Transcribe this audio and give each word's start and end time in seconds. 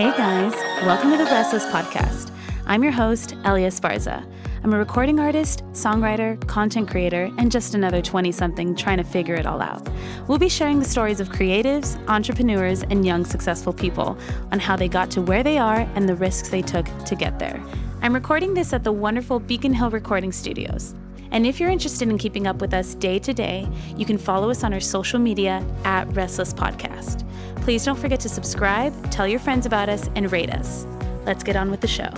Hey 0.00 0.16
guys, 0.16 0.54
welcome 0.86 1.10
to 1.10 1.18
the 1.18 1.24
Restless 1.24 1.66
Podcast. 1.66 2.32
I'm 2.64 2.82
your 2.82 2.90
host, 2.90 3.34
Elia 3.44 3.68
Sparza. 3.68 4.26
I'm 4.64 4.72
a 4.72 4.78
recording 4.78 5.20
artist, 5.20 5.62
songwriter, 5.72 6.40
content 6.46 6.88
creator, 6.88 7.30
and 7.36 7.52
just 7.52 7.74
another 7.74 8.00
20 8.00 8.32
something 8.32 8.74
trying 8.74 8.96
to 8.96 9.04
figure 9.04 9.34
it 9.34 9.44
all 9.44 9.60
out. 9.60 9.86
We'll 10.26 10.38
be 10.38 10.48
sharing 10.48 10.78
the 10.78 10.86
stories 10.86 11.20
of 11.20 11.28
creatives, 11.28 12.02
entrepreneurs, 12.08 12.82
and 12.84 13.04
young 13.04 13.26
successful 13.26 13.74
people 13.74 14.16
on 14.52 14.58
how 14.58 14.74
they 14.74 14.88
got 14.88 15.10
to 15.10 15.20
where 15.20 15.42
they 15.42 15.58
are 15.58 15.86
and 15.94 16.08
the 16.08 16.14
risks 16.14 16.48
they 16.48 16.62
took 16.62 16.86
to 17.04 17.14
get 17.14 17.38
there. 17.38 17.62
I'm 18.00 18.14
recording 18.14 18.54
this 18.54 18.72
at 18.72 18.84
the 18.84 18.92
wonderful 18.92 19.38
Beacon 19.38 19.74
Hill 19.74 19.90
Recording 19.90 20.32
Studios. 20.32 20.94
And 21.30 21.44
if 21.44 21.60
you're 21.60 21.68
interested 21.68 22.08
in 22.08 22.16
keeping 22.16 22.46
up 22.46 22.62
with 22.62 22.72
us 22.72 22.94
day 22.94 23.18
to 23.18 23.34
day, 23.34 23.68
you 23.98 24.06
can 24.06 24.16
follow 24.16 24.48
us 24.48 24.64
on 24.64 24.72
our 24.72 24.80
social 24.80 25.18
media 25.18 25.62
at 25.84 26.10
Restless 26.16 26.54
Podcast. 26.54 27.19
Please 27.62 27.84
don't 27.84 27.98
forget 27.98 28.20
to 28.20 28.28
subscribe, 28.28 29.10
tell 29.10 29.28
your 29.28 29.40
friends 29.40 29.66
about 29.66 29.88
us, 29.88 30.08
and 30.14 30.30
rate 30.32 30.50
us. 30.50 30.86
Let's 31.24 31.42
get 31.42 31.56
on 31.56 31.70
with 31.70 31.80
the 31.80 31.88
show. 31.88 32.10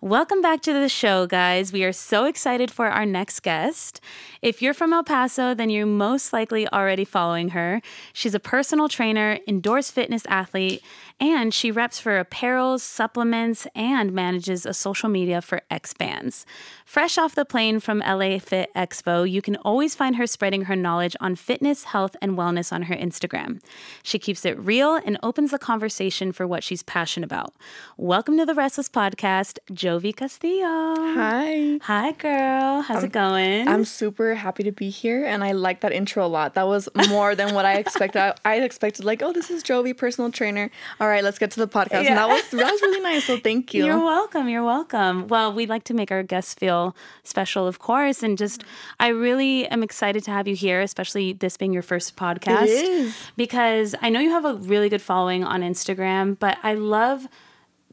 Welcome 0.00 0.42
back 0.42 0.60
to 0.62 0.72
the 0.74 0.90
show, 0.90 1.26
guys. 1.26 1.72
We 1.72 1.82
are 1.82 1.92
so 1.92 2.26
excited 2.26 2.70
for 2.70 2.88
our 2.88 3.06
next 3.06 3.40
guest. 3.40 4.02
If 4.44 4.60
you're 4.60 4.74
from 4.74 4.92
El 4.92 5.04
Paso, 5.04 5.54
then 5.54 5.70
you're 5.70 5.86
most 5.86 6.34
likely 6.34 6.68
already 6.68 7.06
following 7.06 7.48
her. 7.56 7.80
She's 8.12 8.34
a 8.34 8.38
personal 8.38 8.90
trainer, 8.90 9.38
indoors 9.46 9.90
fitness 9.90 10.26
athlete, 10.28 10.82
and 11.18 11.54
she 11.54 11.70
reps 11.70 11.98
for 11.98 12.18
apparel, 12.18 12.78
supplements, 12.78 13.66
and 13.74 14.12
manages 14.12 14.66
a 14.66 14.74
social 14.74 15.08
media 15.08 15.40
for 15.40 15.62
X 15.70 15.94
Bands. 15.94 16.44
Fresh 16.84 17.16
off 17.16 17.34
the 17.34 17.46
plane 17.46 17.80
from 17.80 18.00
LA 18.00 18.38
Fit 18.38 18.68
Expo, 18.76 19.28
you 19.28 19.40
can 19.40 19.56
always 19.56 19.94
find 19.94 20.16
her 20.16 20.26
spreading 20.26 20.66
her 20.66 20.76
knowledge 20.76 21.16
on 21.20 21.36
fitness, 21.36 21.84
health, 21.84 22.14
and 22.20 22.36
wellness 22.36 22.70
on 22.70 22.82
her 22.82 22.94
Instagram. 22.94 23.62
She 24.02 24.18
keeps 24.18 24.44
it 24.44 24.58
real 24.58 24.96
and 24.96 25.16
opens 25.22 25.52
the 25.52 25.58
conversation 25.58 26.32
for 26.32 26.46
what 26.46 26.62
she's 26.62 26.82
passionate 26.82 27.24
about. 27.24 27.54
Welcome 27.96 28.36
to 28.36 28.44
the 28.44 28.54
Restless 28.54 28.90
Podcast, 28.90 29.58
Jovi 29.72 30.14
Castillo. 30.14 30.66
Hi. 30.66 31.78
Hi, 31.84 32.12
girl. 32.12 32.82
How's 32.82 33.04
it 33.04 33.12
going? 33.12 33.66
I'm 33.68 33.86
super 33.86 34.33
happy 34.34 34.62
to 34.64 34.72
be 34.72 34.90
here, 34.90 35.24
and 35.24 35.42
I 35.44 35.52
like 35.52 35.80
that 35.80 35.92
intro 35.92 36.24
a 36.24 36.28
lot. 36.28 36.54
That 36.54 36.66
was 36.66 36.88
more 37.08 37.34
than 37.34 37.54
what 37.54 37.64
I 37.64 37.74
expected. 37.76 38.20
I, 38.20 38.34
I 38.44 38.56
expected 38.60 39.04
like, 39.04 39.22
oh, 39.22 39.32
this 39.32 39.50
is 39.50 39.62
Jovi, 39.62 39.96
personal 39.96 40.30
trainer. 40.30 40.70
All 41.00 41.08
right, 41.08 41.22
let's 41.24 41.38
get 41.38 41.50
to 41.52 41.60
the 41.60 41.68
podcast. 41.68 42.06
And 42.06 42.16
that 42.16 42.28
was 42.28 42.48
that 42.50 42.70
was 42.70 42.82
really 42.82 43.00
nice. 43.00 43.24
So 43.24 43.38
thank 43.38 43.74
you. 43.74 43.84
You're 43.86 43.98
welcome. 43.98 44.48
You're 44.48 44.64
welcome. 44.64 45.28
Well, 45.28 45.52
we'd 45.52 45.68
like 45.68 45.84
to 45.84 45.94
make 45.94 46.10
our 46.10 46.22
guests 46.22 46.54
feel 46.54 46.94
special, 47.22 47.66
of 47.66 47.78
course, 47.78 48.22
and 48.22 48.36
just 48.38 48.64
I 49.00 49.08
really 49.08 49.66
am 49.68 49.82
excited 49.82 50.24
to 50.24 50.30
have 50.30 50.46
you 50.48 50.54
here, 50.56 50.80
especially 50.80 51.32
this 51.32 51.56
being 51.56 51.72
your 51.72 51.82
first 51.82 52.16
podcast. 52.16 52.64
It 52.64 52.70
is. 52.70 53.16
because 53.36 53.94
I 54.02 54.08
know 54.08 54.20
you 54.20 54.30
have 54.30 54.44
a 54.44 54.54
really 54.54 54.88
good 54.88 55.02
following 55.02 55.44
on 55.44 55.62
Instagram, 55.62 56.38
but 56.38 56.58
I 56.62 56.74
love 56.74 57.26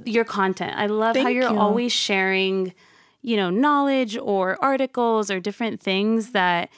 your 0.05 0.23
content. 0.23 0.73
I 0.77 0.87
love 0.87 1.15
how 1.15 1.27
you're 1.27 1.51
you. 1.51 1.59
always 1.59 1.91
sharing, 1.91 2.73
you 3.21 3.37
know, 3.37 3.49
knowledge 3.49 4.17
or 4.17 4.57
articles 4.63 5.29
or 5.29 5.39
different 5.39 5.81
things 5.81 6.31
that 6.31 6.69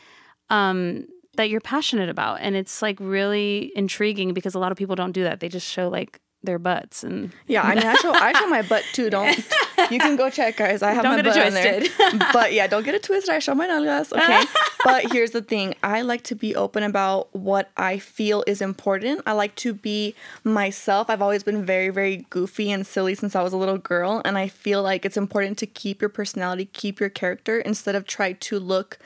um 0.49 1.05
that 1.35 1.49
you're 1.49 1.61
passionate 1.61 2.09
about 2.09 2.39
and 2.41 2.55
it's 2.55 2.81
like 2.81 2.97
really 2.99 3.71
intriguing 3.75 4.33
because 4.33 4.53
a 4.53 4.59
lot 4.59 4.71
of 4.71 4.77
people 4.77 4.95
don't 4.95 5.13
do 5.13 5.23
that. 5.23 5.39
They 5.39 5.49
just 5.49 5.67
show 5.67 5.89
like 5.89 6.19
their 6.43 6.59
butts 6.59 7.03
and 7.03 7.31
Yeah, 7.47 7.63
I 7.63 7.75
mean, 7.75 7.85
I 7.85 7.95
show 7.95 8.13
I 8.13 8.33
show 8.33 8.47
my 8.47 8.61
butt 8.61 8.83
too. 8.93 9.09
Don't 9.09 9.37
you 9.91 9.99
can 9.99 10.15
go 10.15 10.29
check, 10.29 10.57
guys. 10.57 10.81
I 10.81 10.91
have 10.91 11.03
Don't 11.03 11.17
my 11.17 11.21
butt 11.21 11.37
in 11.37 11.53
there. 11.53 11.83
but 12.33 12.53
yeah, 12.53 12.67
don't 12.67 12.83
get 12.83 12.95
it 12.95 13.03
twisted. 13.03 13.33
I 13.33 13.39
show 13.39 13.55
my 13.55 13.67
nalgas. 13.67 14.11
Okay. 14.11 14.43
but 14.83 15.11
here's 15.11 15.31
the 15.31 15.41
thing: 15.41 15.75
I 15.83 16.01
like 16.01 16.23
to 16.23 16.35
be 16.35 16.55
open 16.55 16.83
about 16.83 17.33
what 17.35 17.71
I 17.77 17.97
feel 17.97 18.43
is 18.45 18.61
important. 18.61 19.21
I 19.25 19.31
like 19.31 19.55
to 19.55 19.73
be 19.73 20.15
myself. 20.43 21.09
I've 21.09 21.21
always 21.21 21.43
been 21.43 21.65
very, 21.65 21.89
very 21.89 22.25
goofy 22.29 22.71
and 22.71 22.85
silly 22.85 23.15
since 23.15 23.35
I 23.35 23.41
was 23.41 23.53
a 23.53 23.57
little 23.57 23.77
girl, 23.77 24.21
and 24.25 24.37
I 24.37 24.47
feel 24.49 24.83
like 24.83 25.05
it's 25.05 25.17
important 25.17 25.57
to 25.59 25.65
keep 25.65 26.01
your 26.01 26.09
personality, 26.09 26.65
keep 26.65 26.99
your 26.99 27.09
character, 27.09 27.59
instead 27.59 27.95
of 27.95 28.05
try 28.05 28.33
to 28.33 28.59
look 28.59 28.99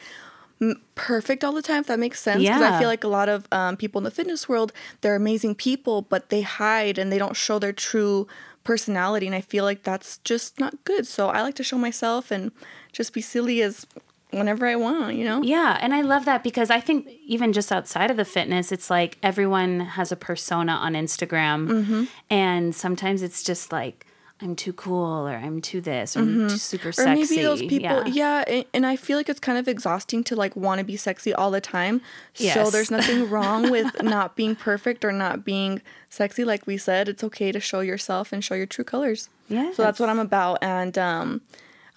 perfect 0.95 1.44
all 1.44 1.51
the 1.53 1.62
time 1.62 1.81
if 1.81 1.88
that 1.88 2.00
makes 2.00 2.19
sense 2.19 2.41
because 2.41 2.62
Yeah. 2.62 2.75
i 2.75 2.79
feel 2.79 2.88
like 2.88 3.03
a 3.03 3.07
lot 3.07 3.29
of 3.29 3.47
um, 3.51 3.78
people 3.78 4.00
in 4.00 4.03
the 4.03 4.12
fitness 4.12 4.50
world 4.50 4.73
they're 5.01 5.16
amazing 5.16 5.53
people 5.56 6.01
but 6.01 6.29
they 6.29 6.41
hide 6.41 6.97
and 6.97 7.12
they 7.12 7.19
don't 7.19 7.35
show 7.35 7.59
their 7.59 7.73
true 7.73 8.28
personality 8.63 9.25
and 9.28 9.35
i 9.35 9.41
feel 9.41 9.63
like 9.63 9.84
that's 9.84 10.17
just 10.19 10.59
not 10.59 10.73
good 10.84 11.06
so 11.06 11.29
i 11.29 11.41
like 11.41 11.56
to 11.56 11.63
show 11.63 11.78
myself 11.78 12.31
and 12.31 12.51
just 12.91 13.13
be 13.13 13.22
silly 13.22 13.62
as 13.62 13.85
whenever 14.31 14.66
i 14.66 14.75
want 14.75 15.16
you 15.16 15.23
know 15.23 15.41
Yeah, 15.44 15.78
and 15.79 15.94
I 15.94 16.01
love 16.01 16.25
that 16.25 16.44
because 16.44 16.69
I 16.69 16.79
think 16.81 17.07
even 17.25 17.53
just 17.53 17.72
outside 17.72 18.12
of 18.12 18.17
the 18.17 18.25
fitness, 18.25 18.72
it's 18.73 18.90
like 18.90 19.17
everyone 19.23 19.79
has 19.79 20.12
a 20.12 20.17
persona 20.17 20.73
on 20.73 20.94
Instagram, 20.94 21.67
Mm-hmm. 21.69 22.03
and 22.29 22.75
sometimes 22.75 23.22
it's 23.22 23.41
just 23.41 23.72
like 23.72 24.06
I'm 24.40 24.56
too 24.56 24.72
cool 24.74 25.28
or 25.28 25.36
I'm 25.36 25.62
too 25.62 25.81
this 25.81 26.16
or 26.16 26.20
I'm 26.20 26.48
too 26.48 26.58
super 26.58 26.90
Mm-hmm. 26.90 27.02
or 27.02 27.16
sexy. 27.16 27.36
maybe 27.36 27.44
those 27.44 27.59
people 27.62 27.81
yeah. 27.81 28.06
yeah, 28.06 28.44
and, 28.48 28.66
and 28.74 28.86
i 28.86 28.96
feel 28.96 29.18
like 29.18 29.30
it's 29.30 29.40
kind 29.40 29.58
of 29.58 29.68
exhausting 29.68 30.24
to 30.25 30.36
like 30.36 30.56
want 30.56 30.78
to 30.80 30.86
be 30.86 30.96
sexy 30.96 31.34
all 31.34 31.50
the 31.50 31.59
time 31.62 32.02
so 32.36 32.70
there's 32.70 32.92
nothing 32.92 33.30
wrong 33.34 33.72
with 33.72 34.03
not 34.03 34.36
being 34.36 34.56
perfect 34.56 35.03
or 35.03 35.12
not 35.12 35.44
being 35.44 35.81
sexy 36.12 36.44
like 36.44 36.68
we 36.68 36.78
said 36.78 37.09
it's 37.09 37.24
okay 37.24 37.52
to 37.52 37.59
show 37.59 37.80
yourself 37.80 38.31
and 38.31 38.44
show 38.44 38.53
your 38.53 38.68
true 38.68 38.84
colors 38.84 39.28
Yeah. 39.50 39.72
so 39.74 39.81
that's 39.84 40.00
what 40.00 40.08
i'm 40.09 40.20
about 40.20 40.59
and 40.62 40.97
um 40.97 41.42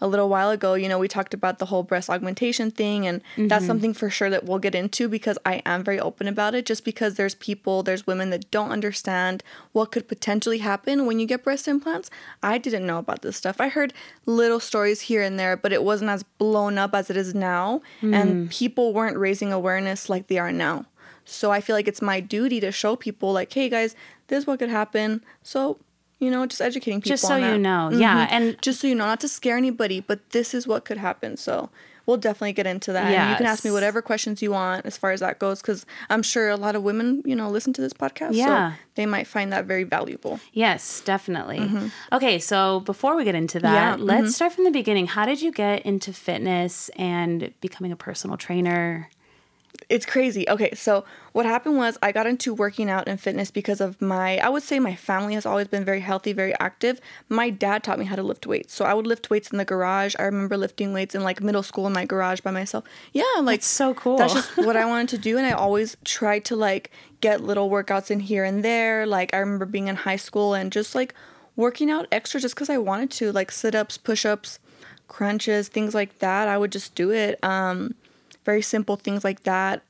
a 0.00 0.08
little 0.08 0.28
while 0.28 0.50
ago, 0.50 0.74
you 0.74 0.88
know, 0.88 0.98
we 0.98 1.08
talked 1.08 1.34
about 1.34 1.58
the 1.58 1.66
whole 1.66 1.82
breast 1.82 2.08
augmentation 2.08 2.70
thing, 2.70 3.06
and 3.06 3.20
that's 3.36 3.62
mm-hmm. 3.62 3.66
something 3.66 3.94
for 3.94 4.08
sure 4.08 4.30
that 4.30 4.44
we'll 4.44 4.58
get 4.58 4.74
into 4.74 5.08
because 5.08 5.38
I 5.44 5.62
am 5.66 5.84
very 5.84 6.00
open 6.00 6.26
about 6.26 6.54
it. 6.54 6.66
Just 6.66 6.84
because 6.84 7.14
there's 7.14 7.34
people, 7.34 7.82
there's 7.82 8.06
women 8.06 8.30
that 8.30 8.50
don't 8.50 8.70
understand 8.70 9.42
what 9.72 9.92
could 9.92 10.08
potentially 10.08 10.58
happen 10.58 11.06
when 11.06 11.18
you 11.18 11.26
get 11.26 11.44
breast 11.44 11.68
implants. 11.68 12.10
I 12.42 12.58
didn't 12.58 12.86
know 12.86 12.98
about 12.98 13.22
this 13.22 13.36
stuff. 13.36 13.60
I 13.60 13.68
heard 13.68 13.92
little 14.26 14.60
stories 14.60 15.02
here 15.02 15.22
and 15.22 15.38
there, 15.38 15.56
but 15.56 15.72
it 15.72 15.82
wasn't 15.82 16.10
as 16.10 16.22
blown 16.22 16.78
up 16.78 16.94
as 16.94 17.10
it 17.10 17.16
is 17.16 17.34
now, 17.34 17.82
and 18.00 18.48
mm. 18.48 18.50
people 18.50 18.92
weren't 18.92 19.18
raising 19.18 19.52
awareness 19.52 20.08
like 20.08 20.28
they 20.28 20.38
are 20.38 20.52
now. 20.52 20.86
So 21.24 21.52
I 21.52 21.60
feel 21.60 21.76
like 21.76 21.86
it's 21.86 22.02
my 22.02 22.20
duty 22.20 22.58
to 22.60 22.72
show 22.72 22.96
people, 22.96 23.32
like, 23.32 23.52
hey 23.52 23.68
guys, 23.68 23.94
this 24.28 24.40
is 24.40 24.46
what 24.46 24.58
could 24.58 24.70
happen. 24.70 25.24
So, 25.42 25.78
you 26.20 26.30
know, 26.30 26.46
just 26.46 26.62
educating 26.62 27.00
people. 27.00 27.10
Just 27.16 27.26
so 27.26 27.36
you 27.36 27.58
know, 27.58 27.90
yeah, 27.92 28.26
Mhm. 28.26 28.32
and 28.32 28.62
just 28.62 28.80
so 28.80 28.86
you 28.86 28.94
know, 28.94 29.06
not 29.06 29.20
to 29.20 29.28
scare 29.28 29.56
anybody, 29.56 30.00
but 30.00 30.18
this 30.30 30.54
is 30.54 30.66
what 30.68 30.84
could 30.84 30.98
happen. 30.98 31.36
So 31.36 31.70
we'll 32.06 32.16
definitely 32.18 32.52
get 32.52 32.66
into 32.66 32.92
that. 32.92 33.10
Yeah, 33.12 33.30
you 33.30 33.36
can 33.36 33.46
ask 33.46 33.64
me 33.64 33.70
whatever 33.70 34.02
questions 34.02 34.42
you 34.42 34.50
want 34.50 34.84
as 34.84 34.96
far 34.96 35.12
as 35.12 35.20
that 35.20 35.38
goes, 35.38 35.60
because 35.62 35.86
I'm 36.08 36.22
sure 36.22 36.48
a 36.48 36.56
lot 36.56 36.74
of 36.76 36.82
women, 36.82 37.22
you 37.24 37.34
know, 37.36 37.48
listen 37.50 37.72
to 37.74 37.80
this 37.80 37.92
podcast. 37.92 38.30
Yeah. 38.34 38.72
So 38.72 38.76
they 38.96 39.06
might 39.06 39.26
find 39.26 39.52
that 39.52 39.64
very 39.66 39.84
valuable. 39.84 40.40
yes, 40.52 41.00
definitely. 41.04 41.60
Okay, 42.12 42.38
so 42.38 42.80
before 42.80 43.16
we 43.16 43.24
get 43.24 43.34
into 43.34 43.58
that, 43.60 43.98
Mm-hmm. 43.98 44.08
Yeah, 44.08 44.14
let's 44.14 44.34
start 44.34 44.52
from 44.52 44.64
the 44.64 44.70
beginning. 44.70 45.06
How 45.08 45.24
did 45.24 45.40
you 45.40 45.52
get 45.52 45.82
into 45.86 46.12
fitness 46.12 46.90
and 46.96 47.52
becoming 47.60 47.92
a 47.92 47.96
personal 47.96 48.36
trainer? 48.36 49.08
It's 49.88 50.06
crazy. 50.06 50.48
Okay, 50.48 50.74
so 50.74 51.04
what 51.32 51.46
happened 51.46 51.76
was 51.76 51.98
I 52.02 52.12
got 52.12 52.26
into 52.26 52.52
working 52.52 52.90
out 52.90 53.08
and 53.08 53.20
fitness 53.20 53.50
because 53.50 53.80
of 53.80 54.00
my, 54.00 54.38
I 54.38 54.48
would 54.48 54.62
say 54.62 54.78
my 54.78 54.94
family 54.94 55.34
has 55.34 55.46
always 55.46 55.68
been 55.68 55.84
very 55.84 56.00
healthy, 56.00 56.32
very 56.32 56.54
active. 56.58 57.00
My 57.28 57.50
dad 57.50 57.82
taught 57.82 57.98
me 57.98 58.04
how 58.04 58.16
to 58.16 58.22
lift 58.22 58.46
weights. 58.46 58.74
So 58.74 58.84
I 58.84 58.94
would 58.94 59.06
lift 59.06 59.30
weights 59.30 59.50
in 59.50 59.58
the 59.58 59.64
garage. 59.64 60.14
I 60.18 60.24
remember 60.24 60.56
lifting 60.56 60.92
weights 60.92 61.14
in 61.14 61.22
like 61.22 61.42
middle 61.42 61.62
school 61.62 61.86
in 61.86 61.92
my 61.92 62.04
garage 62.04 62.40
by 62.40 62.50
myself. 62.50 62.84
Yeah, 63.12 63.24
like 63.38 63.60
That's 63.60 63.66
so 63.66 63.94
cool. 63.94 64.16
That's 64.16 64.34
just 64.34 64.56
what 64.56 64.76
I 64.76 64.84
wanted 64.86 65.08
to 65.10 65.18
do. 65.18 65.38
And 65.38 65.46
I 65.46 65.52
always 65.52 65.96
tried 66.04 66.44
to 66.46 66.56
like 66.56 66.90
get 67.20 67.40
little 67.40 67.70
workouts 67.70 68.10
in 68.10 68.20
here 68.20 68.44
and 68.44 68.64
there. 68.64 69.06
Like 69.06 69.32
I 69.34 69.38
remember 69.38 69.66
being 69.66 69.88
in 69.88 69.96
high 69.96 70.16
school 70.16 70.54
and 70.54 70.72
just 70.72 70.94
like 70.94 71.14
working 71.56 71.90
out 71.90 72.06
extra 72.10 72.40
just 72.40 72.54
because 72.54 72.70
I 72.70 72.78
wanted 72.78 73.10
to, 73.12 73.32
like 73.32 73.50
sit 73.50 73.74
ups, 73.74 73.98
push 73.98 74.24
ups, 74.24 74.58
crunches, 75.08 75.68
things 75.68 75.94
like 75.94 76.18
that. 76.20 76.48
I 76.48 76.56
would 76.56 76.72
just 76.72 76.94
do 76.94 77.10
it. 77.10 77.42
Um, 77.44 77.94
very 78.44 78.62
simple 78.62 78.96
things 78.96 79.24
like 79.24 79.42
that. 79.44 79.82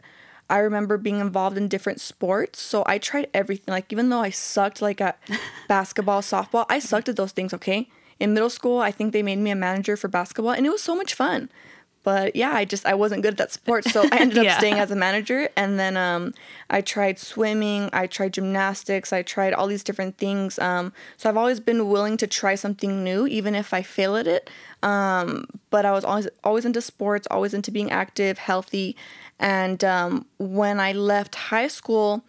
I 0.49 0.59
remember 0.59 0.99
being 0.99 1.21
involved 1.21 1.57
in 1.57 1.69
different 1.69 2.01
sports, 2.01 2.60
so 2.60 2.83
I 2.84 2.98
tried 2.98 3.28
everything. 3.33 3.72
Like 3.72 3.92
even 3.92 4.09
though 4.09 4.21
I 4.21 4.30
sucked 4.30 4.83
like 4.83 5.01
at 5.01 5.19
basketball, 5.69 6.22
softball, 6.22 6.66
I 6.69 6.80
sucked 6.80 7.09
at 7.09 7.16
those 7.16 7.33
things, 7.33 7.54
okay? 7.54 7.89
In 8.19 8.34
middle 8.34 8.51
school, 8.51 8.80
I 8.80 8.91
think 8.91 9.13
they 9.13 9.22
made 9.22 9.39
me 9.39 9.51
a 9.51 9.57
manager 9.57 9.97
for 9.97 10.09
basketball 10.09 10.53
and 10.53 10.66
it 10.66 10.71
was 10.71 10.83
so 10.83 10.97
much 10.97 11.15
fun. 11.15 11.48
But 12.02 12.34
yeah, 12.34 12.52
I 12.52 12.64
just 12.64 12.86
I 12.86 12.94
wasn't 12.94 13.22
good 13.22 13.34
at 13.34 13.38
that 13.38 13.52
sport, 13.52 13.84
so 13.84 14.04
I 14.10 14.16
ended 14.16 14.38
up 14.47 14.58
staying 14.58 14.78
as 14.78 14.91
a 14.91 14.97
manager 14.97 15.48
and 15.56 15.78
then 15.78 15.97
um 15.97 16.32
I 16.70 16.80
tried 16.80 17.18
swimming, 17.18 17.91
I 17.92 18.06
tried 18.06 18.32
gymnastics, 18.32 19.12
I 19.12 19.22
tried 19.22 19.52
all 19.52 19.66
these 19.66 19.84
different 19.84 20.16
things. 20.16 20.58
Um 20.58 20.92
so 21.16 21.28
I've 21.28 21.36
always 21.36 21.60
been 21.60 21.88
willing 21.88 22.16
to 22.18 22.26
try 22.26 22.54
something 22.54 23.04
new 23.04 23.26
even 23.26 23.54
if 23.54 23.74
I 23.74 23.82
fail 23.82 24.16
at 24.16 24.26
it. 24.26 24.48
Um 24.82 25.47
but 25.70 25.84
I 25.84 25.92
was 25.92 26.04
always 26.04 26.28
always 26.42 26.64
into 26.64 26.80
sports, 26.80 27.26
always 27.30 27.54
into 27.54 27.70
being 27.70 27.91
active, 27.91 28.38
healthy. 28.38 28.97
And 29.41 29.82
um, 29.82 30.26
when 30.38 30.78
I 30.78 30.92
left 30.92 31.34
high 31.34 31.68
school, 31.68 32.22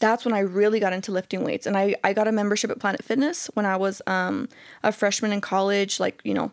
that's 0.00 0.24
when 0.24 0.34
I 0.34 0.40
really 0.40 0.80
got 0.80 0.92
into 0.92 1.12
lifting 1.12 1.44
weights. 1.44 1.66
And 1.66 1.76
I, 1.76 1.94
I 2.04 2.12
got 2.12 2.28
a 2.28 2.32
membership 2.32 2.70
at 2.70 2.80
Planet 2.80 3.04
Fitness 3.04 3.48
when 3.54 3.64
I 3.64 3.76
was 3.76 4.02
um, 4.06 4.48
a 4.82 4.92
freshman 4.92 5.32
in 5.32 5.40
college, 5.40 6.00
like, 6.00 6.20
you 6.24 6.34
know, 6.34 6.50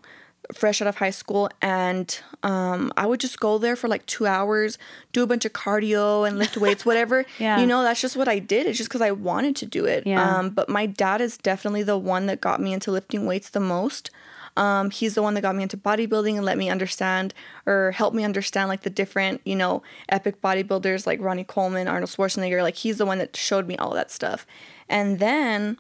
fresh 0.53 0.81
out 0.81 0.88
of 0.88 0.97
high 0.97 1.09
school 1.12 1.50
and 1.62 2.19
um, 2.44 2.92
i 2.97 3.06
would 3.06 3.19
just 3.19 3.39
go 3.39 3.57
there 3.57 3.75
for 3.75 3.88
like 3.88 4.06
two 4.06 4.25
hours 4.25 4.77
do 5.13 5.24
a 5.24 5.27
bunch 5.27 5.45
of 5.45 5.53
cardio 5.53 6.27
and 6.27 6.38
lift 6.38 6.57
weights 6.57 6.86
whatever. 6.89 7.25
Yeah. 7.39 7.59
you 7.59 7.65
know 7.65 7.83
that's 7.83 8.01
just 8.01 8.15
what 8.15 8.27
i 8.27 8.39
did. 8.39 8.68
It's 8.68 8.77
just 8.77 8.89
because 8.89 9.01
i 9.01 9.12
wanted 9.12 9.56
to 9.57 9.65
do 9.65 9.86
it. 9.86 10.06
Yeah. 10.06 10.38
um, 10.38 10.50
but 10.50 10.69
my 10.69 10.86
dad 10.86 11.21
is 11.21 11.38
definitely 11.38 11.83
the 11.83 11.97
one 11.97 12.25
that 12.27 12.42
got 12.42 12.62
me 12.62 12.74
into 12.74 12.92
lifting 12.92 13.25
weights 13.25 13.50
the 13.50 13.59
most. 13.59 14.12
Um, 14.57 14.89
he's 14.89 15.15
the 15.15 15.21
one 15.21 15.33
that 15.33 15.42
got 15.42 15.56
me 15.56 15.63
into 15.63 15.75
bodybuilding 15.77 16.36
and 16.36 16.45
let 16.45 16.57
me 16.57 16.69
understand 16.69 17.33
or 17.65 17.91
help 17.91 18.13
me 18.13 18.24
understand 18.24 18.69
like 18.69 18.81
the 18.81 18.89
different 18.89 19.41
you 19.44 19.56
know 19.56 19.83
epic 20.07 20.41
bodybuilders 20.41 21.06
like 21.06 21.19
ronnie 21.21 21.44
coleman 21.44 21.88
arnold 21.88 22.09
schwarzenegger. 22.09 22.62
Like 22.62 22.75
he's 22.75 22.98
the 22.98 23.06
one 23.06 23.18
that 23.18 23.36
showed 23.36 23.68
me 23.68 23.75
all 23.77 23.94
that 23.94 24.12
stuff. 24.12 24.45
And 24.88 25.19
then 25.19 25.77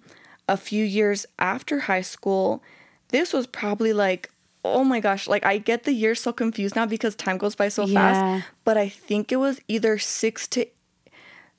a 0.47 0.57
few 0.57 0.83
years 0.83 1.25
after 1.39 1.81
high 1.81 2.01
school 2.01 2.61
this 3.09 3.31
was 3.31 3.47
probably 3.47 3.93
like 3.93 4.29
oh 4.73 4.83
my 4.83 4.99
gosh 4.99 5.27
like 5.27 5.45
i 5.45 5.57
get 5.57 5.83
the 5.83 5.91
years 5.93 6.19
so 6.21 6.31
confused 6.33 6.75
now 6.75 6.85
because 6.85 7.15
time 7.15 7.37
goes 7.37 7.55
by 7.55 7.67
so 7.67 7.85
Yeah. 7.85 8.13
fast 8.13 8.45
but 8.63 8.77
i 8.77 8.89
think 8.89 9.31
it 9.31 9.37
was 9.37 9.59
either 9.67 9.97
six 9.97 10.47
to 10.49 10.65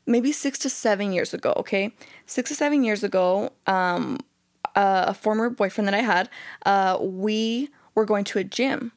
maybe 0.06 0.32
six 0.32 0.58
to 0.60 0.70
seven 0.70 1.12
years 1.12 1.34
ago 1.34 1.52
okay 1.56 1.92
six 2.26 2.48
to 2.50 2.54
seven 2.54 2.84
years 2.84 3.02
ago 3.02 3.52
um 3.66 4.18
uh, 4.74 5.04
a 5.08 5.14
former 5.14 5.48
boyfriend 5.48 5.88
that 5.88 5.94
i 5.94 6.02
had 6.02 6.28
uh 6.66 6.98
we 7.00 7.68
were 7.94 8.04
going 8.04 8.24
to 8.24 8.38
a 8.38 8.44
gym 8.44 8.92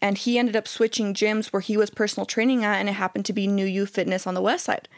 and 0.00 0.18
he 0.18 0.38
ended 0.38 0.56
up 0.56 0.66
switching 0.68 1.12
gyms 1.12 1.48
where 1.52 1.60
he 1.60 1.76
was 1.76 1.90
personal 1.90 2.24
training 2.24 2.64
at 2.64 2.76
and 2.76 2.88
it 2.88 2.92
happened 2.92 3.24
to 3.26 3.32
be 3.32 3.46
new 3.46 3.66
you 3.66 3.84
fitness 3.86 4.26
on 4.26 4.34
the 4.34 4.40
west 4.42 4.64
side 4.64 4.88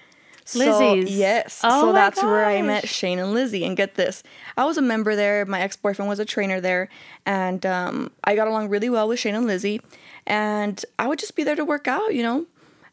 so, 0.52 0.94
yes. 0.94 1.60
Oh 1.64 1.88
so 1.88 1.92
that's 1.92 2.22
where 2.22 2.44
i 2.44 2.62
met 2.62 2.88
shane 2.88 3.18
and 3.18 3.32
lizzie. 3.32 3.64
And 3.64 3.76
get 3.76 3.94
this 3.94 4.22
i 4.56 4.64
was 4.64 4.78
a 4.78 4.82
member 4.82 5.16
there. 5.16 5.44
My 5.46 5.60
ex-boyfriend 5.60 6.08
was 6.08 6.18
a 6.18 6.24
trainer 6.24 6.60
there. 6.60 6.88
And 7.26 7.64
um, 7.66 8.10
i 8.24 8.34
got 8.34 8.48
along 8.48 8.68
really 8.68 8.90
well 8.90 9.08
with 9.08 9.18
shane 9.18 9.34
and 9.34 9.46
lizzie. 9.46 9.80
And 10.26 10.84
i 10.98 11.06
would 11.06 11.18
just 11.18 11.36
be 11.36 11.44
there 11.44 11.56
to 11.56 11.64
work 11.64 11.88
out 11.88 12.14
you 12.14 12.22
know? 12.22 12.46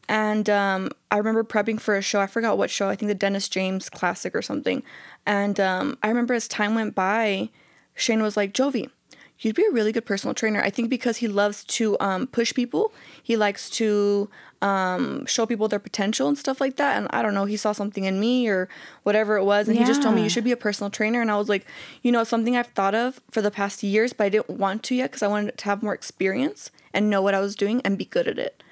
And 0.08 0.48
um, 0.48 0.90
I 1.10 1.18
remember 1.18 1.44
prepping 1.44 1.78
for 1.78 1.94
a 1.94 2.00
show. 2.00 2.18
I 2.20 2.26
forgot 2.26 2.56
what 2.56 2.70
show. 2.70 2.88
I 2.88 2.96
think 2.96 3.08
the 3.08 3.14
Dennis 3.14 3.46
James 3.46 3.90
Classic 3.90 4.34
or 4.34 4.40
something. 4.40 4.82
And 5.26 5.60
um, 5.60 5.98
I 6.02 6.08
remember 6.08 6.32
as 6.32 6.48
time 6.48 6.74
went 6.74 6.94
by, 6.94 7.50
Shane 7.94 8.22
was 8.22 8.34
like, 8.34 8.54
"Jovi, 8.54 8.90
you'd 9.40 9.56
be 9.56 9.64
a 9.64 9.70
really 9.70 9.92
good 9.92 10.06
personal 10.06 10.34
trainer." 10.34 10.60
I 10.60 10.70
think 10.70 10.90
because 10.90 11.18
he 11.18 11.28
loves 11.28 11.64
to 11.64 11.96
um, 12.00 12.26
push 12.26 12.52
people. 12.54 12.92
He 13.22 13.36
likes 13.36 13.70
to 13.70 14.28
um, 14.60 15.24
show 15.26 15.46
people 15.46 15.68
their 15.68 15.78
potential 15.78 16.28
and 16.28 16.36
stuff 16.36 16.60
like 16.60 16.76
that. 16.76 16.96
And 16.96 17.06
I 17.10 17.22
don't 17.22 17.34
know, 17.34 17.44
he 17.44 17.56
saw 17.56 17.72
something 17.72 18.04
in 18.04 18.18
me 18.18 18.48
or 18.48 18.68
whatever 19.02 19.36
it 19.36 19.44
was, 19.44 19.68
and 19.68 19.78
he 19.78 19.84
just 19.84 20.02
told 20.02 20.14
me 20.14 20.22
you 20.22 20.28
should 20.28 20.44
be 20.44 20.52
a 20.52 20.56
personal 20.56 20.90
trainer. 20.90 21.20
And 21.20 21.30
I 21.30 21.36
was 21.36 21.48
like, 21.48 21.66
you 22.02 22.10
know, 22.10 22.22
it's 22.22 22.30
something 22.30 22.56
I've 22.56 22.68
thought 22.68 22.94
of 22.94 23.20
for 23.30 23.40
the 23.40 23.50
past 23.50 23.82
years, 23.82 24.12
but 24.12 24.24
I 24.24 24.28
didn't 24.28 24.50
want 24.50 24.82
to 24.84 24.94
yet 24.94 25.10
because 25.10 25.22
I 25.22 25.28
wanted 25.28 25.56
to 25.56 25.64
have 25.64 25.82
more 25.82 25.94
experience 25.94 26.70
and 26.92 27.10
know 27.10 27.22
what 27.22 27.34
I 27.34 27.40
was 27.40 27.54
doing 27.54 27.80
and 27.84 27.96
be 27.98 28.04
good 28.04 28.26
at 28.26 28.38
it. 28.38 28.62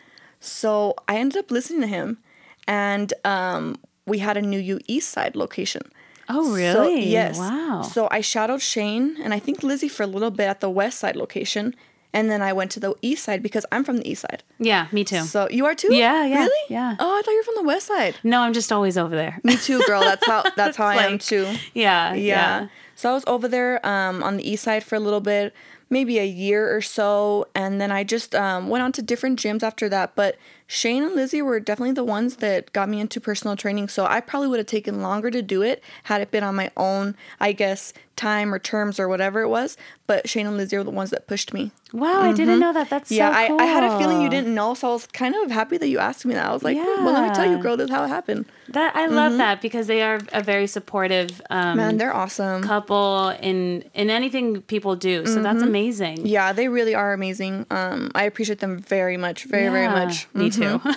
So 0.41 0.95
I 1.09 1.17
ended 1.17 1.39
up 1.39 1.51
listening 1.51 1.83
to 1.83 1.87
him, 1.87 2.19
and 2.67 3.13
um, 3.25 3.77
we 4.07 4.19
had 4.19 4.37
a 4.37 4.43
new 4.43 4.59
U 4.59 4.81
East 4.87 5.11
Side 5.11 5.37
location. 5.37 5.83
Oh, 6.29 6.45
So, 6.51 6.55
really? 6.55 7.07
yes. 7.07 7.39
Wow. 7.39 7.83
So 7.83 8.09
I 8.11 8.21
shadowed 8.21 8.61
Shane 8.63 9.17
and 9.23 9.33
I 9.35 9.39
think 9.39 9.63
Lizzie 9.63 9.89
for 9.89 10.03
a 10.03 10.07
little 10.07 10.31
bit 10.31 10.47
at 10.49 10.61
the 10.61 10.71
West 10.71 10.99
Side 10.99 11.17
location, 11.17 11.75
and 12.13 12.31
then 12.31 12.41
I 12.43 12.53
went 12.53 12.71
to 12.73 12.81
the 12.81 12.95
East 13.03 13.25
Side 13.25 13.43
because 13.43 13.67
I'm 13.71 13.85
from 13.85 13.99
the 13.99 14.09
East 14.11 14.23
Side. 14.23 14.43
yeah, 14.59 14.87
me 14.93 15.05
too. 15.05 15.21
So 15.21 15.49
you 15.51 15.67
are 15.67 15.75
too? 15.75 15.95
Yeah, 15.95 16.25
yeah, 16.25 16.39
Really? 16.39 16.65
yeah. 16.71 16.97
Oh, 16.99 17.19
I 17.19 17.23
thought 17.23 17.31
you 17.33 17.39
were 17.39 17.43
from 17.45 17.57
the 17.57 17.69
West 17.69 17.87
Side. 17.87 18.17
no, 18.25 18.41
I'm 18.41 18.53
just 18.53 18.73
always 18.73 18.97
over 18.97 19.15
there. 19.15 19.39
Me 19.45 19.57
too, 19.57 19.81
girl. 19.87 20.01
That's 20.01 20.27
how. 20.27 20.43
That's 20.57 20.77
how 20.77 20.87
I 20.87 20.97
am 21.05 21.19
too. 21.19 21.45
yeah, 21.75 22.15
Yeah. 22.15 22.15
yeah. 22.15 22.67
So 22.95 23.11
I 23.11 23.13
was 23.13 23.25
over 23.27 23.47
there 23.47 23.85
um, 23.87 24.23
on 24.23 24.39
the 24.39 24.51
east 24.51 24.65
side 24.65 24.83
for 24.83 24.95
a 24.95 25.01
little 25.01 25.21
bit, 25.21 25.53
maybe 25.91 26.19
a 26.19 26.25
year 26.25 26.75
or 26.75 26.81
so, 26.81 27.47
and 27.55 27.79
then 27.79 27.93
I 27.93 28.05
just 28.05 28.35
um, 28.35 28.69
went 28.71 28.83
on 28.83 28.91
to 28.93 29.03
different 29.03 29.39
gyms 29.39 29.63
after 29.63 29.87
that. 29.91 30.15
But 30.17 30.37
Shane 30.69 31.03
and 31.05 31.15
Lizzie 31.15 31.43
were 31.43 31.61
definitely 31.61 31.93
the 31.95 32.03
ones 32.05 32.37
that 32.37 32.73
got 32.73 32.89
me 32.89 32.99
into 33.01 33.21
personal 33.21 33.55
training. 33.57 33.89
So 33.89 34.05
I 34.05 34.21
probably 34.21 34.49
would 34.49 34.59
have 34.59 34.67
taken 34.67 35.01
longer 35.01 35.31
to 35.31 35.41
do 35.43 35.63
it 35.63 35.83
had 36.05 36.21
it 36.21 36.31
been 36.33 36.43
on 36.43 36.57
my 36.57 36.71
own, 36.77 37.15
I 37.39 37.53
guess, 37.53 37.93
time 38.17 38.53
or 38.53 38.59
terms 38.59 38.99
or 38.99 39.07
whatever 39.09 39.43
it 39.43 39.49
was. 39.49 39.77
But 40.09 40.29
Shane 40.29 40.47
and 40.47 40.57
Lizzie 40.57 40.77
were 40.77 40.85
the 40.85 40.91
ones 40.91 41.11
that 41.11 41.27
pushed 41.29 41.55
me. 41.55 41.71
Wow, 41.93 42.21
I 42.21 42.33
didn't 42.33 42.59
know 42.59 42.73
that. 42.73 42.91
That's 42.91 43.11
yeah, 43.13 43.31
so 43.31 43.47
cool. 43.49 43.61
I, 43.61 43.65
I 43.65 43.67
had 43.67 43.85
a 43.85 43.97
feeling 43.97 44.21
you 44.21 44.29
didn't 44.29 44.53
know, 44.55 44.75
so 44.75 44.91
I 44.91 44.93
was 44.93 45.07
kind 45.07 45.35
of 45.37 45.51
happy 45.53 45.79
that 45.79 45.89
you 45.89 45.99
asked 45.99 46.27
me 46.27 46.35
that. 46.35 46.47
I 46.47 46.53
was 46.53 46.65
like, 46.65 46.77
"Hmm, 46.77 47.05
well, 47.05 47.15
let 47.15 47.23
me 47.23 47.31
tell 47.31 47.47
you, 47.49 47.59
girl, 47.59 47.77
this 47.77 47.85
is 47.89 47.91
how 47.91 48.05
it 48.05 48.09
happened. 48.09 48.45
That 48.69 48.97
I 48.97 49.07
love 49.07 49.37
that 49.39 49.63
because 49.63 49.87
they 49.87 50.03
are 50.03 50.19
a 50.33 50.43
very 50.43 50.67
supportive 50.67 51.41
um, 51.51 51.57
Mm-hmm. 51.67 51.77
Man, 51.77 51.97
they're 51.99 52.15
awesome. 52.15 52.63
couple 52.63 53.29
in 53.41 53.85
in 53.95 54.11
anything 54.11 54.63
people 54.63 54.97
do. 54.97 55.27
So 55.27 55.41
that's 55.43 55.59
Mm-hmm. 55.61 55.69
amazing. 55.69 56.27
Yeah, 56.27 56.53
they 56.53 56.69
really 56.69 56.95
are 56.95 57.13
amazing. 57.13 57.67
Um, 57.71 58.11
I 58.15 58.25
appreciate 58.25 58.59
them 58.59 58.79
very 58.79 59.17
much, 59.17 59.45
very, 59.45 59.69
very 59.71 59.85
Yeah, 59.87 59.93
much. 60.05 60.27
Me 60.35 60.51
Too. 60.57 60.81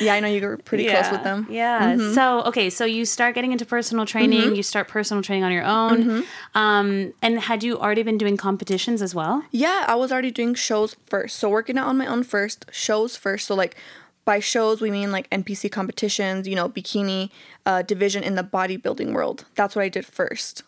Yeah, 0.00 0.14
I 0.14 0.20
know 0.20 0.28
you're 0.28 0.56
pretty 0.56 0.88
close 0.88 1.10
with 1.10 1.24
them. 1.24 1.44
Mm-hmm. 1.44 1.52
Yeah. 1.52 2.12
So 2.12 2.42
okay, 2.44 2.70
so 2.70 2.84
you 2.84 3.04
start 3.04 3.34
getting 3.34 3.52
into 3.52 3.66
personal 3.66 4.06
training. 4.06 4.54
You 4.54 4.62
start 4.62 4.88
personal 4.88 5.22
training 5.22 5.44
on 5.44 5.52
your 5.52 5.64
own. 5.64 6.04
Mm-hmm. 6.04 6.58
Um, 6.58 7.12
and 7.22 7.40
had 7.40 7.62
you 7.62 7.78
already 7.78 8.02
been 8.02 8.18
doing 8.18 8.36
competitions 8.36 9.02
as 9.02 9.14
well? 9.14 9.44
Yeah, 9.50 9.84
I 9.86 9.94
was 9.96 10.12
already 10.12 10.30
doing 10.30 10.54
shows 10.54 10.96
first. 11.06 11.38
So 11.38 11.48
working 11.48 11.76
out 11.76 11.86
on 11.86 11.98
my 11.98 12.06
own 12.06 12.22
first, 12.22 12.66
shows 12.70 13.16
first. 13.16 13.46
So 13.46 13.54
like 13.54 13.76
by 14.24 14.38
shows 14.40 14.80
we 14.80 14.90
mean 14.90 15.12
like 15.12 15.28
NPC 15.30 15.70
competitions, 15.70 16.46
you 16.46 16.54
know, 16.54 16.68
bikini 16.68 17.30
uh, 17.66 17.82
division 17.82 18.22
in 18.22 18.34
the 18.36 18.44
bodybuilding 18.44 19.12
world. 19.12 19.44
That's 19.54 19.74
what 19.74 19.82
I 19.82 19.88
did 19.88 20.06
first. 20.06 20.62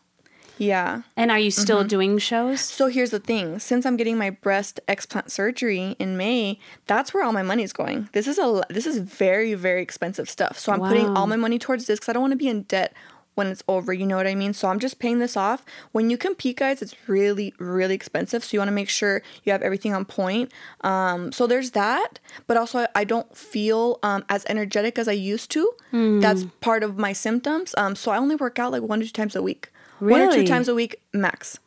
Yeah. 0.63 1.03
And 1.17 1.31
are 1.31 1.39
you 1.39 1.51
still 1.51 1.81
Mm-hmm. 1.81 1.89
doing 1.97 2.19
shows? 2.19 2.61
So 2.61 2.87
here's 2.87 3.11
the 3.11 3.19
thing: 3.31 3.59
since 3.59 3.85
I'm 3.87 3.97
getting 3.97 4.17
my 4.19 4.31
breast 4.31 4.81
explant 4.87 5.31
surgery 5.31 5.97
in 5.99 6.17
May, 6.17 6.59
that's 6.87 7.13
where 7.13 7.25
all 7.25 7.33
my 7.33 7.43
money's 7.43 7.73
going. 7.73 8.09
This 8.13 8.27
is 8.27 8.39
a 8.39 8.63
this 8.69 8.87
is 8.87 8.99
very 8.99 9.55
very 9.55 9.83
expensive 9.83 10.29
stuff. 10.31 10.59
So 10.59 10.73
I'm 10.73 10.81
putting 10.81 11.09
all 11.17 11.27
my 11.27 11.37
money 11.37 11.59
towards 11.59 11.87
this 11.87 11.99
because 11.99 12.09
I 12.11 12.13
don't 12.15 12.23
want 12.23 12.33
to 12.33 12.45
be 12.47 12.49
in 12.49 12.63
debt 12.63 12.93
when 13.35 13.47
it's 13.47 13.65
over. 13.67 13.93
You 13.95 14.05
know 14.07 14.17
what 14.17 14.27
I 14.27 14.35
mean? 14.35 14.53
So 14.53 14.69
I'm 14.69 14.79
just 14.79 14.99
paying 14.99 15.19
this 15.19 15.37
off. 15.39 15.65
When 15.93 16.11
you 16.11 16.19
compete, 16.19 16.59
guys, 16.59 16.83
it's 16.85 16.95
really 17.09 17.55
really 17.59 17.95
expensive. 17.95 18.45
So 18.45 18.51
you 18.55 18.61
want 18.61 18.69
to 18.69 18.75
make 18.83 18.91
sure 18.91 19.23
you 19.45 19.53
have 19.53 19.63
everything 19.63 19.95
on 19.95 20.05
point. 20.05 20.53
Um, 20.83 21.33
so 21.33 21.47
there's 21.47 21.71
that, 21.73 22.21
but 22.47 22.57
also 22.57 22.81
I, 22.81 22.89
I 23.01 23.05
don't 23.05 23.31
feel 23.37 23.99
um, 24.03 24.23
as 24.29 24.45
energetic 24.49 24.99
as 24.99 25.09
I 25.09 25.13
used 25.35 25.51
to. 25.57 25.63
Hmm. 25.91 26.21
That's 26.21 26.45
part 26.61 26.83
of 26.85 26.99
my 26.99 27.13
symptoms. 27.15 27.75
Um, 27.79 27.97
so 27.97 28.13
I 28.13 28.19
only 28.19 28.37
work 28.37 28.59
out 28.59 28.71
like 28.71 28.83
one 28.83 29.01
to 29.01 29.07
two 29.07 29.13
times 29.13 29.35
a 29.35 29.43
week. 29.43 29.71
One 30.11 30.21
or 30.21 30.33
two 30.33 30.47
times 30.47 30.69
a 30.69 30.75
week 30.75 31.01
max. 31.13 31.59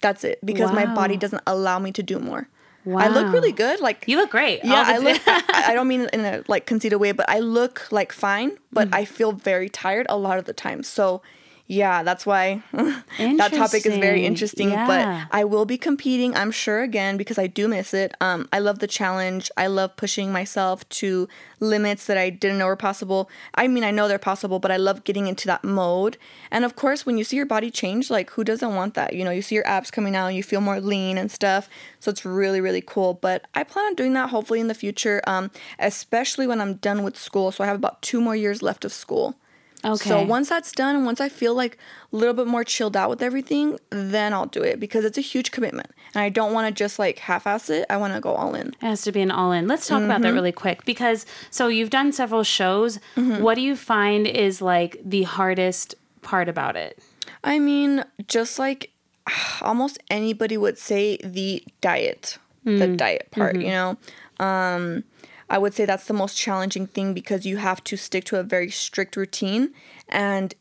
That's 0.00 0.24
it 0.24 0.38
because 0.44 0.72
my 0.72 0.86
body 0.86 1.16
doesn't 1.16 1.42
allow 1.46 1.78
me 1.78 1.92
to 1.92 2.02
do 2.02 2.18
more. 2.18 2.48
Wow. 2.84 2.98
I 2.98 3.08
look 3.08 3.32
really 3.32 3.52
good. 3.52 3.78
Like 3.80 4.04
You 4.08 4.16
look 4.16 4.30
great. 4.30 4.60
yeah, 4.64 4.82
I 4.86 4.98
look. 4.98 5.20
I, 5.26 5.70
I 5.70 5.74
don't 5.74 5.86
mean 5.86 6.08
in 6.12 6.24
a 6.24 6.42
like 6.48 6.66
conceited 6.66 6.98
way, 6.98 7.12
but 7.12 7.28
I 7.30 7.38
look 7.38 7.86
like 7.92 8.10
fine. 8.12 8.58
But 8.72 8.88
Mm. 8.90 8.94
I 8.94 9.04
feel 9.04 9.30
very 9.32 9.68
tired 9.68 10.06
a 10.08 10.16
lot 10.16 10.38
of 10.38 10.46
the 10.46 10.52
time. 10.52 10.82
So 10.82 11.22
yeah, 11.66 12.02
that's 12.02 12.26
why 12.26 12.62
that 12.72 13.52
topic 13.52 13.86
is 13.86 13.96
very 13.98 14.26
Interesting. 14.32 14.70
Yeah. 14.70 14.86
But 14.86 15.28
I 15.36 15.44
will 15.44 15.64
be 15.64 15.78
competing. 15.78 16.34
I'm 16.36 16.50
sure 16.50 16.82
again 16.82 17.16
because 17.16 17.38
I 17.38 17.46
do 17.46 17.68
miss 17.68 17.94
it. 17.94 18.14
Um, 18.20 18.48
I 18.52 18.58
love 18.58 18.78
the 18.78 18.86
challenge. 18.86 19.50
I 19.56 19.66
love 19.66 19.96
pushing 19.96 20.32
myself 20.32 20.88
to 20.90 21.28
limits 21.60 22.06
that 22.06 22.18
I 22.18 22.30
didn't 22.30 22.58
know 22.58 22.66
were 22.66 22.76
possible. 22.76 23.30
I 23.54 23.68
mean, 23.68 23.84
I 23.84 23.90
know 23.90 24.08
they're 24.08 24.18
possible, 24.18 24.58
but 24.58 24.70
I 24.70 24.76
love 24.76 25.04
getting 25.04 25.26
into 25.26 25.46
that 25.46 25.64
mode. 25.64 26.16
And 26.50 26.64
of 26.64 26.76
course, 26.76 27.06
when 27.06 27.18
you 27.18 27.24
see 27.24 27.36
your 27.36 27.46
body 27.46 27.70
change, 27.70 28.10
like 28.10 28.30
who 28.30 28.44
doesn't 28.44 28.74
want 28.74 28.94
that? 28.94 29.14
You 29.14 29.24
know, 29.24 29.30
you 29.30 29.42
see 29.42 29.54
your 29.54 29.66
abs 29.66 29.90
coming 29.90 30.16
out, 30.16 30.28
you 30.28 30.42
feel 30.42 30.60
more 30.60 30.80
lean 30.80 31.18
and 31.18 31.30
stuff. 31.30 31.68
So 32.00 32.10
it's 32.10 32.24
really, 32.24 32.60
really 32.60 32.82
cool. 32.82 33.14
But 33.14 33.46
I 33.54 33.64
plan 33.64 33.86
on 33.86 33.94
doing 33.94 34.12
that 34.14 34.30
hopefully 34.30 34.60
in 34.60 34.68
the 34.68 34.74
future, 34.74 35.22
um, 35.26 35.50
especially 35.78 36.46
when 36.46 36.60
I'm 36.60 36.74
done 36.74 37.02
with 37.02 37.16
school. 37.16 37.52
So 37.52 37.62
I 37.62 37.66
have 37.66 37.76
about 37.76 38.02
two 38.02 38.20
more 38.20 38.36
years 38.36 38.62
left 38.62 38.84
of 38.84 38.92
school. 38.92 39.36
Okay. 39.84 40.08
So 40.08 40.22
once 40.22 40.48
that's 40.48 40.70
done 40.72 40.94
and 40.96 41.04
once 41.04 41.20
I 41.20 41.28
feel 41.28 41.54
like 41.54 41.76
a 42.12 42.16
little 42.16 42.34
bit 42.34 42.46
more 42.46 42.62
chilled 42.64 42.96
out 42.96 43.10
with 43.10 43.22
everything, 43.22 43.78
then 43.90 44.32
I'll 44.32 44.46
do 44.46 44.62
it 44.62 44.78
because 44.78 45.04
it's 45.04 45.18
a 45.18 45.22
huge 45.22 45.50
commitment. 45.50 45.90
And 46.14 46.22
I 46.22 46.28
don't 46.28 46.52
want 46.52 46.68
to 46.68 46.72
just 46.72 46.98
like 46.98 47.18
half 47.18 47.46
ass 47.46 47.68
it. 47.70 47.86
I 47.90 47.96
want 47.96 48.14
to 48.14 48.20
go 48.20 48.32
all 48.34 48.54
in. 48.54 48.68
It 48.68 48.74
has 48.80 49.02
to 49.02 49.12
be 49.12 49.20
an 49.22 49.30
all 49.30 49.50
in. 49.52 49.66
Let's 49.66 49.86
talk 49.88 50.02
about 50.02 50.14
Mm-hmm. 50.16 50.22
that 50.22 50.32
really 50.34 50.52
quick 50.52 50.84
because 50.84 51.26
so 51.50 51.68
you've 51.68 51.90
done 51.90 52.12
several 52.12 52.44
shows. 52.44 52.98
Mm-hmm. 53.16 53.42
What 53.42 53.54
do 53.56 53.60
you 53.62 53.74
find 53.76 54.26
is 54.26 54.62
like 54.62 54.98
the 55.04 55.22
hardest 55.24 55.94
part 56.20 56.48
about 56.48 56.76
it? 56.76 56.98
I 57.42 57.58
mean, 57.58 58.04
just 58.28 58.58
like 58.58 58.90
almost 59.62 59.98
anybody 60.10 60.56
would 60.56 60.78
say 60.78 61.16
the 61.24 61.64
diet, 61.80 62.38
the 62.64 62.86
diet 62.86 63.28
part, 63.32 63.56
you 63.56 63.68
know? 63.68 63.96
Um, 64.38 65.04
I 65.52 65.58
would 65.58 65.74
say 65.74 65.84
that's 65.84 66.06
the 66.06 66.14
most 66.14 66.38
challenging 66.38 66.86
thing 66.86 67.12
because 67.12 67.44
you 67.44 67.58
have 67.58 67.84
to 67.84 67.96
stick 67.98 68.24
to 68.24 68.38
a 68.38 68.42
very 68.42 68.70
strict 68.70 69.16
routine. 69.16 69.74
And 70.08 70.54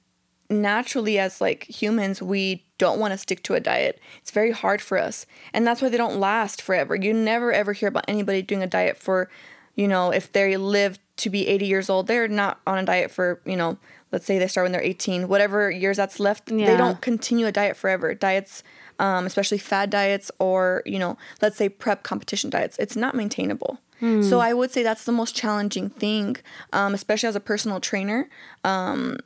naturally, 0.49 1.17
as 1.17 1.39
like 1.39 1.63
humans, 1.63 2.21
we 2.21 2.65
don't 2.77 2.99
want 2.99 3.13
to 3.13 3.17
stick 3.17 3.41
to 3.43 3.53
a 3.53 3.61
diet. 3.61 4.01
It's 4.19 4.31
very 4.31 4.51
hard 4.51 4.81
for 4.81 4.97
us. 4.97 5.25
And 5.53 5.65
that's 5.65 5.81
why 5.81 5.87
they 5.87 5.95
don't 5.95 6.17
last 6.19 6.61
forever. 6.61 6.93
You 6.93 7.13
never 7.13 7.53
ever 7.53 7.71
hear 7.71 7.87
about 7.87 8.03
anybody 8.09 8.41
doing 8.41 8.61
a 8.61 8.67
diet 8.67 8.97
for, 8.97 9.29
you 9.75 9.87
know, 9.87 10.11
if 10.11 10.29
they 10.33 10.57
live 10.57 10.99
to 11.17 11.29
be 11.29 11.47
80 11.47 11.65
years 11.67 11.89
old, 11.89 12.07
they're 12.07 12.27
not 12.27 12.59
on 12.67 12.77
a 12.77 12.83
diet 12.83 13.11
for, 13.11 13.39
you 13.45 13.55
know, 13.55 13.77
let's 14.11 14.25
say 14.25 14.39
they 14.39 14.47
start 14.47 14.65
when 14.65 14.73
they're 14.73 14.81
18, 14.83 15.29
whatever 15.29 15.71
years 15.71 15.95
that's 15.95 16.19
left, 16.19 16.51
Yeah. 16.51 16.65
they 16.65 16.75
don't 16.75 16.99
continue 16.99 17.47
a 17.47 17.51
diet 17.53 17.77
forever. 17.77 18.13
Diets 18.13 18.61
um, 18.99 19.25
especially 19.25 19.57
fad 19.57 19.89
diets 19.89 20.29
or, 20.37 20.83
you 20.85 20.99
know, 20.99 21.17
let's 21.41 21.57
say 21.57 21.69
prep 21.69 22.03
competition 22.03 22.49
diets. 22.49 22.77
It's 22.77 22.95
not 22.95 23.15
maintainable. 23.15 23.79
So 24.01 24.39
I 24.39 24.53
would 24.53 24.71
say 24.71 24.83
that's 24.83 25.05
the 25.05 25.11
most 25.11 25.35
challenging 25.35 25.89
thing, 25.89 26.37
um, 26.73 26.93
especially 26.93 27.29
as 27.29 27.35
a 27.35 27.39
personal 27.39 27.79
trainer. 27.79 28.29
Um, 28.63 29.17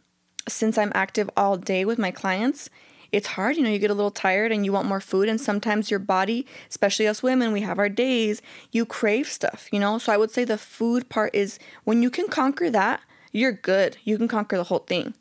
since 0.47 0.77
I'm 0.77 0.91
active 0.93 1.29
all 1.35 1.57
day 1.57 1.85
with 1.85 1.97
my 1.97 2.11
clients, 2.11 2.69
it's 3.11 3.27
hard. 3.27 3.55
You 3.55 3.63
know, 3.63 3.69
you 3.69 3.79
get 3.79 3.89
a 3.89 3.93
little 3.93 4.11
tired 4.11 4.51
and 4.51 4.65
you 4.65 4.73
want 4.73 4.87
more 4.87 4.99
food. 4.99 5.29
And 5.29 5.39
sometimes 5.39 5.89
your 5.89 5.99
body, 5.99 6.45
especially 6.69 7.07
us 7.07 7.23
women, 7.23 7.53
we 7.53 7.61
have 7.61 7.79
our 7.79 7.89
days, 7.89 8.41
you 8.71 8.85
crave 8.85 9.27
stuff, 9.29 9.69
you 9.71 9.79
know? 9.79 9.97
So 9.97 10.11
I 10.11 10.17
would 10.17 10.31
say 10.31 10.43
the 10.43 10.57
food 10.57 11.07
part 11.09 11.33
is 11.33 11.57
when 11.85 12.03
you 12.03 12.09
can 12.09 12.27
conquer 12.27 12.69
that, 12.69 12.99
you're 13.31 13.53
good. 13.53 13.97
You 14.03 14.17
can 14.17 14.27
conquer 14.27 14.57
the 14.57 14.65
whole 14.65 14.79
thing. 14.79 15.13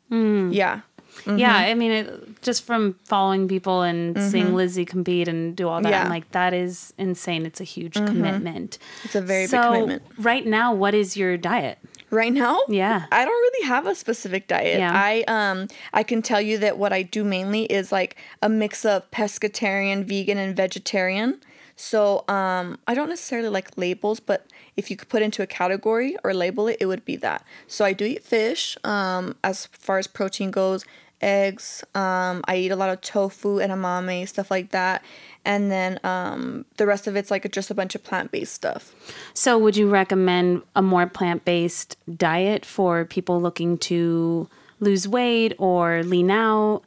Yeah. 0.51 0.81
Yeah, 1.25 1.55
I 1.55 1.73
mean, 1.73 1.91
it, 1.91 2.41
just 2.41 2.63
from 2.65 2.95
following 3.03 3.47
people 3.47 3.81
and 3.81 4.21
seeing 4.21 4.53
Lizzie 4.53 4.85
compete 4.85 5.27
and 5.27 5.55
do 5.55 5.67
all 5.67 5.81
that, 5.81 5.89
Yeah. 5.89 6.03
I'm 6.03 6.09
like, 6.09 6.31
that 6.31 6.53
is 6.53 6.93
insane. 6.97 7.45
It's 7.45 7.61
a 7.61 7.63
huge 7.63 7.93
commitment. 7.93 8.77
It's 9.03 9.15
a 9.15 9.21
very 9.21 9.47
so, 9.47 9.61
big 9.61 9.81
commitment. 9.81 10.03
right 10.19 10.45
now, 10.45 10.73
what 10.73 10.93
is 10.93 11.15
your 11.17 11.37
diet? 11.37 11.79
Right 12.11 12.31
now? 12.31 12.59
Yeah. 12.69 13.05
I 13.11 13.25
don't 13.25 13.33
really 13.33 13.67
have 13.67 13.87
a 13.87 13.95
specific 13.95 14.47
diet. 14.47 14.79
Yeah. 14.79 14.91
I 14.93 15.23
um 15.27 15.67
I 15.91 16.03
can 16.03 16.21
tell 16.21 16.39
you 16.39 16.57
that 16.59 16.77
what 16.77 16.93
I 16.93 17.01
do 17.01 17.23
mainly 17.23 17.63
is 17.65 17.91
like 17.91 18.15
a 18.41 18.47
mix 18.47 18.85
of 18.85 19.09
pescatarian, 19.11 20.05
vegan 20.05 20.37
and 20.37 20.55
vegetarian. 20.55 21.41
So 21.75 22.23
um 22.29 22.77
I 22.87 22.93
don't 22.93 23.09
necessarily 23.09 23.49
like 23.49 23.75
labels, 23.75 24.19
but 24.19 24.47
if 24.77 24.89
you 24.91 24.95
could 24.97 25.09
put 25.09 25.23
into 25.23 25.41
a 25.41 25.47
category 25.47 26.15
or 26.23 26.33
label 26.33 26.67
it, 26.67 26.77
it 26.79 26.85
would 26.85 27.03
be 27.05 27.15
that. 27.17 27.43
So 27.67 27.83
I 27.83 27.91
do 27.93 28.05
eat 28.05 28.23
fish 28.23 28.77
um 28.83 29.35
as 29.43 29.65
far 29.65 29.97
as 29.97 30.07
protein 30.07 30.51
goes, 30.51 30.85
eggs, 31.21 31.83
um 31.93 32.43
I 32.47 32.57
eat 32.57 32.71
a 32.71 32.75
lot 32.75 32.89
of 32.89 33.01
tofu, 33.01 33.57
edamame, 33.59 34.27
stuff 34.27 34.51
like 34.51 34.71
that. 34.71 35.03
And 35.43 35.71
then 35.71 35.99
um 36.03 36.65
the 36.77 36.85
rest 36.85 37.07
of 37.07 37.15
it's 37.15 37.31
like 37.31 37.49
just 37.51 37.71
a 37.71 37.73
bunch 37.73 37.95
of 37.95 38.03
plant-based 38.03 38.53
stuff. 38.53 38.93
So, 39.33 39.57
would 39.57 39.77
you 39.77 39.89
recommend 39.89 40.63
a 40.75 40.81
more 40.81 41.07
plant 41.07 41.45
based 41.45 41.97
diet 42.15 42.65
for 42.65 43.05
people 43.05 43.41
looking 43.41 43.77
to 43.89 44.49
lose 44.79 45.07
weight 45.07 45.53
or 45.57 46.03
lean 46.03 46.31
out? 46.31 46.83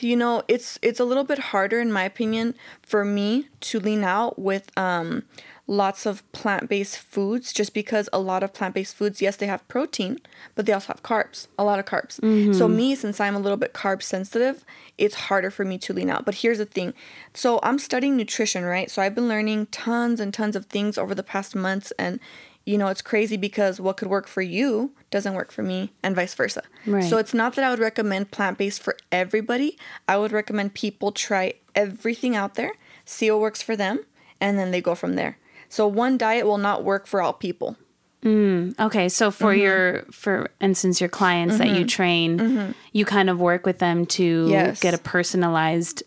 you 0.00 0.14
know 0.14 0.42
it's 0.46 0.78
it's 0.82 1.00
a 1.00 1.04
little 1.04 1.24
bit 1.24 1.38
harder 1.38 1.80
in 1.80 1.90
my 1.90 2.02
opinion 2.04 2.54
for 2.82 3.02
me 3.02 3.48
to 3.60 3.80
lean 3.80 4.04
out 4.04 4.38
with 4.38 4.70
um 4.76 5.22
lots 5.66 6.04
of 6.04 6.30
plant-based 6.32 6.98
foods 6.98 7.52
just 7.52 7.72
because 7.72 8.08
a 8.12 8.18
lot 8.18 8.42
of 8.42 8.52
plant-based 8.52 8.94
foods 8.94 9.22
yes 9.22 9.36
they 9.36 9.46
have 9.46 9.66
protein 9.66 10.18
but 10.54 10.66
they 10.66 10.72
also 10.72 10.88
have 10.88 11.02
carbs 11.02 11.46
a 11.58 11.64
lot 11.64 11.78
of 11.78 11.86
carbs 11.86 12.12
so 12.12 12.20
mm-hmm. 12.20 12.76
me 12.76 12.94
since 12.94 13.18
i'm 13.18 13.34
a 13.34 13.38
little 13.38 13.56
bit 13.56 13.72
carb 13.72 14.02
sensitive 14.02 14.64
it's 14.98 15.14
harder 15.14 15.50
for 15.50 15.64
me 15.64 15.78
to 15.78 15.92
lean 15.94 16.10
out 16.10 16.24
but 16.26 16.36
here's 16.36 16.58
the 16.58 16.66
thing 16.66 16.92
so 17.32 17.60
i'm 17.62 17.78
studying 17.78 18.14
nutrition 18.16 18.62
right 18.64 18.90
so 18.90 19.00
i've 19.00 19.14
been 19.14 19.28
learning 19.28 19.64
tons 19.66 20.20
and 20.20 20.34
tons 20.34 20.54
of 20.54 20.66
things 20.66 20.98
over 20.98 21.14
the 21.14 21.22
past 21.22 21.54
months 21.56 21.92
and 21.98 22.20
you 22.66 22.76
know 22.76 22.88
it's 22.88 23.02
crazy 23.02 23.36
because 23.38 23.80
what 23.80 23.96
could 23.96 24.08
work 24.08 24.26
for 24.26 24.42
you 24.42 24.92
doesn't 25.10 25.34
work 25.34 25.50
for 25.50 25.62
me 25.62 25.92
and 26.02 26.14
vice 26.14 26.34
versa 26.34 26.62
Right. 26.86 27.04
so 27.04 27.16
it's 27.16 27.32
not 27.32 27.54
that 27.54 27.64
I 27.64 27.70
would 27.70 27.78
recommend 27.78 28.30
plant 28.30 28.58
based 28.58 28.82
for 28.82 28.96
everybody. 29.10 29.78
I 30.06 30.18
would 30.18 30.32
recommend 30.32 30.74
people 30.74 31.12
try 31.12 31.54
everything 31.74 32.36
out 32.36 32.54
there, 32.54 32.72
see 33.04 33.30
what 33.30 33.40
works 33.40 33.62
for 33.62 33.74
them, 33.76 34.04
and 34.40 34.58
then 34.58 34.70
they 34.70 34.80
go 34.82 34.94
from 34.94 35.14
there. 35.14 35.38
So 35.74 35.88
one 35.88 36.16
diet 36.16 36.46
will 36.46 36.58
not 36.58 36.84
work 36.84 37.06
for 37.06 37.20
all 37.20 37.32
people. 37.32 37.76
Okay, 38.24 39.08
so 39.10 39.30
for 39.30 39.52
Mm-hmm. 39.52 39.60
your 39.60 40.02
for 40.10 40.50
instance 40.60 40.98
your 41.00 41.10
clients 41.10 41.58
that 41.58 41.68
you 41.68 41.84
train, 41.84 42.74
you 42.92 43.04
kind 43.04 43.28
of 43.28 43.38
work 43.40 43.66
with 43.66 43.80
them 43.80 44.06
to 44.06 44.22
Mm-hmm. 44.22 44.50
Yes. 44.50 44.80
get 44.80 44.94
a 44.94 44.98
personalized 44.98 46.02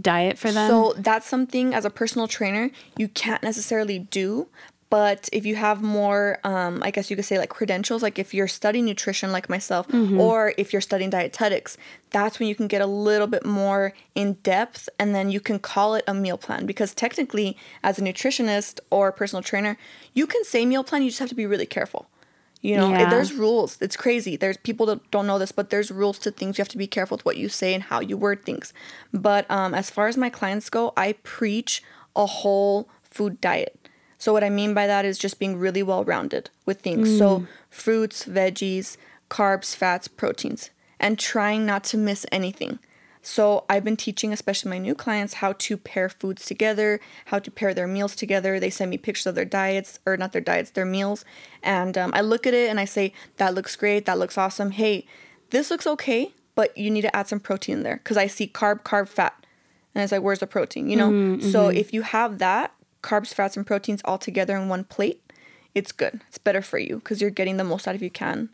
diet 0.00 0.38
for 0.38 0.50
them. 0.52 0.68
So 0.70 0.94
that's 0.96 1.26
something 1.26 1.74
as 1.74 1.84
a 1.84 1.90
personal 1.90 2.26
trainer 2.28 2.70
you 2.96 3.08
can't 3.08 3.42
necessarily 3.42 3.98
do. 3.98 4.46
But 4.90 5.28
if 5.32 5.44
you 5.44 5.56
have 5.56 5.82
more, 5.82 6.38
um, 6.44 6.82
I 6.82 6.90
guess 6.90 7.10
you 7.10 7.16
could 7.16 7.26
say 7.26 7.38
like 7.38 7.50
credentials, 7.50 8.02
like 8.02 8.18
if 8.18 8.32
you're 8.32 8.48
studying 8.48 8.86
nutrition 8.86 9.32
like 9.32 9.48
myself, 9.50 9.86
or 10.18 10.54
if 10.56 10.72
you're 10.72 10.80
studying 10.80 11.10
dietetics, 11.10 11.76
that's 12.10 12.38
when 12.38 12.48
you 12.48 12.54
can 12.54 12.68
get 12.68 12.80
a 12.80 12.86
little 12.86 13.26
bit 13.26 13.44
more 13.44 13.92
in 14.14 14.34
depth 14.42 14.88
and 14.98 15.14
then 15.14 15.30
you 15.30 15.40
can 15.40 15.58
call 15.58 15.94
it 15.94 16.04
a 16.06 16.14
meal 16.14 16.38
plan. 16.38 16.64
Because 16.64 16.94
technically, 16.94 17.56
as 17.82 17.98
a 17.98 18.02
nutritionist 18.02 18.80
or 18.90 19.08
a 19.08 19.12
personal 19.12 19.42
trainer, 19.42 19.76
you 20.14 20.26
can 20.26 20.42
say 20.44 20.64
meal 20.64 20.82
plan, 20.84 21.02
you 21.02 21.10
just 21.10 21.20
have 21.20 21.28
to 21.28 21.34
be 21.34 21.46
really 21.46 21.66
careful. 21.66 22.08
You 22.62 22.76
know, 22.76 22.90
Yeah. 22.90 23.10
there's 23.10 23.32
rules. 23.34 23.76
It's 23.80 23.96
crazy. 23.96 24.36
There's 24.36 24.56
people 24.56 24.86
that 24.86 25.10
don't 25.10 25.26
know 25.26 25.38
this, 25.38 25.52
but 25.52 25.70
there's 25.70 25.90
rules 25.92 26.18
to 26.20 26.30
things. 26.30 26.58
You 26.58 26.62
have 26.62 26.68
to 26.70 26.78
be 26.78 26.88
careful 26.88 27.16
with 27.18 27.24
what 27.24 27.36
you 27.36 27.48
say 27.48 27.74
and 27.74 27.84
how 27.84 28.00
you 28.00 28.16
word 28.16 28.44
things. 28.44 28.72
But 29.12 29.48
um, 29.50 29.74
as 29.74 29.90
far 29.90 30.08
as 30.08 30.16
my 30.16 30.30
clients 30.30 30.68
go, 30.70 30.92
I 30.96 31.12
preach 31.22 31.82
a 32.16 32.26
whole 32.26 32.88
food 33.04 33.40
diet. 33.40 33.77
So 34.18 34.32
what 34.32 34.44
I 34.44 34.50
mean 34.50 34.74
by 34.74 34.86
that 34.86 35.04
is 35.04 35.16
just 35.16 35.38
being 35.38 35.58
really 35.58 35.82
well 35.82 36.04
rounded 36.04 36.50
with 36.66 36.80
things. 36.80 37.16
So 37.16 37.40
mm. 37.40 37.46
fruits, 37.70 38.24
veggies, 38.24 38.96
carbs, 39.30 39.76
fats, 39.76 40.08
proteins, 40.08 40.70
and 40.98 41.18
trying 41.18 41.64
not 41.64 41.84
to 41.84 41.96
miss 41.96 42.26
anything. 42.32 42.80
So 43.22 43.64
I've 43.68 43.84
been 43.84 43.96
teaching, 43.96 44.32
especially 44.32 44.70
my 44.70 44.78
new 44.78 44.94
clients, 44.94 45.34
how 45.34 45.52
to 45.52 45.76
pair 45.76 46.08
foods 46.08 46.46
together, 46.46 46.98
how 47.26 47.38
to 47.38 47.50
pair 47.50 47.74
their 47.74 47.86
meals 47.86 48.16
together. 48.16 48.58
They 48.58 48.70
send 48.70 48.90
me 48.90 48.98
pictures 48.98 49.26
of 49.26 49.34
their 49.34 49.44
diets, 49.44 49.98
or 50.06 50.16
not 50.16 50.32
their 50.32 50.40
diets, 50.40 50.70
their 50.70 50.86
meals, 50.86 51.24
and 51.62 51.98
um, 51.98 52.12
I 52.14 52.20
look 52.20 52.46
at 52.46 52.54
it 52.54 52.70
and 52.70 52.80
I 52.80 52.86
say, 52.86 53.12
"That 53.36 53.54
looks 53.54 53.76
great. 53.76 54.06
That 54.06 54.18
looks 54.18 54.38
awesome. 54.38 54.70
Hey, 54.70 55.06
this 55.50 55.70
looks 55.70 55.86
okay, 55.86 56.32
but 56.54 56.76
you 56.76 56.90
need 56.90 57.02
to 57.02 57.14
add 57.14 57.28
some 57.28 57.40
protein 57.40 57.82
there 57.82 57.96
because 57.96 58.16
I 58.16 58.28
see 58.28 58.48
carb, 58.48 58.82
carb, 58.82 59.08
fat, 59.08 59.44
and 59.94 60.02
it's 60.02 60.12
like, 60.12 60.22
where's 60.22 60.38
the 60.38 60.46
protein? 60.46 60.88
You 60.88 60.96
know. 60.96 61.10
Mm-hmm, 61.10 61.50
so 61.50 61.68
mm-hmm. 61.68 61.76
if 61.76 61.92
you 61.92 62.02
have 62.02 62.38
that 62.38 62.72
carbs, 63.02 63.32
fats, 63.34 63.56
and 63.56 63.66
proteins 63.66 64.00
all 64.04 64.18
together 64.18 64.56
in 64.56 64.68
one 64.68 64.84
plate, 64.84 65.22
it's 65.74 65.92
good. 65.92 66.20
It's 66.28 66.38
better 66.38 66.62
for 66.62 66.78
you 66.78 66.96
because 66.96 67.20
you're 67.20 67.30
getting 67.30 67.56
the 67.56 67.64
most 67.64 67.86
out 67.86 67.94
of 67.94 68.02
you 68.02 68.10
can, 68.10 68.48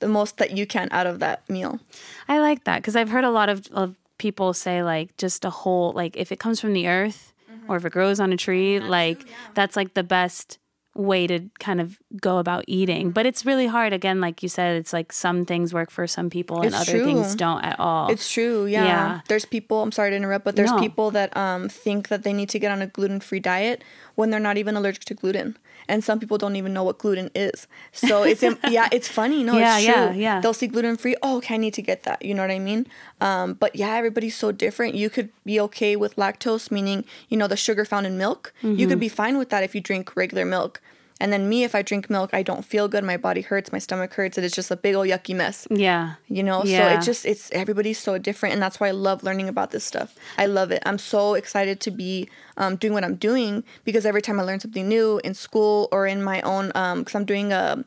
the 0.00 0.08
most 0.08 0.38
that 0.38 0.56
you 0.56 0.66
can 0.66 0.88
out 0.90 1.06
of 1.06 1.18
that 1.20 1.48
meal. 1.48 1.80
I 2.28 2.38
like 2.40 2.64
that 2.64 2.82
because 2.82 2.96
I've 2.96 3.10
heard 3.10 3.24
a 3.24 3.30
lot 3.30 3.48
of, 3.48 3.66
of 3.72 3.96
people 4.18 4.52
say 4.52 4.82
like 4.82 5.16
just 5.16 5.44
a 5.44 5.50
whole 5.50 5.92
like 5.92 6.16
if 6.16 6.30
it 6.32 6.38
comes 6.38 6.60
from 6.60 6.72
the 6.72 6.88
earth 6.88 7.32
Mm-hmm. 7.50 7.70
or 7.72 7.76
if 7.76 7.84
it 7.86 7.92
grows 7.92 8.20
on 8.20 8.30
a 8.30 8.36
tree, 8.36 8.78
like 8.78 9.24
that's 9.54 9.74
like 9.74 9.94
the 9.94 10.02
best 10.02 10.58
way 10.98 11.28
to 11.28 11.48
kind 11.60 11.80
of 11.80 11.96
go 12.20 12.38
about 12.38 12.64
eating. 12.66 13.12
But 13.12 13.24
it's 13.24 13.46
really 13.46 13.68
hard. 13.68 13.92
Again, 13.92 14.20
like 14.20 14.42
you 14.42 14.48
said, 14.48 14.76
it's 14.76 14.92
like 14.92 15.12
some 15.12 15.44
things 15.46 15.72
work 15.72 15.90
for 15.90 16.06
some 16.08 16.28
people 16.28 16.56
and 16.58 16.66
It's 16.74 16.88
other 16.88 17.04
things 17.04 17.36
don't 17.36 17.64
at 17.64 17.78
all. 17.78 18.10
It's 18.10 18.30
true, 18.30 18.66
yeah. 18.66 18.84
Yeah. 18.84 19.20
There's 19.28 19.44
people. 19.44 19.80
I'm 19.80 19.92
sorry 19.92 20.10
to 20.10 20.16
interrupt, 20.16 20.44
but 20.44 20.56
there's 20.56 20.72
No. 20.72 20.80
people 20.80 21.12
that 21.12 21.34
um, 21.36 21.68
think 21.68 22.08
that 22.08 22.24
they 22.24 22.32
need 22.32 22.48
to 22.50 22.58
get 22.58 22.72
on 22.72 22.82
a 22.82 22.88
gluten-free 22.88 23.40
diet 23.40 23.84
when 24.16 24.30
they're 24.30 24.40
not 24.40 24.58
even 24.58 24.74
allergic 24.76 25.04
to 25.04 25.14
gluten, 25.14 25.56
and 25.88 26.04
some 26.04 26.18
people 26.20 26.38
don't 26.38 26.56
even 26.56 26.72
know 26.72 26.84
what 26.84 26.98
gluten 26.98 27.30
is. 27.34 27.66
So 27.92 28.22
it's 28.22 28.42
yeah, 28.68 28.88
it's 28.92 29.08
funny. 29.08 29.42
No, 29.44 29.56
Yeah, 29.58 29.76
it's 29.78 29.84
true. 29.86 29.94
yeah, 29.94 30.12
yeah. 30.12 30.40
They'll 30.40 30.54
see 30.54 30.66
gluten-free. 30.68 31.16
Oh, 31.22 31.38
okay, 31.38 31.54
I 31.54 31.56
need 31.56 31.74
to 31.74 31.82
get 31.82 32.02
that. 32.04 32.24
You 32.24 32.34
know 32.34 32.42
what 32.42 32.50
I 32.50 32.58
mean? 32.58 32.86
Um, 33.20 33.54
but 33.54 33.74
yeah, 33.74 33.94
everybody's 33.96 34.36
so 34.36 34.52
different. 34.52 34.94
You 34.94 35.08
could 35.10 35.30
be 35.44 35.58
okay 35.60 35.96
with 35.96 36.16
lactose, 36.16 36.70
meaning 36.70 37.04
you 37.28 37.36
know 37.36 37.48
the 37.48 37.56
sugar 37.56 37.84
found 37.84 38.06
in 38.06 38.16
milk. 38.18 38.52
You 38.62 38.68
Mm-hmm. 38.70 38.88
could 38.90 39.00
be 39.00 39.08
fine 39.08 39.38
with 39.38 39.48
that 39.50 39.62
if 39.64 39.74
you 39.74 39.80
drink 39.80 40.14
regular 40.16 40.44
milk. 40.44 40.80
And 41.20 41.32
then 41.32 41.48
me, 41.48 41.64
if 41.64 41.74
I 41.74 41.82
drink 41.82 42.08
milk, 42.08 42.30
I 42.32 42.42
don't 42.42 42.64
feel 42.64 42.86
good. 42.86 43.02
My 43.02 43.16
body 43.16 43.40
hurts. 43.40 43.72
My 43.72 43.78
stomach 43.80 44.14
hurts. 44.14 44.38
And 44.38 44.44
it's 44.44 44.54
just 44.54 44.70
a 44.70 44.76
big 44.76 44.94
old 44.94 45.08
yucky 45.08 45.34
mess 45.34 45.66
yeah. 45.70 46.14
you 46.28 46.42
know 46.42 46.62
Yeah. 46.64 46.78
so 46.78 46.94
it 46.94 47.02
just 47.04 47.26
it's 47.26 47.50
everybody's 47.52 47.98
so 47.98 48.18
different 48.18 48.52
and 48.54 48.62
that's 48.62 48.78
why 48.80 48.88
i 48.88 48.90
love 48.90 49.22
learning 49.22 49.48
about 49.48 49.70
this 49.70 49.84
stuff 49.84 50.14
i 50.36 50.46
love 50.46 50.70
it 50.70 50.82
i'm 50.86 50.98
so 50.98 51.34
excited 51.34 51.80
to 51.80 51.90
be 51.90 52.28
um, 52.56 52.76
doing 52.76 52.92
what 52.94 53.04
i'm 53.04 53.16
doing 53.16 53.64
because 53.84 54.04
every 54.06 54.22
time 54.22 54.38
i 54.40 54.42
learn 54.42 54.60
something 54.60 54.86
new 54.88 55.20
in 55.24 55.34
school 55.34 55.88
or 55.92 56.06
in 56.06 56.22
my 56.22 56.40
own 56.42 56.66
because 56.98 57.14
i'm 57.14 57.24
doing 57.24 57.52
a 57.52 57.84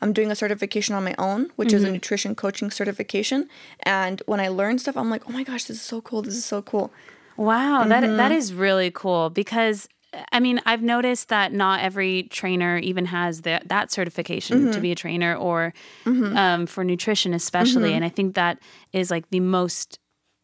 i'm 0.00 0.12
doing 0.12 0.30
a 0.30 0.34
certification 0.36 0.94
on 0.94 1.04
my 1.04 1.14
own 1.18 1.50
which 1.56 1.72
is 1.72 1.84
a 1.84 1.90
nutrition 1.90 2.34
coaching 2.34 2.70
certification 2.70 3.48
and 3.82 4.22
when 4.26 4.40
i 4.40 4.48
learn 4.48 4.78
stuff 4.78 4.96
i'm 4.96 5.10
like 5.10 5.28
oh 5.28 5.32
my 5.32 5.42
gosh 5.42 5.64
this 5.64 5.76
is 5.76 5.82
so 5.82 6.00
cool 6.00 6.22
this 6.22 6.34
is 6.36 6.44
so 6.44 6.60
cool 6.62 6.90
Wow, 7.36 7.84
that 7.84 8.02
Mm-hmm. 8.02 8.16
that 8.16 8.32
is 8.32 8.54
really 8.54 8.90
cool 8.90 9.28
because 9.28 9.88
I 10.32 10.40
mean, 10.40 10.60
I've 10.66 10.82
noticed 10.82 11.28
that 11.28 11.52
not 11.52 11.80
every 11.80 12.24
trainer 12.24 12.78
even 12.78 13.06
has 13.06 13.42
that 13.42 13.68
that 13.68 13.90
certification 13.90 14.60
Mm-hmm. 14.60 14.70
to 14.72 14.80
be 14.80 14.92
a 14.92 14.94
trainer 14.94 15.34
or 15.34 15.72
um, 16.06 16.66
for 16.66 16.84
nutrition, 16.84 17.34
especially. 17.34 17.88
Mm-hmm. 17.90 17.96
And 17.96 18.04
I 18.04 18.08
think 18.08 18.34
that 18.34 18.58
is 18.92 19.10
like 19.10 19.28
the 19.30 19.40
most 19.40 19.98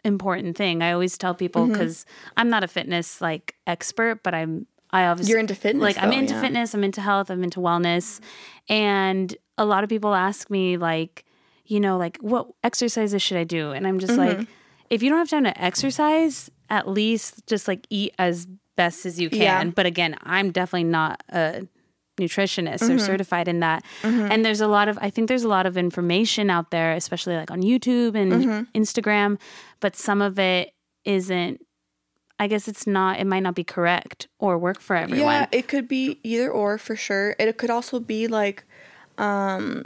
important 0.05 0.57
thing. 0.57 0.83
I 0.83 0.93
always 0.93 1.17
tell 1.17 1.35
people 1.35 1.63
Mm-hmm. 1.65 1.73
because 1.73 2.05
I'm 2.37 2.49
not 2.51 2.65
a 2.65 2.69
fitness 2.69 3.21
like 3.21 3.55
expert, 3.67 4.23
but 4.23 4.35
I'm 4.35 4.67
I 4.91 5.07
obviously 5.07 5.31
You're 5.31 5.41
into 5.41 5.55
fitness, 5.55 5.83
Like 5.83 5.99
I'm 5.99 6.13
into 6.13 6.35
yeah. 6.35 6.41
fitness. 6.43 6.75
I'm 6.75 6.85
into 6.85 7.01
health. 7.01 7.31
I'm 7.31 7.43
into 7.45 7.61
wellness, 7.61 8.21
and 8.69 9.35
a 9.59 9.65
lot 9.65 9.85
of 9.85 9.91
people 9.91 10.15
ask 10.15 10.51
me 10.51 10.77
like, 10.77 11.25
you 11.65 11.81
know, 11.81 11.97
like 11.97 12.19
what 12.19 12.49
exercises 12.63 13.23
should 13.23 13.39
I 13.39 13.45
do? 13.45 13.71
And 13.73 13.87
I'm 13.87 13.99
just 13.99 14.15
Mm-hmm. 14.15 14.39
like, 14.41 14.49
if 14.91 15.03
you 15.03 15.09
don't 15.09 15.19
have 15.19 15.31
time 15.31 15.45
to 15.45 15.59
exercise, 15.63 16.51
at 16.69 16.89
least 16.89 17.47
just 17.47 17.69
like 17.69 17.87
eat 17.91 18.13
as 18.19 18.47
best 18.77 19.07
as 19.07 19.21
you 19.21 19.29
can. 19.31 19.41
Yeah. 19.41 19.65
But 19.75 19.87
again, 19.87 20.17
I'm 20.23 20.51
definitely 20.51 20.85
not 20.85 21.23
a 21.29 21.67
nutritionist 22.19 22.81
Mm-hmm. 22.81 22.93
or 22.93 22.99
certified 22.99 23.49
in 23.49 23.61
that. 23.61 23.85
And 24.03 24.45
there's 24.45 24.61
a 24.61 24.69
lot 24.69 24.89
of 24.89 24.99
I 25.01 25.09
think 25.11 25.29
there's 25.29 25.45
a 25.45 25.49
lot 25.49 25.67
of 25.67 25.77
information 25.77 26.51
out 26.51 26.71
there, 26.71 26.93
especially 26.93 27.37
like 27.37 27.51
on 27.51 27.63
YouTube 27.63 28.15
and 28.15 28.33
Mm-hmm. 28.33 28.79
Instagram, 28.81 29.39
but 29.81 29.97
some 29.97 30.21
of 30.23 30.39
it 30.39 30.73
isn't 31.05 31.61
I 32.39 32.49
guess 32.49 32.67
it's 32.67 32.87
not. 32.89 33.21
It 33.21 33.27
might 33.27 33.43
not 33.45 33.55
be 33.55 33.63
correct 33.63 34.27
or 34.41 34.59
work 34.59 34.81
for 34.81 34.97
everyone. 34.97 35.21
Yeah, 35.33 35.47
it 35.53 35.69
could 35.69 35.87
be 35.87 36.19
either 36.25 36.51
or 36.51 36.77
for 36.77 36.97
sure. 36.97 37.37
It 37.39 37.57
could 37.57 37.71
also 37.71 38.01
be 38.01 38.27
like, 38.27 38.65
um, 39.17 39.85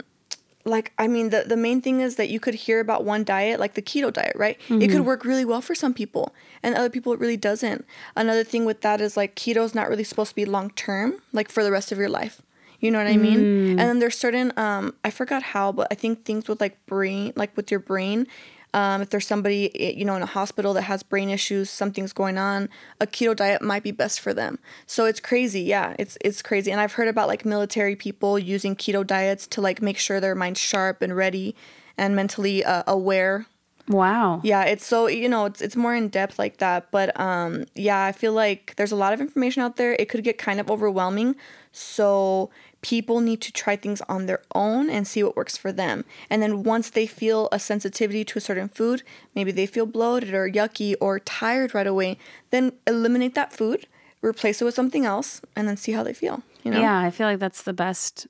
like 0.67 0.91
I 0.97 1.07
mean, 1.07 1.29
the 1.29 1.43
the 1.47 1.57
main 1.57 1.81
thing 1.81 2.01
is 2.01 2.15
that 2.15 2.29
you 2.29 2.39
could 2.39 2.53
hear 2.55 2.79
about 2.79 3.03
one 3.03 3.23
diet, 3.23 3.59
like 3.59 3.73
the 3.75 3.81
keto 3.81 4.11
diet, 4.11 4.35
right? 4.35 4.57
It 4.69 4.89
could 4.91 5.05
work 5.05 5.25
really 5.25 5.45
well 5.45 5.61
for 5.61 5.75
some 5.75 5.93
people, 5.93 6.33
and 6.61 6.75
other 6.75 6.89
people 6.89 7.13
it 7.13 7.19
really 7.19 7.37
doesn't. 7.37 7.85
Another 8.15 8.43
thing 8.43 8.65
with 8.65 8.81
that 8.81 9.01
is 9.01 9.15
like 9.17 9.35
keto 9.35 9.63
is 9.63 9.73
not 9.73 9.89
really 9.89 10.03
supposed 10.03 10.29
to 10.31 10.35
be 10.35 10.45
long 10.45 10.69
term, 10.71 11.21
like 11.33 11.49
for 11.49 11.63
the 11.63 11.71
rest 11.71 11.91
of 11.91 11.97
your 11.97 12.09
life. 12.09 12.41
You 12.79 12.91
know 12.91 12.99
what 12.99 13.07
I 13.07 13.17
mean? 13.17 13.39
And 13.71 13.79
then 13.79 13.99
there's 13.99 14.17
certain 14.17 14.53
um 14.57 14.93
I 15.03 15.09
forgot 15.09 15.41
how, 15.41 15.71
but 15.71 15.87
I 15.89 15.95
think 15.95 16.25
things 16.25 16.47
with 16.47 16.61
like 16.61 16.77
brain, 16.85 17.33
like 17.35 17.55
with 17.57 17.71
your 17.71 17.79
brain, 17.79 18.27
um, 18.73 19.01
if 19.01 19.09
there's 19.09 19.27
somebody 19.27 19.71
eh, 19.79 19.93
you 19.95 20.05
know 20.05 20.15
in 20.15 20.21
a 20.21 20.27
hospital 20.27 20.73
that 20.73 20.83
has 20.83 21.03
brain 21.03 21.29
issues, 21.29 21.69
something's 21.69 22.13
going 22.13 22.37
on, 22.37 22.69
a 22.99 23.07
keto 23.07 23.35
diet 23.35 23.61
might 23.61 23.83
be 23.83 23.91
best 23.91 24.19
for 24.19 24.33
them. 24.33 24.59
So 24.85 25.05
it's 25.05 25.19
crazy, 25.19 25.61
yeah, 25.61 25.95
it's 25.99 26.17
it's 26.23 26.41
crazy. 26.41 26.71
And 26.71 26.81
I've 26.81 26.93
heard 26.93 27.07
about 27.07 27.27
like 27.27 27.45
military 27.45 27.95
people 27.95 28.37
using 28.37 28.75
keto 28.75 29.05
diets 29.05 29.47
to 29.47 29.61
like 29.61 29.81
make 29.81 29.97
sure 29.97 30.19
their 30.19 30.35
mind's 30.35 30.59
sharp 30.59 31.01
and 31.01 31.15
ready 31.15 31.55
and 31.97 32.15
mentally 32.15 32.63
uh, 32.63 32.83
aware 32.87 33.47
Wow. 33.89 34.41
yeah, 34.43 34.63
it's 34.65 34.85
so 34.85 35.07
you 35.07 35.29
know 35.29 35.45
it's 35.45 35.61
it's 35.61 35.77
more 35.77 35.95
in 35.95 36.09
depth 36.09 36.37
like 36.37 36.57
that. 36.57 36.91
But 36.91 37.17
um, 37.19 37.65
yeah, 37.73 38.03
I 38.03 38.11
feel 38.11 38.33
like 38.33 38.73
there's 38.75 38.91
a 38.91 38.97
lot 38.97 39.13
of 39.13 39.21
information 39.21 39.63
out 39.63 39.77
there. 39.77 39.93
It 39.93 40.09
could 40.09 40.23
get 40.25 40.37
kind 40.37 40.59
of 40.59 40.69
overwhelming. 40.69 41.35
So 41.71 42.49
people 42.81 43.19
need 43.21 43.41
to 43.41 43.51
try 43.51 43.75
things 43.75 44.01
on 44.07 44.25
their 44.27 44.41
own 44.53 44.89
and 44.89 45.07
see 45.07 45.23
what 45.23 45.35
works 45.35 45.57
for 45.57 45.71
them. 45.71 46.05
And 46.29 46.41
then 46.41 46.63
once 46.63 46.89
they 46.89 47.07
feel 47.07 47.49
a 47.51 47.59
sensitivity 47.59 48.23
to 48.25 48.37
a 48.37 48.41
certain 48.41 48.69
food, 48.69 49.03
maybe 49.35 49.51
they 49.51 49.65
feel 49.65 49.85
bloated 49.85 50.33
or 50.33 50.49
yucky 50.49 50.95
or 51.01 51.19
tired 51.19 51.73
right 51.73 51.87
away, 51.87 52.17
then 52.51 52.73
eliminate 52.85 53.33
that 53.35 53.51
food, 53.51 53.87
replace 54.21 54.61
it 54.61 54.65
with 54.65 54.75
something 54.75 55.05
else, 55.05 55.41
and 55.55 55.67
then 55.67 55.75
see 55.77 55.91
how 55.93 56.03
they 56.03 56.13
feel. 56.13 56.43
You 56.63 56.71
know? 56.71 56.79
Yeah, 56.79 56.99
I 56.99 57.09
feel 57.11 57.27
like 57.27 57.39
that's 57.39 57.63
the 57.63 57.73
best 57.73 58.27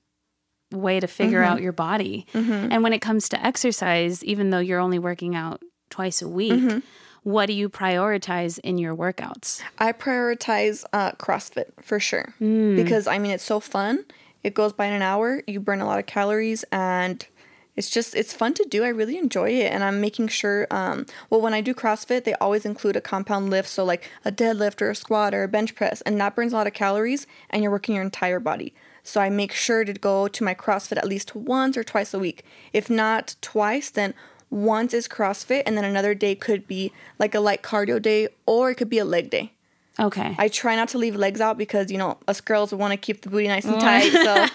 way 0.72 1.00
to 1.00 1.08
figure 1.08 1.42
Mm-hmm. 1.42 1.52
out 1.54 1.62
your 1.62 1.72
body. 1.74 2.26
And 2.34 2.84
when 2.84 2.94
it 2.94 3.00
comes 3.00 3.30
to 3.30 3.46
exercise, 3.46 4.24
even 4.24 4.50
though 4.50 4.60
you're 4.60 4.80
only 4.80 5.00
working 5.00 5.36
out 5.36 5.62
twice 5.90 6.22
a 6.22 6.28
week, 6.28 6.54
Mm-hmm. 6.54 6.80
what 7.24 7.46
do 7.48 7.54
you 7.54 7.70
prioritize 7.70 8.60
in 8.60 8.78
your 8.78 8.96
workouts? 8.96 9.62
I 9.80 9.92
prioritize 9.94 10.84
uh, 10.94 11.12
CrossFit 11.14 11.72
for 11.82 12.00
sure 12.00 12.34
because 12.40 13.08
I 13.08 13.18
mean 13.20 13.32
it's 13.32 13.44
so 13.44 13.60
fun. 13.60 14.06
It 14.48 14.54
goes 14.54 14.72
by 14.72 14.86
in 14.86 14.94
an 14.94 15.02
hour. 15.02 15.44
You 15.46 15.60
burn 15.60 15.82
a 15.82 15.86
lot 15.86 16.00
of 16.00 16.06
calories, 16.06 16.64
and 16.72 17.28
it's 17.76 17.90
just 17.90 18.16
it's 18.16 18.32
fun 18.32 18.54
to 18.54 18.64
do. 18.64 18.86
I 18.86 18.88
really 18.88 19.18
enjoy 19.18 19.50
it, 19.50 19.74
and 19.74 19.84
I'm 19.84 20.00
making 20.00 20.30
sure. 20.30 20.68
Um, 20.72 21.06
well, 21.30 21.42
when 21.42 21.54
I 21.54 21.60
do 21.60 21.74
CrossFit, 21.74 22.24
they 22.24 22.34
always 22.36 22.66
include 22.66 22.96
a 22.96 23.02
compound 23.02 23.50
lift, 23.50 23.68
so 23.68 23.84
like 23.84 24.10
a 24.24 24.32
deadlift 24.32 24.82
or 24.82 24.90
a 24.90 24.96
squat 24.96 25.34
or 25.34 25.44
a 25.44 25.50
bench 25.50 25.76
press, 25.76 26.00
and 26.04 26.18
that 26.22 26.34
burns 26.34 26.54
a 26.54 26.56
lot 26.56 26.66
of 26.66 26.74
calories, 26.74 27.28
and 27.50 27.62
you're 27.62 27.74
working 27.74 27.96
your 27.96 28.06
entire 28.06 28.40
body. 28.40 28.74
So 29.04 29.20
I 29.20 29.30
make 29.30 29.52
sure 29.52 29.84
to 29.84 29.92
go 29.92 30.30
to 30.30 30.44
my 30.46 30.56
CrossFit 30.56 30.96
at 30.96 31.10
least 31.10 31.36
once 31.36 31.76
or 31.76 31.84
twice 31.84 32.14
a 32.14 32.20
week. 32.20 32.46
If 32.72 32.90
not 32.90 33.36
twice, 33.42 33.90
then 33.90 34.14
once 34.50 34.94
is 34.94 35.10
CrossFit, 35.10 35.64
and 35.66 35.76
then 35.76 35.84
another 35.84 36.16
day 36.16 36.36
could 36.36 36.70
be 36.70 36.94
like 37.20 37.36
a 37.36 37.42
light 37.42 37.64
cardio 37.64 38.02
day, 38.02 38.30
or 38.46 38.72
it 38.72 38.76
could 38.76 38.90
be 38.90 39.00
a 39.00 39.04
leg 39.04 39.30
day. 39.30 39.52
Okay. 40.00 40.36
I 40.38 40.48
try 40.48 40.76
not 40.76 40.90
to 40.90 40.98
leave 40.98 41.16
legs 41.16 41.42
out 41.42 41.58
because 41.58 41.92
you 41.92 41.98
know 41.98 42.18
us 42.28 42.40
girls 42.42 42.74
want 42.74 42.92
to 42.92 42.98
keep 42.98 43.22
the 43.22 43.30
booty 43.30 43.48
nice 43.48 43.66
and 43.66 43.80
tight. 43.82 44.12
So 44.12 44.46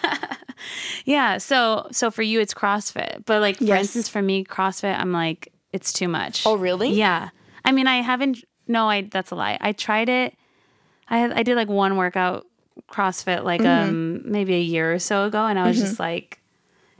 yeah. 1.04 1.38
So 1.38 1.88
so 1.90 2.10
for 2.10 2.22
you 2.22 2.40
it's 2.40 2.54
CrossFit. 2.54 3.24
But 3.26 3.40
like 3.40 3.56
for 3.58 3.64
Yes. 3.64 3.80
instance 3.82 4.08
for 4.08 4.22
me, 4.22 4.44
CrossFit, 4.44 4.98
I'm 4.98 5.12
like, 5.12 5.52
it's 5.72 5.92
too 5.92 6.08
much. 6.08 6.46
Oh, 6.46 6.56
really? 6.56 6.90
Yeah. 6.90 7.30
I 7.64 7.72
mean 7.72 7.86
I 7.86 8.02
haven't 8.02 8.44
no, 8.68 8.88
I 8.88 9.02
that's 9.02 9.30
a 9.30 9.34
lie. 9.34 9.58
I 9.60 9.72
tried 9.72 10.08
it. 10.08 10.34
I 11.08 11.40
I 11.40 11.42
did 11.42 11.56
like 11.56 11.68
one 11.68 11.96
workout 11.96 12.46
CrossFit 12.90 13.44
like 13.44 13.60
Mm-hmm. 13.60 13.88
um 13.90 14.22
maybe 14.24 14.54
a 14.54 14.60
year 14.60 14.92
or 14.94 14.98
so 14.98 15.24
ago 15.24 15.44
and 15.46 15.58
I 15.58 15.66
was 15.66 15.78
just 15.78 15.98
like 15.98 16.40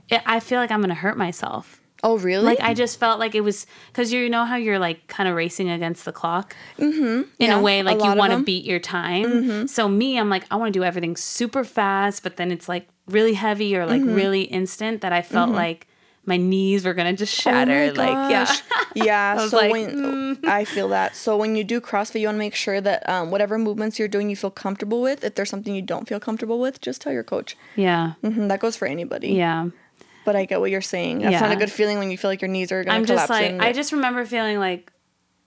it, 0.09 0.21
I 0.25 0.39
feel 0.39 0.59
like 0.59 0.69
I'm 0.71 0.81
gonna 0.81 0.93
hurt 0.93 1.17
myself. 1.17 1.81
Oh 2.03 2.17
really? 2.17 2.45
Like 2.45 2.59
I 2.61 2.73
just 2.73 2.99
felt 2.99 3.19
like 3.19 3.33
it 3.35 3.41
was 3.41 3.65
because 3.87 4.11
you 4.13 4.29
know 4.29 4.45
how 4.45 4.55
you're 4.57 4.79
like 4.79 5.07
kind 5.07 5.27
of 5.29 5.35
racing 5.35 5.69
against 5.69 6.05
the 6.05 6.11
clock 6.11 6.55
in 6.77 7.25
Yeah, 7.39 7.57
a 7.57 7.61
way 7.61 7.79
a 7.79 7.83
like 7.83 8.03
you 8.03 8.13
want 8.15 8.33
to 8.33 8.43
beat 8.43 8.65
your 8.65 8.79
time. 8.79 9.67
So 9.67 9.87
me, 9.87 10.19
I'm 10.19 10.29
like 10.29 10.45
I 10.51 10.55
want 10.55 10.73
to 10.73 10.79
do 10.79 10.83
everything 10.83 11.15
super 11.15 11.63
fast, 11.63 12.23
but 12.23 12.37
then 12.37 12.51
it's 12.51 12.67
like 12.69 12.87
really 13.07 13.33
heavy 13.33 13.75
or 13.75 13.85
like 13.85 14.01
Mm-hmm. 14.01 14.15
really 14.15 14.41
instant 14.43 15.01
that 15.01 15.13
I 15.13 15.21
felt 15.21 15.49
like 15.51 15.87
my 16.25 16.37
knees 16.37 16.85
were 16.85 16.93
gonna 16.93 17.11
just 17.13 17.33
shatter. 17.33 17.91
Oh 17.91 17.97
like 17.97 18.29
yeah, 18.29 18.55
yeah. 18.95 19.35
was 19.35 19.51
so 19.51 19.57
like, 19.57 19.71
when 19.71 20.39
I 20.45 20.63
feel 20.63 20.87
that, 20.89 21.15
so 21.17 21.35
when 21.35 21.55
you 21.57 21.63
do 21.65 21.81
CrossFit, 21.81 22.21
you 22.21 22.27
want 22.27 22.35
to 22.35 22.39
make 22.39 22.55
sure 22.55 22.79
that 22.79 23.07
um, 23.09 23.29
whatever 23.29 23.57
movements 23.59 23.99
you're 23.99 24.07
doing, 24.07 24.29
you 24.29 24.35
feel 24.37 24.49
comfortable 24.51 25.01
with. 25.01 25.23
If 25.25 25.35
there's 25.35 25.49
something 25.49 25.75
you 25.75 25.81
don't 25.81 26.07
feel 26.07 26.21
comfortable 26.21 26.59
with, 26.61 26.79
just 26.79 27.01
tell 27.01 27.11
your 27.11 27.23
coach. 27.25 27.57
yeah, 27.75 28.13
hmm 28.21 28.47
that 28.47 28.59
goes 28.61 28.75
for 28.77 28.87
anybody. 28.87 29.33
yeah. 29.33 29.67
But 30.25 30.35
I 30.35 30.45
get 30.45 30.59
what 30.59 30.71
you're 30.71 30.81
saying. 30.81 31.19
That's 31.19 31.41
not 31.41 31.51
a 31.51 31.55
good 31.55 31.71
feeling 31.71 31.97
when 31.99 32.09
you 32.11 32.17
feel 32.17 32.29
like 32.31 32.41
your 32.41 32.49
knees 32.49 32.71
are 32.71 32.83
gonna 32.83 32.97
I'm 32.97 33.05
just 33.05 33.29
like. 33.29 33.59
I 33.59 33.73
just 33.73 33.91
remember 33.91 34.25
feeling 34.25 34.59
like 34.59 34.91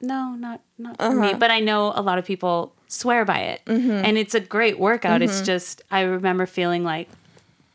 no, 0.01 0.35
not 0.35 0.61
not 0.79 0.97
Uh-huh. 0.99 1.15
me. 1.15 1.35
But 1.35 1.51
I 1.51 1.61
know 1.61 1.93
a 1.95 2.03
lot 2.03 2.19
of 2.19 2.25
people 2.27 2.75
swear 2.89 3.25
by 3.25 3.39
it, 3.41 3.63
Mm-hmm. 3.67 3.91
and 4.05 4.19
it's 4.19 4.35
a 4.35 4.41
great 4.41 4.79
workout. 4.79 5.23
It's 5.23 5.41
just 5.41 5.83
I 5.91 6.03
remember 6.03 6.47
feeling 6.47 6.85
like 6.85 7.09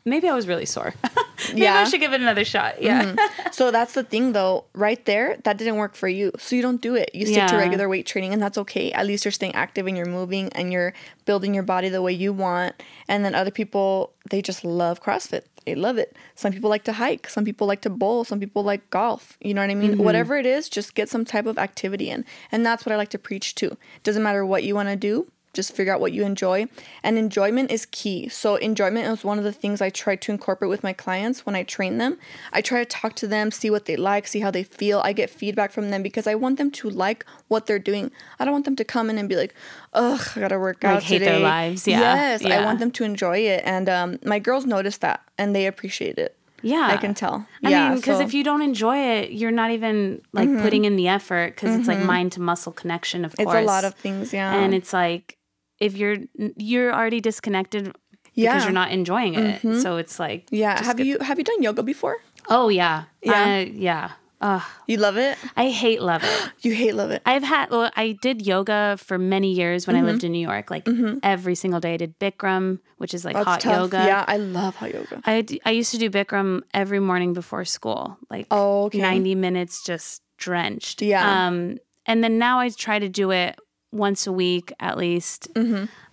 maybe 0.06 0.28
I 0.28 0.36
was 0.36 0.48
really 0.48 0.66
sore. 0.66 0.94
maybe 1.50 1.68
I 1.68 1.84
should 1.86 2.00
give 2.00 2.14
it 2.14 2.22
another 2.22 2.46
shot. 2.46 2.82
Yeah. 2.82 3.04
Mm-hmm. 3.04 3.52
So 3.52 3.70
that's 3.70 3.94
the 3.94 4.04
thing 4.04 4.32
though, 4.32 4.66
right 4.74 5.04
there, 5.06 5.38
that 5.44 5.58
didn't 5.58 5.76
work 5.76 5.96
for 5.96 6.08
you. 6.08 6.32
So 6.38 6.56
you 6.56 6.62
don't 6.62 6.82
do 6.82 6.96
it. 6.96 7.12
You 7.14 7.26
stick 7.26 7.48
to 7.48 7.58
regular 7.58 7.90
weight 7.90 8.06
training 8.06 8.34
and 8.34 8.42
that's 8.42 8.58
okay. 8.58 8.92
At 8.94 9.06
least 9.06 9.26
you're 9.26 9.32
staying 9.32 9.56
active 9.56 9.88
and 9.88 9.98
you're 9.98 10.06
moving 10.06 10.50
and 10.54 10.72
you're 10.72 10.94
building 11.26 11.54
your 11.54 11.64
body 11.64 11.90
the 11.90 12.02
way 12.02 12.14
you 12.14 12.32
want. 12.32 12.82
And 13.10 13.26
then 13.26 13.36
other 13.36 13.52
people, 13.52 14.14
they 14.30 14.42
just 14.42 14.64
love 14.64 15.04
CrossFit. 15.04 15.44
They 15.66 15.76
love 15.76 15.98
it. 15.98 16.16
Some 16.36 16.54
people 16.54 16.70
like 16.70 16.86
to 16.86 16.94
hike, 16.94 17.30
some 17.30 17.46
people 17.46 17.68
like 17.68 17.82
to 17.82 17.90
bowl, 17.90 18.24
some 18.24 18.40
people 18.40 18.64
like 18.64 18.90
golf. 18.90 19.38
You 19.42 19.54
know 19.54 19.62
what 19.62 19.70
I 19.70 19.76
mean? 19.76 19.94
Mm-hmm. 19.94 20.04
Whatever 20.04 20.38
it 20.38 20.46
is, 20.46 20.70
just 20.70 20.96
get 20.96 21.10
some 21.10 21.26
type 21.26 21.46
of 21.46 21.58
activity 21.60 22.10
in. 22.10 22.26
And 22.52 22.66
that's 22.66 22.86
what 22.86 22.94
I 22.94 22.96
like 22.96 23.10
to 23.10 23.20
preach 23.20 23.54
too. 23.54 23.78
Doesn't 24.04 24.24
matter 24.24 24.46
what 24.46 24.64
you 24.64 24.74
want 24.76 24.90
to 24.90 24.96
do, 24.96 25.28
just 25.54 25.74
figure 25.76 25.94
out 25.94 26.00
what 26.00 26.14
you 26.14 26.24
enjoy. 26.24 26.66
And 27.04 27.18
enjoyment 27.18 27.72
is 27.72 27.86
key. 27.86 28.30
So 28.30 28.56
enjoyment 28.56 29.06
is 29.08 29.24
one 29.24 29.38
of 29.38 29.44
the 29.44 29.52
things 29.52 29.82
i 29.82 29.90
try 29.90 30.16
to 30.16 30.32
incorporate 30.32 30.70
with 30.70 30.84
my 30.84 30.94
clients 30.94 31.46
when 31.46 31.56
i 31.56 31.64
train 31.64 31.98
them. 31.98 32.18
I 32.54 32.62
try 32.62 32.80
to 32.80 32.86
talk 32.86 33.16
to 33.16 33.28
them 33.28 33.52
see 33.52 33.70
what 33.70 33.86
they 33.86 33.96
like 33.96 34.28
see 34.28 34.40
how 34.40 34.52
they 34.52 34.64
feel. 34.64 35.02
I 35.04 35.12
get 35.14 35.30
feedback 35.30 35.72
from 35.72 35.90
them 35.90 36.02
because 36.04 36.26
i 36.28 36.36
want 36.36 36.58
them 36.58 36.72
to 36.72 36.90
like 36.90 37.26
what 37.50 37.66
they're 37.66 37.80
doing. 37.80 38.12
I 38.40 38.46
don't 38.46 38.54
want 38.54 38.66
them 38.66 38.76
to 38.78 38.86
come 38.86 39.10
in 39.10 39.18
and 39.18 39.28
be 39.28 39.36
like 39.36 39.54
ugh 39.94 40.22
i 40.36 40.40
gotta 40.40 40.60
work 40.60 40.84
out 40.84 41.04
hate 41.04 41.20
today. 41.20 41.32
their 41.32 41.40
lives, 41.40 41.88
yeah, 41.88 42.00
yes 42.00 42.46
i 42.46 42.64
want 42.64 42.80
them 42.80 42.92
to 42.92 43.04
enjoy 43.04 43.40
it. 43.40 43.62
And 43.66 43.90
um, 43.90 44.20
my 44.24 44.40
girls 44.40 44.66
notice 44.66 44.98
that 45.00 45.22
and 45.38 45.54
they 45.56 45.66
appreciate 45.68 46.18
it. 46.18 46.38
Yeah. 46.64 46.88
i 46.94 46.98
can 46.98 47.14
tell. 47.16 47.46
I 47.66 47.70
yeah 47.70 47.90
mean, 47.90 47.98
because 47.98 48.18
so- 48.18 48.22
Mm-hmm. 48.22 48.28
if 48.28 48.34
you 48.36 48.44
don't 48.44 48.62
enjoy 48.62 48.98
it, 49.18 49.32
you're 49.32 49.52
not 49.64 49.72
even 49.72 50.22
like 50.32 50.48
putting 50.62 50.86
in 50.86 50.96
the 50.96 51.08
effort 51.08 51.56
because 51.56 51.76
it's 51.76 51.88
like 51.88 52.00
mind 52.00 52.32
to 52.34 52.40
muscle 52.42 52.72
connection, 52.72 53.26
of 53.26 53.36
course. 53.36 53.48
it's 53.48 53.56
a 53.56 53.74
lot 53.76 53.84
of 53.84 53.96
things 53.96 54.32
yeah. 54.32 54.54
And 54.62 54.74
it's 54.74 54.94
like 54.94 55.38
if 55.82 55.98
you're 55.98 56.17
you're 56.56 56.94
already 56.94 57.20
disconnected 57.20 57.86
because 57.86 57.98
Yeah. 58.34 58.56
Mm-hmm. 58.56 58.63
you're 58.63 58.80
not 58.82 58.91
enjoying 58.91 59.34
it. 59.36 59.60
So 59.84 59.98
it's 59.98 60.17
like 60.20 60.48
yeah 60.52 60.82
have 60.82 60.96
get- 60.98 61.06
you 61.10 61.17
have 61.20 61.38
you 61.38 61.44
done 61.44 61.62
yoga 61.62 61.84
before 61.84 62.15
Oh 62.48 62.70
yeah, 62.70 63.04
Yeah. 63.22 63.34
I- 63.36 63.72
yeah. 63.76 64.12
Ugh, 64.44 64.63
you 64.88 64.98
love 64.98 65.17
it 65.22 65.38
I 65.56 65.70
hate 65.70 66.02
love 66.02 66.24
it. 66.26 66.39
you 66.65 66.74
hate 66.74 66.96
love 66.96 67.12
it 67.12 67.22
I've 67.28 67.44
had 67.44 67.70
well, 67.70 67.91
I 67.96 68.17
did 68.26 68.41
yoga 68.41 68.98
for 68.98 69.17
many 69.20 69.52
years 69.54 69.86
when 69.86 69.96
I 69.96 70.02
lived 70.02 70.24
in 70.24 70.32
New 70.32 70.41
York. 70.52 70.72
Like 70.72 70.88
every 71.22 71.54
single 71.54 71.80
day, 71.80 71.94
I 71.94 71.98
did 71.98 72.17
Bikram, 72.17 72.80
which 72.98 73.13
is 73.13 73.22
like 73.24 73.36
Mm-hmm. 73.36 73.46
that's 73.52 73.63
hot 73.65 73.74
tough 73.74 73.82
yoga. 73.94 74.02
yeah 74.12 74.26
i 74.28 74.38
love 74.38 74.74
hot 74.82 74.91
yoga 74.98 75.22
I, 75.30 75.46
I 75.63 75.72
used 75.80 75.91
to 75.94 76.00
do 76.00 76.10
Bikram 76.10 76.62
every 76.74 77.00
morning 77.00 77.34
before 77.34 77.65
school, 77.65 78.17
like 78.34 78.48
Oh, 78.50 78.86
okay. 78.86 78.98
90 78.98 79.36
minutes 79.36 79.84
just 79.86 80.22
drenched. 80.41 81.04
Yeah. 81.04 81.22
Um, 81.48 81.78
and 82.10 82.24
then 82.24 82.39
now 82.39 82.58
I 82.65 82.70
try 82.70 82.98
to 82.98 83.10
do 83.22 83.30
it 83.30 83.60
once 83.91 84.27
a 84.27 84.32
week 84.32 84.73
at 84.80 84.97
least. 84.97 85.49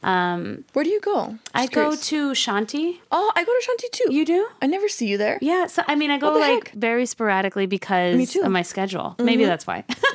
Um, 0.03 0.65
Where 0.75 0.85
do 0.85 0.91
you 0.91 1.01
go? 1.01 1.39
I 1.55 1.63
Just 1.63 1.73
go 1.73 1.97
to 1.97 2.31
Shanti. 2.33 3.01
Oh, 3.11 3.33
I 3.35 3.45
go 3.45 3.53
to 3.53 3.67
Shanti 3.67 3.91
too. 3.91 4.13
You 4.13 4.25
do? 4.25 4.49
I 4.63 4.67
never 4.67 4.89
see 4.89 5.09
you 5.09 5.19
there. 5.19 5.39
Yeah. 5.43 5.67
So 5.67 5.83
I 5.89 5.97
mean, 5.97 6.11
I 6.11 6.19
go 6.19 6.33
like 6.35 6.69
heck? 6.69 6.75
very 6.75 7.07
sporadically 7.07 7.67
because. 7.67 8.17
Mm-hmm. 8.17 8.45
of 8.45 8.53
my 8.53 8.63
schedule. 8.63 9.17
Maybe 9.19 9.45
that's 9.45 9.67
why. 9.67 9.85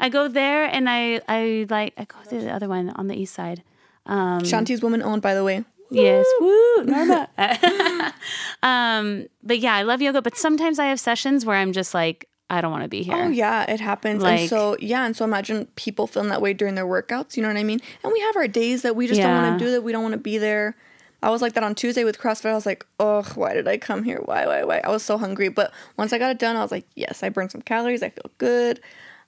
I 0.00 0.08
go 0.10 0.28
there 0.28 0.64
and 0.64 0.88
I 0.88 1.20
I 1.28 1.66
like 1.70 1.94
I 1.96 2.04
go 2.04 2.16
to 2.28 2.40
the 2.40 2.50
other 2.50 2.68
one 2.68 2.90
on 2.90 3.06
the 3.06 3.14
east 3.14 3.34
side. 3.34 3.62
Um, 4.06 4.40
Shanti's 4.40 4.82
woman 4.82 5.02
owned, 5.02 5.22
by 5.22 5.34
the 5.34 5.44
way. 5.44 5.64
Yes, 5.90 6.26
woo, 6.40 6.84
Norma. 6.84 7.28
um, 8.62 9.26
but 9.42 9.58
yeah, 9.58 9.74
I 9.74 9.82
love 9.82 10.02
yoga. 10.02 10.20
But 10.20 10.36
sometimes 10.36 10.78
I 10.78 10.86
have 10.86 11.00
sessions 11.00 11.46
where 11.46 11.56
I'm 11.56 11.72
just 11.72 11.94
like, 11.94 12.28
I 12.50 12.60
don't 12.60 12.70
want 12.72 12.84
to 12.84 12.88
be 12.88 13.02
here. 13.02 13.14
Oh 13.14 13.28
yeah, 13.28 13.70
it 13.70 13.78
happens. 13.80 14.22
Like- 14.22 14.40
and 14.40 14.48
so 14.48 14.76
yeah, 14.80 15.04
and 15.04 15.14
so 15.16 15.24
imagine 15.24 15.66
people 15.76 16.06
feeling 16.06 16.30
that 16.30 16.40
way 16.40 16.54
during 16.54 16.74
their 16.76 16.86
workouts. 16.86 17.36
You 17.36 17.42
know 17.42 17.48
what 17.48 17.58
I 17.58 17.64
mean? 17.64 17.80
And 18.02 18.12
we 18.12 18.20
have 18.20 18.36
our 18.36 18.48
days 18.48 18.82
that 18.82 18.96
we 18.96 19.06
just 19.06 19.20
don't 19.20 19.42
want 19.42 19.58
to 19.58 19.64
do 19.64 19.70
that. 19.72 19.82
We 19.82 19.92
don't 19.92 20.02
want 20.02 20.12
to 20.12 20.18
be 20.18 20.38
there. 20.38 20.76
I 21.22 21.30
was 21.30 21.42
like 21.42 21.54
that 21.54 21.64
on 21.64 21.74
Tuesday 21.74 22.04
with 22.04 22.16
CrossFit. 22.18 22.50
I 22.50 22.54
was 22.54 22.64
like, 22.64 22.86
oh, 23.00 23.22
why 23.34 23.52
did 23.52 23.66
I 23.66 23.76
come 23.76 24.04
here? 24.04 24.20
Why, 24.24 24.46
why, 24.46 24.62
why? 24.62 24.78
I 24.84 24.88
was 24.88 25.02
so 25.02 25.18
hungry. 25.18 25.48
But 25.48 25.72
once 25.96 26.12
I 26.12 26.18
got 26.18 26.30
it 26.30 26.38
done, 26.38 26.54
I 26.56 26.62
was 26.62 26.70
like, 26.70 26.86
yes, 26.94 27.22
I 27.24 27.28
burned 27.28 27.50
some 27.50 27.60
calories. 27.62 28.04
I 28.04 28.10
feel 28.10 28.30
good. 28.38 28.80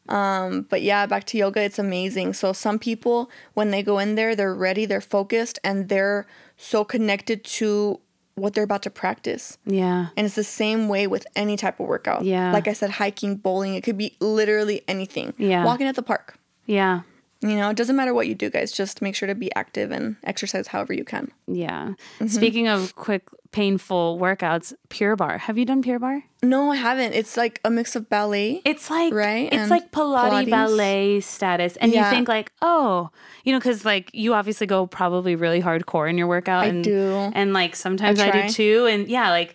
Um, 0.09 0.63
but 0.71 0.83
yeah, 0.83 1.07
back 1.07 1.25
to 1.25 1.37
yoga, 1.39 1.63
it's 1.63 1.79
amazing. 1.81 2.33
So 2.35 2.53
some 2.53 2.79
people, 2.79 3.31
when 3.55 3.71
they 3.71 3.83
go 3.83 3.99
in 3.99 4.15
there, 4.15 4.35
they're 4.37 4.55
ready, 4.55 4.87
they're 4.87 5.01
focused, 5.01 5.59
and 5.63 5.89
they're 5.89 6.27
so 6.57 6.85
connected 6.85 7.45
to 7.45 8.01
what 8.41 8.55
they're 8.55 8.65
about 8.65 8.83
to 8.83 8.91
practice. 8.91 9.59
Yeah. 9.65 10.09
And 10.17 10.27
it's 10.27 10.35
the 10.35 10.45
same 10.45 10.89
way 10.89 11.07
with 11.07 11.27
any 11.37 11.57
type 11.57 11.81
of 11.81 11.87
workout. 11.87 12.25
Yeah. 12.25 12.53
Like 12.53 12.69
I 12.69 12.73
said, 12.73 12.91
hiking, 12.91 13.37
bowling, 13.37 13.75
it 13.75 13.83
could 13.83 13.99
be 13.99 14.17
literally 14.21 14.83
anything. 14.89 15.35
Yeah. 15.39 15.65
Walking 15.65 15.87
at 15.87 15.97
the 15.97 16.03
park. 16.03 16.39
Yeah. 16.67 17.03
You 17.43 17.57
know, 17.57 17.71
it 17.71 17.77
doesn't 17.77 17.97
matter 17.97 18.13
what 18.13 18.27
you 18.29 18.35
do, 18.35 18.51
guys. 18.51 18.71
Just 18.71 19.01
make 19.01 19.15
sure 19.15 19.27
to 19.27 19.35
be 19.35 19.53
active 19.55 19.91
and 19.91 20.17
exercise 20.25 20.67
however 20.67 20.93
you 20.93 21.05
can. 21.05 21.33
Yeah. 21.47 21.95
Mm-hmm. 22.19 22.27
Speaking 22.27 22.69
of 22.69 22.95
quick, 22.97 23.29
painful 23.51 24.19
workouts, 24.21 24.75
Pure 24.91 25.17
Barre. 25.17 25.39
Have 25.39 25.57
you 25.57 25.65
done 25.65 25.81
Pure 25.81 26.01
Barre? 26.01 26.23
No, 26.43 26.71
I 26.71 26.77
haven't. 26.77 27.15
It's 27.15 27.39
like 27.39 27.59
a 27.65 27.71
mix 27.71 27.97
of 27.97 28.11
ballet. 28.11 28.61
It's 28.67 28.91
like 28.91 29.15
Right, 29.15 29.47
It's 29.51 29.57
and 29.57 29.71
like 29.71 29.91
Pilates, 29.91 30.45
Pilates. 30.45 30.51
ballet 30.51 31.21
status, 31.21 31.77
and 31.77 31.93
Yeah. 31.93 32.11
you 32.11 32.15
think 32.15 32.29
like, 32.29 32.53
oh, 32.61 33.09
you 33.45 33.53
know, 33.55 33.59
because 33.59 33.87
like 33.87 34.11
you 34.13 34.35
obviously 34.35 34.67
go 34.67 34.87
probably 34.87 35.35
really 35.35 35.63
hardcore 35.63 36.11
in 36.11 36.19
your 36.19 36.27
workout. 36.27 36.65
I 36.65 36.67
and, 36.67 36.85
do. 36.85 37.31
and 37.33 37.55
like 37.55 37.75
sometimes 37.75 38.21
I, 38.21 38.31
try. 38.31 38.47
do 38.49 38.53
too, 38.53 38.87
and 38.87 39.09
yeah, 39.09 39.31
like, 39.31 39.55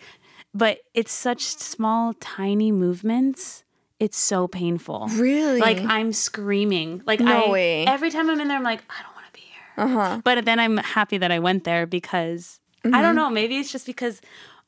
but 0.52 0.78
it's 0.92 1.12
such 1.12 1.42
small, 1.44 2.14
tiny 2.14 2.72
movements. 2.72 3.62
It's 3.98 4.18
so 4.18 4.46
painful. 4.46 5.08
Really? 5.16 5.60
Like 5.60 5.78
I'm 5.86 6.12
screaming. 6.12 7.02
Like 7.06 7.20
No 7.20 7.46
I 7.46 7.50
way. 7.50 7.84
every 7.86 8.10
time 8.10 8.28
I'm 8.30 8.38
in 8.40 8.48
there, 8.48 8.56
I'm 8.58 8.62
like, 8.62 8.82
I 8.90 9.02
don't 9.02 9.14
want 9.14 9.26
to 9.26 9.32
be 9.32 9.40
here. 9.40 9.84
Uh 9.84 9.88
huh. 9.88 10.20
But 10.24 10.44
then 10.44 10.58
I'm 10.60 10.76
happy 10.78 11.18
that 11.18 11.30
I 11.32 11.38
went 11.38 11.64
there 11.64 11.86
because 11.86 12.60
I 12.84 12.88
Mm-hmm. 12.88 13.02
don't 13.02 13.16
know. 13.16 13.30
Maybe 13.30 13.56
it's 13.56 13.72
just 13.72 13.86
because 13.86 14.20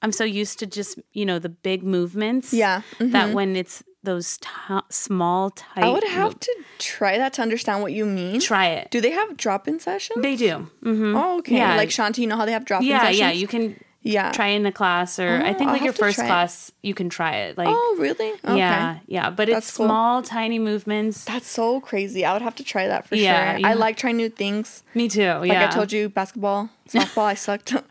I'm 0.03 0.13
so 0.13 0.25
used 0.25 0.59
to 0.61 0.67
just 0.67 0.99
you 1.13 1.25
know 1.27 1.39
the 1.39 1.49
big 1.51 1.83
movements. 1.83 2.53
Yeah, 2.53 2.83
mm-hmm. 2.99 3.11
That 3.13 3.33
when 3.33 3.55
it's 3.55 3.83
those 4.03 4.39
t- 4.39 4.49
small 4.91 5.51
tight. 5.51 5.85
I 5.85 5.89
would 5.91 6.05
have 6.05 6.39
to 6.41 6.53
try 6.79 7.19
that 7.19 7.33
to 7.35 7.43
understand 7.43 7.83
what 7.83 7.93
you 7.93 8.07
mean. 8.07 8.41
try 8.41 8.67
it. 8.69 8.91
Do 8.91 9.01
they 9.01 9.11
have 9.11 9.37
drop-in 9.37 9.79
sessions? 9.81 10.23
They 10.23 10.37
do. 10.37 10.71
hmm 10.83 11.17
Oh, 11.17 11.39
okay. 11.41 11.57
Yeah. 11.59 11.77
Like 11.77 11.91
Shanti, 11.91 12.19
you 12.19 12.27
know 12.29 12.37
how 12.37 12.45
they 12.47 12.53
have 12.53 12.65
drop-in 12.65 12.89
Yeah, 12.89 13.01
sessions? 13.03 13.19
yeah. 13.19 13.31
You 13.33 13.47
can 13.49 13.79
yeah. 14.09 14.33
try 14.33 14.49
in 14.49 14.63
the 14.63 14.73
class, 14.73 15.19
or 15.19 15.29
I 15.29 15.51
Oh, 15.51 15.55
think 15.55 15.69
I'll 15.69 15.75
like 15.75 15.83
your 15.83 15.93
first 15.93 16.17
try 16.17 16.25
it. 16.25 16.29
class, 16.29 16.73
you 16.83 16.95
can 16.95 17.09
try 17.09 17.37
it. 17.37 17.59
Like, 17.59 17.69
Oh, 17.71 17.97
really? 17.99 18.33
Okay. 18.33 18.57
yeah, 18.57 18.99
yeah. 19.07 19.31
But 19.31 19.49
it's 19.49 19.77
cool. 19.77 19.87
small, 19.87 20.23
tiny 20.23 20.59
movements. 20.59 21.25
That's 21.25 21.47
so 21.49 21.81
crazy. 21.81 22.25
I 22.25 22.33
would 22.33 22.43
have 22.43 22.55
to 22.57 22.65
try 22.65 22.89
that 22.89 23.07
for 23.07 23.15
Yeah, 23.17 23.53
sure. 23.53 23.61
you 23.61 23.67
I 23.67 23.75
like 23.75 23.97
trying 23.97 24.17
new 24.17 24.29
things. 24.31 24.83
Me 24.95 25.09
too. 25.09 25.29
Like 25.33 25.51
yeah. 25.53 25.69
I 25.69 25.71
told 25.75 25.93
you, 25.93 26.09
basketball, 26.09 26.71
softball, 26.89 27.25
I 27.25 27.35
sucked. 27.35 27.75
I 27.75 27.83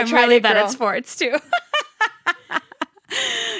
I'm 0.00 0.06
tried 0.06 0.22
really 0.22 0.36
it, 0.36 0.42
bad 0.42 0.56
at 0.56 0.70
sports 0.70 1.16
too. 1.16 1.36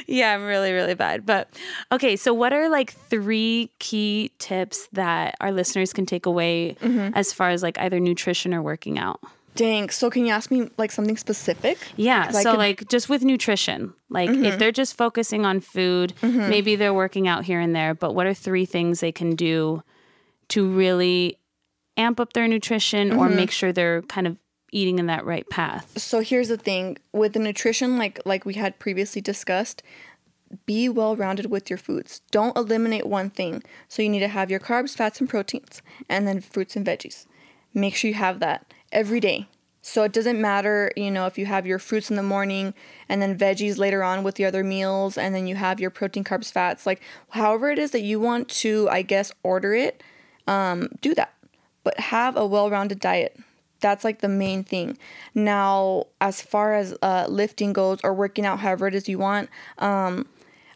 yeah, 0.06 0.34
I'm 0.34 0.44
really, 0.44 0.72
really 0.72 0.94
bad. 0.94 1.24
But 1.24 1.48
okay, 1.92 2.16
so 2.16 2.34
what 2.34 2.52
are 2.52 2.68
like 2.68 2.92
three 2.92 3.70
key 3.78 4.32
tips 4.38 4.88
that 4.92 5.34
our 5.40 5.52
listeners 5.52 5.92
can 5.92 6.06
take 6.06 6.26
away 6.26 6.76
Mm-hmm. 6.80 7.14
as 7.14 7.32
far 7.32 7.50
as 7.50 7.62
like 7.62 7.78
either 7.78 8.00
nutrition 8.00 8.52
or 8.54 8.62
working 8.62 8.98
out? 8.98 9.20
Dang. 9.54 9.88
So 9.90 10.10
can 10.10 10.24
you 10.26 10.32
ask 10.32 10.50
me 10.50 10.68
like 10.76 10.90
something 10.92 11.16
specific? 11.16 11.78
Yeah. 11.96 12.30
So, 12.30 12.50
could- 12.52 12.58
like, 12.58 12.88
just 12.88 13.08
with 13.08 13.22
nutrition, 13.24 13.94
like, 14.08 14.30
Mm-hmm. 14.30 14.44
if 14.44 14.58
they're 14.58 14.72
just 14.72 14.96
focusing 14.96 15.44
on 15.46 15.60
food, 15.60 16.12
maybe 16.22 16.76
they're 16.76 16.94
working 16.94 17.28
out 17.28 17.44
here 17.44 17.60
and 17.60 17.74
there, 17.74 17.94
but 17.94 18.14
what 18.14 18.26
are 18.26 18.34
three 18.34 18.64
things 18.66 19.00
they 19.00 19.12
can 19.12 19.34
do 19.36 19.82
to 20.48 20.68
really 20.68 21.38
amp 21.96 22.18
up 22.20 22.32
their 22.32 22.48
nutrition 22.48 23.12
or 23.12 23.26
Mm-hmm. 23.28 23.36
make 23.36 23.50
sure 23.50 23.72
they're 23.72 24.02
kind 24.02 24.26
of 24.26 24.36
eating 24.72 24.98
in 24.98 25.06
that 25.06 25.24
right 25.24 25.48
path? 25.50 25.96
So 25.98 26.20
here's 26.20 26.48
the 26.48 26.56
thing 26.58 26.98
with 27.12 27.32
the 27.34 27.38
nutrition, 27.38 27.96
like 27.98 28.20
like 28.24 28.44
we 28.44 28.54
had 28.54 28.78
previously 28.78 29.20
discussed. 29.22 29.82
Be 30.66 30.88
well 30.88 31.16
rounded 31.16 31.46
with 31.46 31.68
your 31.68 31.78
foods. 31.78 32.20
Don't 32.30 32.56
eliminate 32.56 33.06
one 33.06 33.28
thing. 33.30 33.62
So 33.88 34.02
you 34.02 34.08
need 34.08 34.20
to 34.20 34.28
have 34.28 34.50
your 34.52 34.60
carbs, 34.60 34.94
fats, 34.96 35.18
and 35.20 35.28
proteins, 35.28 35.82
and 36.08 36.28
then 36.28 36.40
fruits 36.40 36.76
and 36.76 36.86
veggies. 36.86 37.26
Make 37.72 37.96
sure 37.96 38.08
you 38.08 38.14
have 38.14 38.38
that 38.38 38.72
every 38.94 39.20
day. 39.20 39.46
So 39.86 40.02
it 40.02 40.14
doesn't 40.14 40.40
matter, 40.40 40.90
you 40.96 41.10
know, 41.10 41.26
if 41.26 41.36
you 41.36 41.44
have 41.44 41.66
your 41.66 41.78
fruits 41.78 42.08
in 42.08 42.16
the 42.16 42.22
morning 42.22 42.72
and 43.06 43.20
then 43.20 43.36
veggies 43.36 43.76
later 43.76 44.02
on 44.02 44.22
with 44.22 44.36
the 44.36 44.46
other 44.46 44.64
meals, 44.64 45.18
and 45.18 45.34
then 45.34 45.46
you 45.46 45.56
have 45.56 45.78
your 45.78 45.90
protein, 45.90 46.24
carbs, 46.24 46.50
fats. 46.50 46.86
Like 46.86 47.02
however 47.28 47.68
it 47.68 47.78
is 47.78 47.90
that 47.90 48.00
you 48.00 48.18
want 48.18 48.48
to, 48.48 48.88
I 48.90 49.02
guess, 49.02 49.30
order 49.42 49.74
it, 49.74 50.02
um, 50.46 50.88
do 51.02 51.14
that. 51.16 51.34
But 51.82 52.00
have 52.00 52.34
a 52.34 52.46
well 52.46 52.70
rounded 52.70 52.98
diet. 52.98 53.38
That's 53.80 54.04
like 54.04 54.20
the 54.20 54.28
main 54.28 54.64
thing. 54.64 54.96
Now, 55.34 56.06
as 56.18 56.40
far 56.40 56.74
as 56.74 56.96
uh, 57.02 57.26
lifting 57.28 57.74
goes 57.74 57.98
or 58.02 58.14
working 58.14 58.46
out, 58.46 58.60
however 58.60 58.86
it 58.86 58.94
is 58.94 59.06
you 59.06 59.18
want, 59.18 59.50
um, 59.76 60.26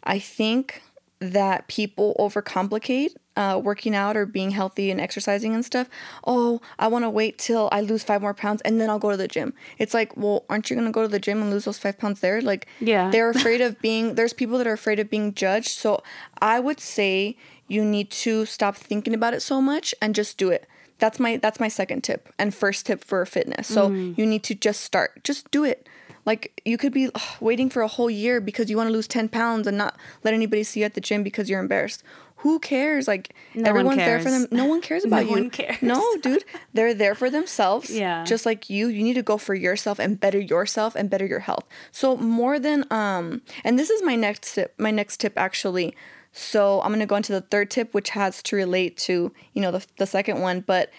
I 0.04 0.18
think 0.18 0.82
that 1.20 1.66
people 1.68 2.14
overcomplicate 2.18 3.14
uh, 3.38 3.56
working 3.70 3.94
out 3.94 4.16
or 4.16 4.26
being 4.26 4.50
healthy 4.50 4.90
and 4.90 5.00
exercising 5.00 5.54
and 5.54 5.64
stuff. 5.64 5.88
Oh, 6.26 6.60
I 6.78 6.88
want 6.88 7.04
to 7.04 7.10
wait 7.20 7.38
till 7.38 7.68
I 7.70 7.80
lose 7.80 8.02
five 8.02 8.20
more 8.20 8.34
pounds 8.34 8.60
and 8.62 8.80
then 8.80 8.90
I'll 8.90 8.98
go 8.98 9.10
to 9.12 9.16
the 9.16 9.28
gym. 9.28 9.54
It's 9.78 9.94
like, 9.94 10.10
well, 10.16 10.44
aren't 10.50 10.68
you 10.68 10.76
going 10.76 10.88
to 10.88 10.92
go 10.92 11.02
to 11.02 11.08
the 11.16 11.20
gym 11.26 11.40
and 11.40 11.50
lose 11.50 11.64
those 11.64 11.78
five 11.78 11.96
pounds 11.98 12.18
there? 12.20 12.40
Like, 12.42 12.66
Yeah. 12.80 13.10
they're 13.12 13.30
afraid 13.38 13.60
of 13.60 13.80
being, 13.80 14.16
there's 14.16 14.32
people 14.32 14.58
that 14.58 14.66
are 14.66 14.72
afraid 14.72 14.98
of 14.98 15.08
being 15.08 15.32
judged. 15.34 15.68
So 15.84 16.02
I 16.42 16.58
would 16.58 16.80
say 16.80 17.36
you 17.68 17.84
need 17.84 18.10
to 18.26 18.44
stop 18.44 18.74
thinking 18.76 19.14
about 19.14 19.34
it 19.34 19.40
so 19.42 19.62
much 19.62 19.94
and 20.02 20.14
just 20.14 20.36
do 20.36 20.50
it. 20.50 20.66
That's 20.98 21.20
my 21.20 21.36
that's 21.36 21.60
my 21.60 21.68
second 21.68 22.02
tip 22.02 22.28
and 22.40 22.52
first 22.52 22.86
tip 22.86 23.04
for 23.04 23.24
fitness. 23.24 23.68
So 23.68 23.88
you 23.90 24.26
need 24.26 24.42
to 24.50 24.54
just 24.56 24.80
start. 24.80 25.22
Just 25.22 25.48
do 25.52 25.62
it. 25.62 25.88
Like 26.26 26.60
you 26.64 26.76
could 26.76 26.92
be 26.92 27.08
ugh, 27.14 27.22
waiting 27.40 27.70
for 27.70 27.82
a 27.82 27.86
whole 27.88 28.10
year 28.10 28.40
because 28.40 28.68
you 28.68 28.76
want 28.76 28.88
to 28.88 28.92
lose 28.92 29.06
10 29.06 29.28
pounds 29.28 29.68
and 29.68 29.78
not 29.78 29.96
let 30.24 30.34
anybody 30.34 30.64
see 30.64 30.80
you 30.80 30.86
at 30.86 30.94
the 30.94 31.00
gym 31.00 31.22
because 31.22 31.48
you're 31.48 31.60
embarrassed. 31.60 32.02
Who 32.42 32.58
cares? 32.60 33.08
Like 33.08 33.34
one 33.54 33.66
everyone's 33.66 33.96
there 33.98 34.20
for 34.20 34.30
them. 34.30 34.46
No 34.50 34.66
one 34.66 34.80
cares 34.80 35.04
about 35.04 35.16
No 35.24 35.28
you. 35.28 35.30
one 35.32 35.50
cares. 35.50 35.82
No, 35.82 36.16
dude. 36.22 36.44
They're 36.72 36.94
there 36.94 37.14
for 37.14 37.30
themselves. 37.30 37.90
Yeah. 37.90 38.24
Just 38.24 38.46
like 38.46 38.70
you, 38.70 38.88
you 38.88 39.02
need 39.02 39.14
to 39.14 39.22
go 39.22 39.38
for 39.38 39.54
yourself 39.54 39.98
and 39.98 40.20
better 40.20 40.38
yourself 40.38 40.94
and 40.94 41.10
better 41.10 41.26
your 41.26 41.40
health. 41.40 41.64
So 41.90 42.16
more 42.16 42.58
than 42.60 42.84
um 42.92 43.42
and 43.64 43.78
this 43.78 43.90
is 43.90 44.02
my 44.02 44.14
next 44.14 44.54
tip, 44.54 44.74
my 44.78 44.90
next 44.92 45.18
tip 45.18 45.32
actually. 45.36 45.96
So 46.30 46.80
I'm 46.82 46.88
going 46.90 47.00
to 47.00 47.06
go 47.06 47.16
into 47.16 47.32
the 47.32 47.40
third 47.40 47.70
tip 47.70 47.92
which 47.92 48.10
has 48.10 48.42
to 48.44 48.54
relate 48.54 48.96
to, 48.98 49.32
you 49.54 49.62
know, 49.62 49.72
the 49.72 49.84
the 49.96 50.06
second 50.06 50.40
one, 50.40 50.60
but 50.60 50.90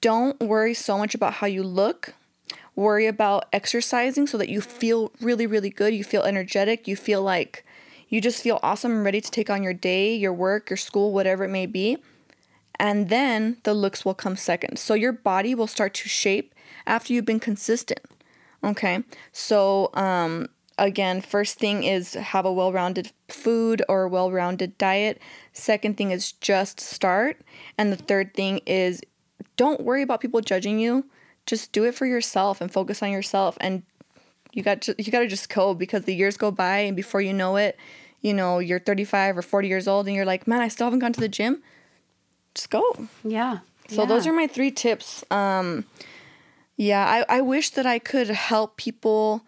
don't 0.00 0.40
worry 0.40 0.74
so 0.74 0.96
much 0.96 1.14
about 1.14 1.34
how 1.34 1.46
you 1.46 1.62
look. 1.62 2.14
Worry 2.74 3.06
about 3.06 3.44
exercising 3.52 4.26
so 4.26 4.38
that 4.38 4.48
you 4.48 4.62
feel 4.62 5.12
really, 5.20 5.46
really 5.46 5.68
good. 5.68 5.92
You 5.92 6.02
feel 6.04 6.22
energetic. 6.22 6.88
You 6.88 6.96
feel 6.96 7.22
like 7.22 7.64
you 8.12 8.20
just 8.20 8.42
feel 8.42 8.60
awesome 8.62 8.92
and 8.92 9.04
ready 9.04 9.22
to 9.22 9.30
take 9.30 9.48
on 9.48 9.62
your 9.62 9.72
day, 9.72 10.14
your 10.14 10.34
work, 10.34 10.68
your 10.68 10.76
school, 10.76 11.12
whatever 11.12 11.44
it 11.44 11.48
may 11.48 11.64
be. 11.64 11.96
And 12.78 13.08
then 13.08 13.56
the 13.62 13.72
looks 13.72 14.04
will 14.04 14.12
come 14.12 14.36
second. 14.36 14.78
So 14.78 14.92
your 14.92 15.12
body 15.12 15.54
will 15.54 15.66
start 15.66 15.94
to 15.94 16.10
shape 16.10 16.54
after 16.86 17.14
you've 17.14 17.24
been 17.24 17.40
consistent. 17.40 18.00
Okay. 18.62 19.02
So, 19.32 19.88
um, 19.94 20.48
again, 20.76 21.22
first 21.22 21.58
thing 21.58 21.84
is 21.84 22.12
have 22.12 22.44
a 22.44 22.52
well 22.52 22.70
rounded 22.70 23.12
food 23.28 23.82
or 23.88 24.06
well 24.08 24.30
rounded 24.30 24.76
diet. 24.76 25.18
Second 25.54 25.96
thing 25.96 26.10
is 26.10 26.32
just 26.32 26.80
start. 26.80 27.40
And 27.78 27.90
the 27.90 27.96
third 27.96 28.34
thing 28.34 28.60
is 28.66 29.00
don't 29.56 29.80
worry 29.80 30.02
about 30.02 30.20
people 30.20 30.42
judging 30.42 30.78
you. 30.78 31.06
Just 31.46 31.72
do 31.72 31.84
it 31.84 31.94
for 31.94 32.04
yourself 32.04 32.60
and 32.60 32.70
focus 32.70 33.02
on 33.02 33.10
yourself. 33.10 33.56
And 33.58 33.84
you 34.52 34.62
got 34.62 34.82
to, 34.82 34.94
you 34.98 35.10
got 35.10 35.20
to 35.20 35.28
just 35.28 35.48
go 35.48 35.72
because 35.72 36.04
the 36.04 36.14
years 36.14 36.36
go 36.36 36.50
by 36.50 36.80
and 36.80 36.94
before 36.94 37.22
you 37.22 37.32
know 37.32 37.56
it, 37.56 37.78
you 38.22 38.32
know, 38.32 38.60
you're 38.60 38.78
35 38.78 39.38
or 39.38 39.42
40 39.42 39.68
years 39.68 39.86
old 39.86 40.06
and 40.06 40.16
you're 40.16 40.24
like, 40.24 40.46
man, 40.46 40.60
I 40.60 40.68
still 40.68 40.86
haven't 40.86 41.00
gone 41.00 41.12
to 41.12 41.20
the 41.20 41.28
gym. 41.28 41.62
Just 42.54 42.70
go. 42.70 43.08
Yeah. 43.24 43.58
So 43.88 44.06
those 44.06 44.26
are 44.26 44.32
my 44.32 44.46
three 44.46 44.70
tips. 44.70 45.24
Um, 45.30 45.84
yeah, 46.76 47.24
I, 47.28 47.38
I 47.38 47.40
wish 47.42 47.70
that 47.70 47.84
I 47.84 47.98
could 47.98 48.28
help 48.28 48.76
people. 48.76 49.42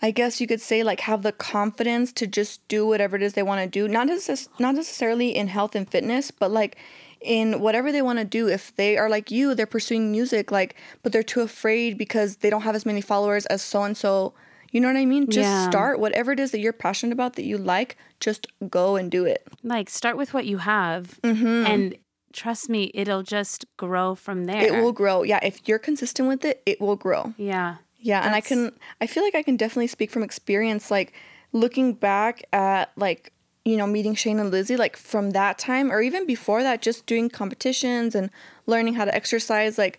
I 0.00 0.10
guess 0.10 0.40
you 0.40 0.46
could 0.46 0.60
say 0.60 0.82
like 0.82 1.00
have 1.00 1.22
the 1.22 1.32
confidence 1.32 2.12
to 2.14 2.26
just 2.26 2.66
do 2.68 2.86
whatever 2.86 3.16
it 3.16 3.22
is 3.22 3.34
they 3.34 3.42
want 3.42 3.60
to 3.60 3.68
do. 3.68 3.86
Not 3.86 4.08
necess- 4.08 4.48
not 4.58 4.74
necessarily 4.74 5.34
in 5.34 5.48
health 5.48 5.74
and 5.74 5.88
fitness, 5.88 6.30
but 6.30 6.50
like 6.50 6.76
in 7.20 7.60
whatever 7.60 7.92
they 7.92 8.02
want 8.02 8.18
to 8.18 8.24
do. 8.24 8.48
If 8.48 8.74
they 8.76 8.96
are 8.96 9.08
like 9.08 9.30
you, 9.30 9.54
they're 9.54 9.66
pursuing 9.66 10.10
music, 10.10 10.50
like, 10.50 10.74
but 11.02 11.12
they're 11.12 11.22
too 11.22 11.40
afraid 11.40 11.98
because 11.98 12.36
they 12.36 12.50
don't 12.50 12.62
have 12.62 12.74
as 12.74 12.86
many 12.86 13.00
followers 13.00 13.46
as 13.46 13.62
so 13.62 13.82
and 13.82 13.96
so. 13.96 14.34
You 14.70 14.80
know 14.80 14.88
what 14.88 14.96
I 14.96 15.04
mean? 15.06 15.26
Just 15.30 15.48
Yeah. 15.48 15.68
start 15.68 15.98
whatever 15.98 16.32
it 16.32 16.40
is 16.40 16.50
that 16.50 16.60
you're 16.60 16.72
passionate 16.72 17.12
about 17.12 17.34
that 17.36 17.44
you 17.44 17.56
like. 17.58 17.96
Just 18.20 18.46
go 18.68 18.96
and 18.96 19.10
do 19.10 19.24
it. 19.24 19.46
Like, 19.62 19.88
start 19.90 20.16
with 20.16 20.34
what 20.34 20.44
you 20.46 20.58
have, 20.58 21.18
Mm-hmm. 21.22 21.66
and 21.66 21.94
trust 22.32 22.68
me, 22.68 22.90
it'll 22.94 23.22
just 23.22 23.64
grow 23.76 24.14
from 24.14 24.44
there. 24.44 24.62
It 24.62 24.74
will 24.74 24.92
grow. 24.92 25.22
Yeah, 25.22 25.40
if 25.42 25.66
you're 25.66 25.78
consistent 25.78 26.28
with 26.28 26.44
it, 26.44 26.62
it 26.66 26.80
will 26.80 26.96
grow. 26.96 27.32
Yeah. 27.38 27.76
Yeah, 28.00 28.24
and 28.24 28.34
I 28.34 28.40
can 28.40 28.72
I 29.00 29.06
feel 29.08 29.24
like 29.24 29.34
I 29.34 29.42
can 29.42 29.56
definitely 29.56 29.88
speak 29.88 30.10
from 30.12 30.22
experience 30.22 30.88
like 30.90 31.12
looking 31.52 31.94
back 31.94 32.44
at 32.52 32.92
like 32.96 33.32
you 33.64 33.76
know 33.76 33.88
meeting 33.88 34.14
Shane 34.14 34.38
and 34.38 34.52
Lizzie 34.52 34.76
like 34.76 34.96
from 34.96 35.30
that 35.30 35.58
time 35.58 35.90
or 35.90 36.00
even 36.00 36.24
before 36.24 36.62
that 36.62 36.80
just 36.80 37.06
doing 37.06 37.28
competitions 37.28 38.14
and 38.14 38.30
learning 38.66 38.94
how 38.94 39.04
to 39.04 39.12
exercise 39.14 39.78
like 39.78 39.98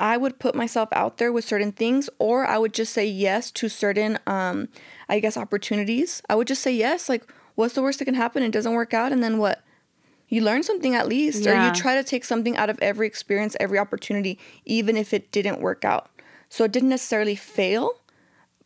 I 0.00 0.16
would 0.16 0.38
put 0.38 0.54
myself 0.54 0.88
out 0.92 1.18
there 1.18 1.30
with 1.30 1.44
certain 1.44 1.72
things 1.72 2.08
or 2.18 2.46
I 2.46 2.56
would 2.58 2.72
just 2.72 2.92
say 2.92 3.06
yes 3.06 3.50
to 3.52 3.68
certain 3.68 4.18
um 4.26 4.68
I 5.08 5.20
guess 5.20 5.36
opportunities. 5.36 6.22
I 6.28 6.34
would 6.34 6.48
just 6.48 6.62
say 6.62 6.72
yes 6.72 7.08
like 7.08 7.30
what's 7.54 7.74
the 7.74 7.82
worst 7.82 7.98
that 7.98 8.06
can 8.06 8.14
happen? 8.14 8.42
It 8.42 8.50
doesn't 8.50 8.72
work 8.72 8.94
out 8.94 9.12
and 9.12 9.22
then 9.22 9.38
what? 9.38 9.62
you 10.32 10.40
learn 10.40 10.62
something 10.62 10.94
at 10.94 11.08
least 11.08 11.44
or 11.44 11.66
you 11.66 11.72
try 11.72 11.96
to 11.96 12.04
take 12.04 12.24
something 12.24 12.56
out 12.56 12.70
of 12.70 12.78
every 12.80 13.04
experience 13.06 13.56
every 13.58 13.80
opportunity 13.80 14.38
even 14.64 14.96
if 14.96 15.12
it 15.12 15.30
didn't 15.32 15.60
work 15.60 15.84
out. 15.84 16.08
So 16.48 16.64
it 16.64 16.72
didn't 16.72 16.88
necessarily 16.88 17.34
fail 17.34 17.94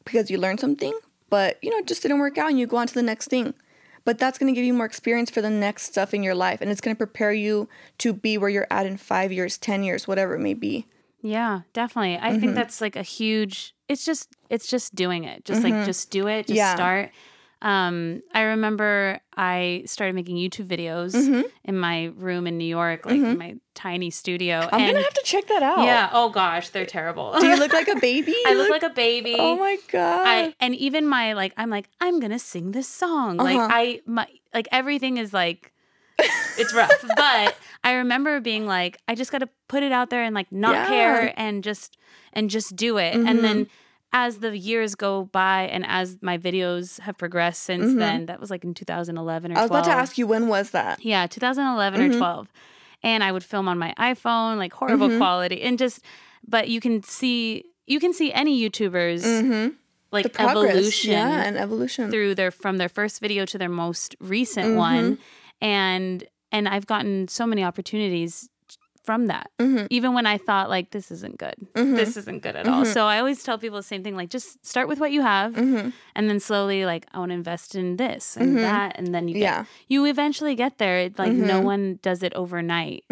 because 0.04 0.30
you 0.30 0.38
learned 0.38 0.60
something 0.60 0.92
but 1.30 1.58
you 1.62 1.70
know 1.70 1.78
it 1.78 1.86
just 1.86 2.02
didn't 2.02 2.18
work 2.18 2.38
out 2.38 2.50
and 2.50 2.60
you 2.60 2.66
go 2.66 2.76
on 2.76 2.86
to 2.86 2.94
the 2.94 3.02
next 3.02 3.28
thing. 3.28 3.54
But 4.04 4.18
that's 4.18 4.36
going 4.36 4.52
to 4.52 4.54
give 4.54 4.66
you 4.66 4.74
more 4.74 4.84
experience 4.84 5.30
for 5.30 5.40
the 5.40 5.48
next 5.48 5.84
stuff 5.84 6.12
in 6.12 6.22
your 6.22 6.34
life 6.34 6.60
and 6.60 6.70
it's 6.70 6.82
going 6.82 6.94
to 6.94 6.98
prepare 6.98 7.32
you 7.32 7.68
to 7.98 8.12
be 8.12 8.36
where 8.36 8.50
you're 8.50 8.66
at 8.70 8.84
in 8.84 8.98
five 8.98 9.32
years 9.32 9.56
ten 9.56 9.82
years 9.82 10.06
whatever 10.06 10.34
it 10.34 10.40
may 10.40 10.54
be 10.54 10.86
Yeah, 11.24 11.62
definitely. 11.72 12.18
I 12.18 12.30
Mm-hmm. 12.30 12.40
think 12.40 12.54
that's 12.54 12.80
like 12.80 12.96
a 12.96 13.02
huge 13.02 13.74
it's 13.88 14.04
just 14.04 14.28
it's 14.50 14.66
just 14.66 14.94
doing 14.94 15.24
it. 15.24 15.44
Just 15.44 15.64
like 15.64 15.84
just 15.84 16.10
do 16.10 16.28
it, 16.28 16.46
just 16.46 16.50
Mm-hmm. 16.50 16.56
Yeah. 16.56 16.74
start. 16.74 17.10
Um 17.62 18.20
I 18.34 18.42
remember 18.42 19.20
I 19.36 19.84
started 19.86 20.14
making 20.14 20.36
YouTube 20.36 20.66
videos 20.68 21.14
Mm-hmm. 21.14 21.42
in 21.64 21.78
my 21.78 22.12
room 22.16 22.46
in 22.46 22.58
New 22.58 22.66
York, 22.68 23.06
like 23.06 23.16
in 23.16 23.38
my 23.38 23.54
tiny 23.74 24.10
studio. 24.10 24.68
i'm 24.70 24.80
and 24.80 24.82
going 24.92 24.94
to 24.94 25.02
have 25.02 25.14
to 25.14 25.22
check 25.24 25.46
that 25.48 25.62
out 25.62 25.84
Yeah, 25.84 26.08
oh 26.12 26.28
gosh, 26.28 26.68
they're 26.70 26.86
terrible. 26.86 27.34
do 27.40 27.46
you 27.48 27.56
look 27.56 27.72
like 27.72 27.88
a 27.96 27.98
baby 27.98 28.36
I 28.46 28.50
You 28.52 28.58
look 28.58 28.70
like 28.70 28.82
a 28.84 28.90
baby. 28.94 29.34
oh 29.38 29.56
my 29.56 29.76
god 29.90 30.26
I 30.26 30.54
and 30.60 30.74
even 30.76 31.06
my 31.06 31.32
like 31.32 31.52
I'm 31.56 31.70
like 31.70 31.88
I'm 32.00 32.20
gonna 32.20 32.38
sing 32.38 32.72
this 32.72 32.86
song. 32.88 33.38
Like 33.38 33.56
Uh-huh. 33.56 33.68
I 33.70 34.00
my 34.06 34.26
like 34.52 34.68
everything 34.70 35.16
is 35.16 35.32
like 35.32 35.72
it's 36.18 36.72
rough. 36.74 36.92
but 37.16 37.56
I 37.82 37.92
remember 37.94 38.40
being 38.40 38.66
like 38.66 38.98
I 39.08 39.14
just 39.14 39.32
got 39.32 39.38
to 39.38 39.48
put 39.68 39.82
it 39.82 39.92
out 39.92 40.10
there 40.10 40.22
and 40.22 40.34
like 40.34 40.50
not 40.52 40.74
Yeah. 40.74 40.86
care 40.88 41.34
and 41.36 41.62
just 41.64 41.96
and 42.32 42.50
just 42.50 42.76
do 42.76 42.98
it. 42.98 43.14
And 43.14 43.44
then 43.44 43.64
mm-hmm. 43.66 43.72
as 44.12 44.38
the 44.38 44.56
years 44.56 44.94
go 44.94 45.24
by 45.24 45.62
and 45.62 45.84
as 45.86 46.18
my 46.20 46.38
videos 46.38 47.00
have 47.00 47.16
progressed 47.18 47.62
since 47.62 47.86
mm-hmm. 47.86 47.98
then, 47.98 48.26
that 48.26 48.40
was 48.40 48.50
like 48.50 48.64
in 48.64 48.74
2011 48.74 49.52
or 49.52 49.54
12. 49.54 49.58
i 49.58 49.62
was 49.62 49.70
about 49.70 49.84
to 49.92 49.98
ask 49.98 50.18
you 50.18 50.26
when 50.26 50.48
was 50.48 50.70
that 50.70 51.04
Yeah, 51.04 51.26
2011 51.26 52.00
or 52.00 52.08
mm-hmm. 52.08 52.18
12. 52.18 52.48
And 53.02 53.22
I 53.22 53.32
would 53.32 53.44
film 53.44 53.68
on 53.68 53.78
my 53.78 53.92
iPhone, 53.98 54.56
like 54.56 54.72
horrible 54.72 55.16
quality, 55.18 55.60
and 55.60 55.78
just, 55.78 56.00
but 56.48 56.68
you 56.68 56.80
can 56.80 57.02
see, 57.02 57.64
you 57.86 58.00
can 58.00 58.14
see 58.14 58.32
any 58.32 58.58
YouTubers 58.68 59.74
like 60.10 60.22
the 60.22 60.30
progress 60.30 60.70
evolution 60.70 61.10
yeah 61.10 61.42
and 61.44 61.58
evolution 61.58 62.10
through 62.10 62.34
their 62.36 62.50
from 62.50 62.78
their 62.78 62.88
first 62.88 63.20
video 63.20 63.44
to 63.44 63.58
their 63.58 63.68
most 63.68 64.14
recent 64.20 64.68
Mm-hmm. 64.68 64.76
one, 64.78 65.18
and 65.64 66.24
and 66.52 66.68
I've 66.68 66.86
gotten 66.86 67.26
so 67.26 67.46
many 67.46 67.64
opportunities 67.64 68.48
from 69.02 69.26
that. 69.26 69.50
Mm-hmm. 69.58 69.86
Even 69.90 70.14
when 70.14 70.24
I 70.24 70.38
thought 70.38 70.70
like 70.70 70.90
this 70.92 71.10
isn't 71.10 71.36
good, 71.36 71.54
this 71.74 72.16
isn't 72.16 72.42
good 72.42 72.56
at 72.56 72.66
all. 72.66 72.86
So 72.86 73.04
I 73.06 73.18
always 73.18 73.42
tell 73.42 73.58
people 73.58 73.76
the 73.76 73.82
same 73.82 74.02
thing: 74.02 74.16
like 74.16 74.30
just 74.30 74.64
start 74.64 74.88
with 74.88 74.98
what 74.98 75.10
you 75.12 75.20
have, 75.20 75.52
Mm-hmm. 75.54 75.90
and 76.16 76.30
then 76.30 76.40
slowly 76.40 76.86
like 76.86 77.04
I 77.12 77.18
want 77.18 77.30
to 77.30 77.34
invest 77.34 77.74
in 77.74 77.96
this 77.96 78.34
and 78.36 78.56
that, 78.58 78.96
and 78.98 79.14
then 79.14 79.28
you 79.28 79.34
get, 79.34 79.40
Yeah. 79.42 79.64
you 79.88 80.06
eventually 80.06 80.54
get 80.54 80.78
there. 80.78 80.98
It, 81.00 81.18
like 81.18 81.32
no 81.32 81.60
one 81.60 81.98
does 82.02 82.22
it 82.22 82.32
overnight. 82.34 83.04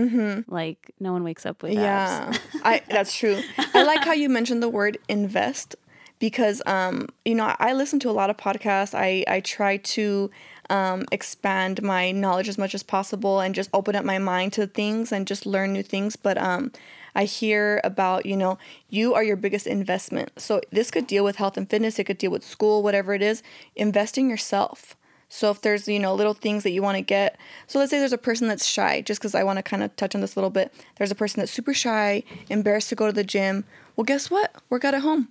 Like 0.46 0.92
no 0.98 1.12
one 1.12 1.24
wakes 1.24 1.44
up 1.44 1.62
with 1.62 1.72
Yeah. 1.72 2.32
I 2.64 2.80
that's 2.88 3.14
true. 3.16 3.38
I 3.74 3.82
like 3.82 4.02
how 4.04 4.12
you 4.14 4.28
mentioned 4.30 4.62
the 4.62 4.70
word 4.70 4.96
invest 5.08 5.76
because 6.20 6.62
um 6.66 7.08
you 7.26 7.34
know 7.34 7.54
I 7.58 7.74
listen 7.74 7.98
to 8.00 8.08
a 8.08 8.16
lot 8.20 8.30
of 8.30 8.36
podcasts. 8.38 8.94
I 8.94 9.24
I 9.28 9.40
try 9.40 9.76
to 9.96 10.30
um, 10.70 11.04
expand 11.10 11.82
my 11.82 12.12
knowledge 12.12 12.48
as 12.48 12.58
much 12.58 12.74
as 12.74 12.82
possible 12.82 13.40
and 13.40 13.54
just 13.54 13.70
open 13.72 13.96
up 13.96 14.04
my 14.04 14.18
mind 14.18 14.52
to 14.54 14.66
things 14.66 15.12
and 15.12 15.26
just 15.26 15.46
learn 15.46 15.72
new 15.72 15.82
things. 15.82 16.16
But 16.16 16.38
um, 16.38 16.72
I 17.14 17.24
hear 17.24 17.80
about 17.84 18.26
you 18.26 18.36
know 18.36 18.58
you 18.88 19.14
are 19.14 19.24
your 19.24 19.36
biggest 19.36 19.66
investment. 19.66 20.30
So 20.36 20.60
this 20.70 20.90
could 20.90 21.06
deal 21.06 21.24
with 21.24 21.36
health 21.36 21.56
and 21.56 21.68
fitness. 21.68 21.98
It 21.98 22.04
could 22.04 22.18
deal 22.18 22.30
with 22.30 22.44
school, 22.44 22.82
whatever 22.82 23.14
it 23.14 23.22
is. 23.22 23.42
Invest 23.76 24.18
in 24.18 24.30
yourself. 24.30 24.96
So 25.28 25.50
if 25.50 25.62
there's 25.62 25.88
you 25.88 25.98
know 25.98 26.14
little 26.14 26.34
things 26.34 26.62
that 26.62 26.72
you 26.72 26.82
want 26.82 26.96
to 26.96 27.02
get, 27.02 27.38
so 27.66 27.78
let's 27.78 27.90
say 27.90 27.98
there's 27.98 28.12
a 28.12 28.18
person 28.18 28.48
that's 28.48 28.66
shy. 28.66 29.00
Just 29.00 29.20
because 29.20 29.34
I 29.34 29.44
want 29.44 29.58
to 29.58 29.62
kind 29.62 29.82
of 29.82 29.94
touch 29.96 30.14
on 30.14 30.20
this 30.20 30.36
a 30.36 30.38
little 30.38 30.50
bit, 30.50 30.72
there's 30.96 31.10
a 31.10 31.14
person 31.16 31.40
that's 31.40 31.52
super 31.52 31.74
shy, 31.74 32.22
embarrassed 32.48 32.90
to 32.90 32.94
go 32.94 33.06
to 33.06 33.12
the 33.12 33.24
gym. 33.24 33.64
Well, 33.96 34.04
guess 34.04 34.30
what? 34.30 34.54
Work 34.70 34.84
out 34.84 34.94
at 34.94 35.02
home. 35.02 35.28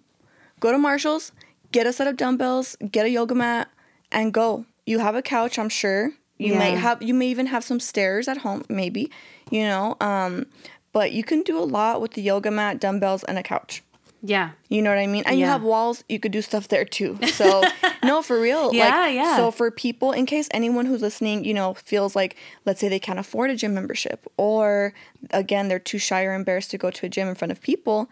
Go 0.59 0.71
to 0.71 0.77
Marshalls, 0.77 1.31
get 1.71 1.87
a 1.87 1.93
set 1.93 2.07
of 2.07 2.17
dumbbells, 2.17 2.75
get 2.91 3.05
a 3.05 3.09
yoga 3.09 3.33
mat, 3.33 3.69
and 4.11 4.33
go. 4.33 4.65
You 4.91 4.99
have 4.99 5.15
a 5.15 5.21
couch, 5.21 5.57
I'm 5.57 5.69
sure. 5.69 6.11
You 6.37 6.53
may 6.55 6.71
Yeah. 6.73 6.79
have 6.85 7.01
you 7.01 7.13
may 7.13 7.27
even 7.27 7.47
have 7.47 7.63
some 7.63 7.79
stairs 7.79 8.27
at 8.27 8.37
home, 8.45 8.63
maybe. 8.67 9.03
You 9.49 9.63
know, 9.71 9.95
um, 10.01 10.45
but 10.91 11.07
you 11.17 11.23
can 11.23 11.43
do 11.43 11.57
a 11.57 11.67
lot 11.77 12.01
with 12.01 12.11
the 12.13 12.21
yoga 12.21 12.51
mat, 12.51 12.79
dumbbells, 12.79 13.23
and 13.23 13.37
a 13.37 13.43
couch. 13.43 13.83
Yeah. 14.23 14.47
You 14.69 14.81
know 14.83 14.91
what 14.93 14.99
I 14.99 15.07
mean? 15.07 15.23
And 15.25 15.39
you 15.39 15.45
have 15.45 15.63
walls, 15.63 16.03
you 16.07 16.19
could 16.19 16.31
do 16.31 16.41
stuff 16.43 16.67
there 16.67 16.85
too. 16.85 17.17
So, 17.39 17.63
no, 18.03 18.21
for 18.21 18.39
real. 18.39 18.71
Yeah, 18.73 18.89
like, 19.05 19.15
yeah. 19.15 19.35
So, 19.37 19.49
for 19.49 19.71
people, 19.71 20.11
in 20.11 20.25
case 20.27 20.47
anyone 20.51 20.85
who's 20.85 21.01
listening, 21.01 21.43
you 21.43 21.53
know, 21.55 21.73
feels 21.73 22.15
like, 22.15 22.35
let's 22.65 22.79
say 22.81 22.87
they 22.89 22.99
can't 22.99 23.17
afford 23.25 23.49
a 23.49 23.55
gym 23.55 23.73
membership, 23.73 24.19
or 24.37 24.93
again, 25.31 25.69
they're 25.69 25.79
too 25.91 25.97
shy 25.97 26.23
or 26.25 26.33
embarrassed 26.35 26.69
to 26.71 26.77
go 26.77 26.91
to 26.91 27.05
a 27.07 27.09
gym 27.09 27.27
in 27.29 27.35
front 27.35 27.51
of 27.51 27.61
people, 27.61 28.09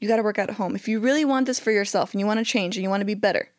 you 0.00 0.08
got 0.08 0.16
to 0.16 0.22
work 0.22 0.38
out 0.38 0.48
at 0.48 0.56
home. 0.56 0.74
If 0.74 0.88
you 0.88 0.98
really 0.98 1.26
want 1.26 1.44
this 1.46 1.60
for 1.60 1.72
yourself 1.72 2.12
and 2.14 2.20
you 2.20 2.26
want 2.26 2.38
to 2.38 2.44
change 2.44 2.76
and 2.76 2.82
you 2.84 2.88
want 2.88 3.02
to 3.02 3.12
be 3.14 3.14
better, 3.28 3.50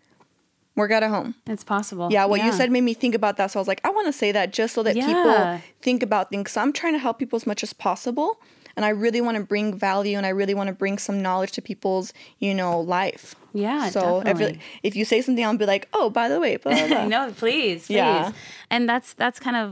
work 0.82 0.91
out 0.91 1.04
at 1.08 1.10
home. 1.17 1.30
It's 1.54 1.63
possible. 1.76 2.08
Yeah, 2.12 2.26
what 2.32 2.44
you 2.46 2.52
said 2.60 2.72
made 2.72 2.86
me 2.91 2.94
think 3.04 3.13
about 3.22 3.38
that. 3.38 3.52
So 3.52 3.60
I 3.60 3.62
was 3.62 3.67
like, 3.74 3.82
I 3.84 3.89
want 3.98 4.08
to 4.08 4.13
say 4.22 4.30
that 4.38 4.48
just 4.60 4.74
so 4.76 4.82
that 4.84 4.96
Yeah. 4.96 5.06
people 5.08 5.62
think 5.82 6.00
about 6.04 6.30
things. 6.32 6.52
So 6.52 6.62
I'm 6.63 6.74
trying 6.74 6.94
to 6.94 7.00
help 7.00 7.20
people 7.20 7.38
as 7.38 7.46
much 7.52 7.62
as 7.63 7.72
possible. 7.74 8.30
And 8.76 8.86
I 8.86 8.89
really 9.06 9.22
want 9.22 9.36
to 9.38 9.44
bring 9.44 9.67
value 9.78 10.15
and 10.17 10.26
I 10.26 10.30
really 10.30 10.54
want 10.60 10.67
to 10.67 10.74
bring 10.74 10.98
some 10.98 11.22
knowledge 11.22 11.52
to 11.58 11.62
people's, 11.62 12.13
you 12.39 12.54
know, 12.54 12.80
life. 12.80 13.36
Yeah, 13.54 13.89
So 13.89 14.24
definitely. 14.24 14.60
if, 14.84 14.91
if 14.91 14.96
you 14.96 15.04
say 15.06 15.22
something, 15.22 15.44
I'll 15.46 15.58
be 15.58 15.65
like, 15.65 15.89
oh, 15.94 16.10
by 16.10 16.30
the 16.30 16.39
way, 16.39 16.56
blah, 16.56 16.88
blah. 16.88 17.06
no, 17.15 17.32
please, 17.34 17.88
please. 17.88 17.96
Yeah. 17.98 18.32
And 18.70 18.88
that's 18.88 19.13
that's 19.13 19.39
kind 19.48 19.58
of 19.58 19.65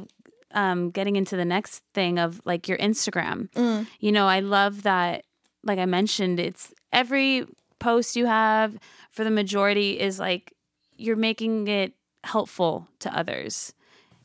um, 0.51 0.89
getting 0.91 1.15
into 1.15 1.37
the 1.37 1.45
next 1.45 1.83
thing 1.93 2.19
of 2.19 2.41
like 2.43 2.67
your 2.67 2.77
Instagram. 2.77 3.49
Mm. 3.51 3.87
You 4.01 4.11
know, 4.11 4.27
I 4.27 4.41
love 4.41 4.83
that. 4.83 5.23
Like 5.63 5.79
I 5.79 5.85
mentioned, 5.85 6.39
it's 6.39 6.73
every 6.91 7.45
post 7.79 8.15
you 8.17 8.25
have 8.25 8.77
for 9.11 9.23
the 9.23 9.31
majority 9.31 9.97
is 9.99 10.19
like 10.19 10.53
you're 10.99 11.15
making 11.15 11.67
it 11.67 11.93
helpful 12.23 12.87
to 12.99 13.15
others. 13.17 13.73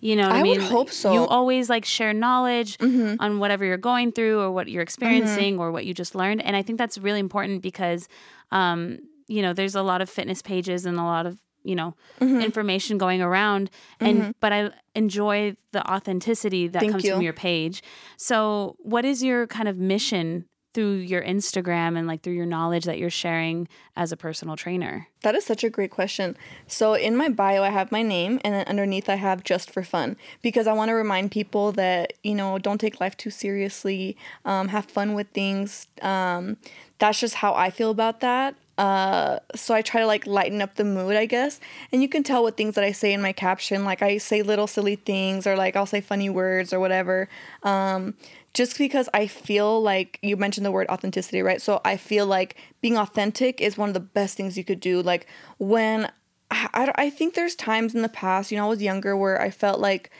You 0.01 0.17
know 0.17 0.25
what 0.29 0.35
I, 0.35 0.39
I 0.41 0.43
would 0.43 0.59
mean? 0.59 0.71
hope 0.71 0.91
so. 0.91 1.09
Mm-hmm. 1.09 1.23
You 1.23 1.27
always 1.27 1.71
like 1.71 1.85
share 1.85 2.13
knowledge 2.13 2.77
on 2.81 3.39
whatever 3.39 3.65
you're 3.65 3.79
going 3.79 4.13
through 4.13 4.41
or 4.41 4.51
what 4.51 4.69
you're 4.69 4.83
experiencing 4.83 5.59
or 5.59 5.73
what 5.73 5.87
you 5.87 5.95
just 5.95 6.15
learned. 6.15 6.43
And 6.45 6.55
I 6.57 6.63
think 6.63 6.77
that's 6.79 6.99
really 6.99 7.21
important 7.21 7.63
because 7.63 8.09
um, 8.53 8.99
you 9.27 9.41
know, 9.41 9.55
there's 9.55 9.75
a 9.75 9.83
lot 9.83 10.03
of 10.03 10.11
fitness 10.11 10.43
pages 10.43 10.85
and 10.85 10.99
a 10.99 11.03
lot 11.03 11.25
of, 11.27 11.41
you 11.63 11.75
know, 11.75 11.95
Mm-hmm. 12.21 12.41
information 12.43 12.99
going 12.99 13.23
around 13.23 13.71
and 14.01 14.35
but 14.41 14.53
I 14.53 14.71
enjoy 14.95 15.57
the 15.73 15.83
authenticity 15.91 16.69
that 16.69 16.81
Thank 16.81 16.93
comes 16.93 17.05
you. 17.05 17.13
from 17.13 17.23
your 17.23 17.33
page. 17.33 17.83
So, 18.19 18.77
what 18.81 19.05
is 19.07 19.23
your 19.23 19.47
kind 19.47 19.69
of 19.69 19.79
mission 19.79 20.45
through 20.75 20.97
your 20.97 21.23
Instagram 21.23 21.97
and 21.97 22.07
like 22.07 22.23
through 22.23 22.35
your 22.35 22.47
knowledge 22.47 22.85
that 22.85 22.99
you're 22.99 23.11
sharing 23.11 23.69
as 23.97 24.13
a 24.13 24.17
personal 24.17 24.57
trainer? 24.57 25.09
That 25.23 25.35
is 25.35 25.45
such 25.45 25.65
a 25.65 25.71
great 25.71 25.91
question. 25.91 26.37
So 26.67 26.95
in 26.95 27.17
my 27.17 27.29
bio, 27.29 27.63
I 27.63 27.71
have 27.71 27.91
my 27.91 28.03
name, 28.03 28.41
and 28.45 28.55
then 28.55 28.67
underneath, 28.67 29.09
I 29.09 29.15
have 29.15 29.45
just 29.45 29.71
for 29.71 29.83
fun 29.83 30.17
because 30.43 30.67
I 30.67 30.73
want 30.73 30.91
to 30.91 30.95
remind 30.95 31.31
people 31.31 31.73
that 31.73 32.13
you 32.23 32.35
know 32.35 32.59
don't 32.59 32.79
take 32.79 33.01
life 33.01 33.17
too 33.17 33.31
seriously. 33.31 34.17
Um, 34.45 34.69
have 34.69 34.85
fun 34.87 35.15
with 35.15 35.29
things. 35.29 35.87
Um, 36.03 36.59
that's 36.99 37.21
just 37.21 37.37
how 37.37 37.55
I 37.55 37.71
feel 37.71 37.91
about 37.91 38.21
that. 38.21 38.57
Uh, 38.77 39.39
so 39.55 39.73
I 39.73 39.83
try 39.83 40.01
to 40.01 40.07
like 40.07 40.27
lighten 40.27 40.61
up 40.61 40.75
the 40.75 40.85
mood, 40.85 41.17
I 41.17 41.27
guess. 41.27 41.61
And 41.93 42.03
you 42.03 42.09
can 42.09 42.23
tell 42.23 42.43
with 42.43 42.57
things 42.57 42.75
that 42.75 42.85
I 42.85 42.93
say 42.93 43.13
in 43.13 43.23
my 43.23 43.33
caption, 43.33 43.85
like 43.85 44.03
I 44.03 44.19
say 44.19 44.43
little 44.43 44.67
silly 44.67 44.97
things 44.97 45.47
or 45.47 45.57
like 45.57 45.77
I'll 45.77 45.87
say 45.87 46.01
funny 46.01 46.29
words 46.29 46.73
or 46.73 46.81
whatever. 46.81 47.29
Um, 47.63 48.15
just 48.55 48.79
because 48.79 49.09
I 49.13 49.27
feel 49.27 49.83
like 49.83 50.19
you 50.23 50.37
mentioned 50.37 50.65
the 50.65 50.71
word 50.71 50.87
authenticity, 50.89 51.43
right? 51.43 51.61
So 51.61 51.81
I 51.85 51.97
feel 51.97 52.25
like 52.25 52.57
being 52.81 52.97
authentic 52.97 53.61
is 53.61 53.77
one 53.77 53.91
of 53.91 53.95
the 53.95 54.01
best 54.01 54.37
things 54.37 54.57
you 54.57 54.65
could 54.65 54.81
do. 54.81 55.03
Like 55.03 55.27
when 55.59 56.11
I, 56.51 56.93
I, 56.95 57.11
think 57.11 57.35
there's 57.35 57.57
times 57.57 57.97
in 57.97 58.03
the 58.03 58.09
past, 58.09 58.53
you 58.53 58.57
know, 58.57 58.67
I 58.67 58.69
was 58.69 58.81
younger 58.81 59.17
where 59.17 59.43
I 59.43 59.51
felt 59.51 59.81
like, 59.81 60.11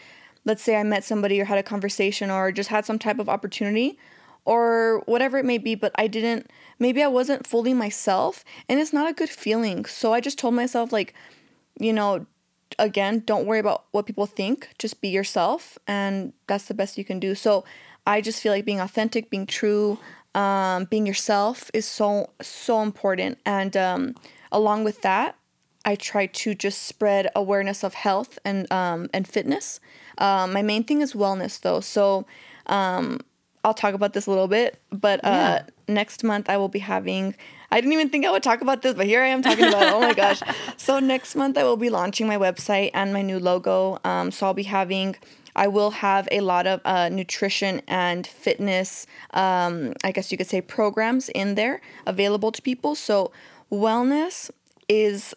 let's 0.45 0.65
say 0.65 0.75
I 0.75 0.83
met 0.83 1.05
somebody 1.05 1.41
or 1.41 1.45
had 1.45 1.59
a 1.59 1.63
conversation 1.63 2.29
or 2.29 2.51
just 2.51 2.71
had 2.71 2.85
some 2.85 2.99
type 2.99 3.21
of 3.21 3.29
opportunity 3.29 3.99
or 4.45 5.03
whatever 5.07 5.39
it 5.39 5.45
may 5.45 5.59
be, 5.59 5.77
but 5.77 5.93
I 5.95 6.09
didn't, 6.09 6.51
maybe 6.81 7.05
I 7.05 7.07
wasn't 7.07 7.47
fully 7.47 7.73
myself 7.73 8.45
and 8.69 8.81
it's 8.81 8.93
not 8.93 9.09
a 9.09 9.15
good 9.15 9.31
feeling. 9.31 9.85
So 9.85 10.13
I 10.13 10.21
just 10.21 10.39
told 10.39 10.55
myself, 10.55 10.93
like, 10.93 11.15
you 11.79 11.93
know, 11.93 12.27
again, 12.81 13.23
don't 13.25 13.47
worry 13.47 13.61
about 13.61 13.85
what 13.93 14.07
people 14.07 14.27
think, 14.27 14.69
just 14.79 15.01
be 15.01 15.09
yourself, 15.09 15.79
and 15.87 16.33
that's 16.47 16.67
the 16.67 16.75
best 16.75 16.99
you 16.99 17.05
can 17.05 17.21
do. 17.21 17.35
So 17.35 17.65
I 18.07 18.21
just 18.21 18.41
feel 18.43 18.53
like 18.53 18.65
being 18.65 18.81
authentic, 18.81 19.31
being 19.31 19.47
true, 19.47 19.99
um, 20.35 20.85
being 20.85 21.07
yourself 21.07 21.71
is 21.73 21.87
so, 21.87 22.31
so 22.43 22.83
important. 22.83 23.39
And 23.47 23.77
um, 23.77 24.15
along 24.53 24.85
with 24.85 25.03
that, 25.03 25.37
I 25.87 25.95
try 25.97 26.27
to 26.27 26.55
just 26.55 26.83
spread 26.85 27.29
awareness 27.37 27.83
of 27.85 27.93
health 27.95 28.39
and 28.45 28.71
um, 28.73 29.11
and 29.13 29.29
fitness. 29.29 29.81
Um, 30.17 30.53
my 30.55 30.63
main 30.63 30.83
thing 30.85 31.03
is 31.03 31.13
wellness, 31.13 31.61
though. 31.61 31.81
So 31.81 32.25
um, 32.67 33.21
I'll 33.65 33.75
talk 33.75 33.93
about 33.95 34.15
this 34.15 34.27
a 34.27 34.31
little 34.31 34.49
bit, 34.49 34.79
but 34.91 35.21
uh, 35.25 35.29
Yeah. 35.29 35.63
next 35.87 36.25
month 36.25 36.49
I 36.49 36.57
will 36.57 36.69
be 36.71 36.79
having. 36.79 37.35
I 37.71 37.81
didn't 37.83 37.93
even 37.93 38.09
think 38.09 38.25
I 38.25 38.31
would 38.31 38.43
talk 38.43 38.63
about 38.63 38.81
this, 38.83 38.95
but 38.95 39.05
here 39.05 39.23
I 39.23 39.27
am 39.27 39.43
talking 39.43 39.67
about 39.67 39.83
it. 39.85 39.91
Oh 39.91 40.01
my 40.01 40.15
gosh! 40.23 40.43
So 40.79 41.01
next 41.01 41.35
month 41.37 41.59
I 41.59 41.65
will 41.65 41.77
be 41.77 41.91
launching 41.91 42.27
my 42.27 42.39
website 42.39 42.91
and 42.95 43.13
my 43.13 43.21
new 43.21 43.39
logo. 43.39 43.99
Um, 44.05 44.31
so 44.31 44.47
I'll 44.47 44.55
be 44.55 44.63
having. 44.65 45.17
I 45.57 45.69
will 45.69 45.91
have 45.91 46.29
a 46.31 46.41
lot 46.41 46.67
of 46.67 46.81
uh, 46.85 47.09
nutrition 47.09 47.83
and 47.87 48.27
fitness. 48.27 49.07
Um, 49.33 49.95
I 50.03 50.13
guess 50.13 50.33
you 50.33 50.39
could 50.39 50.49
say 50.49 50.61
programs 50.61 51.29
in 51.29 51.55
there 51.55 51.81
available 52.07 52.53
to 52.53 52.63
people. 52.63 52.95
So 52.95 53.33
wellness 53.71 54.51
is 54.89 55.35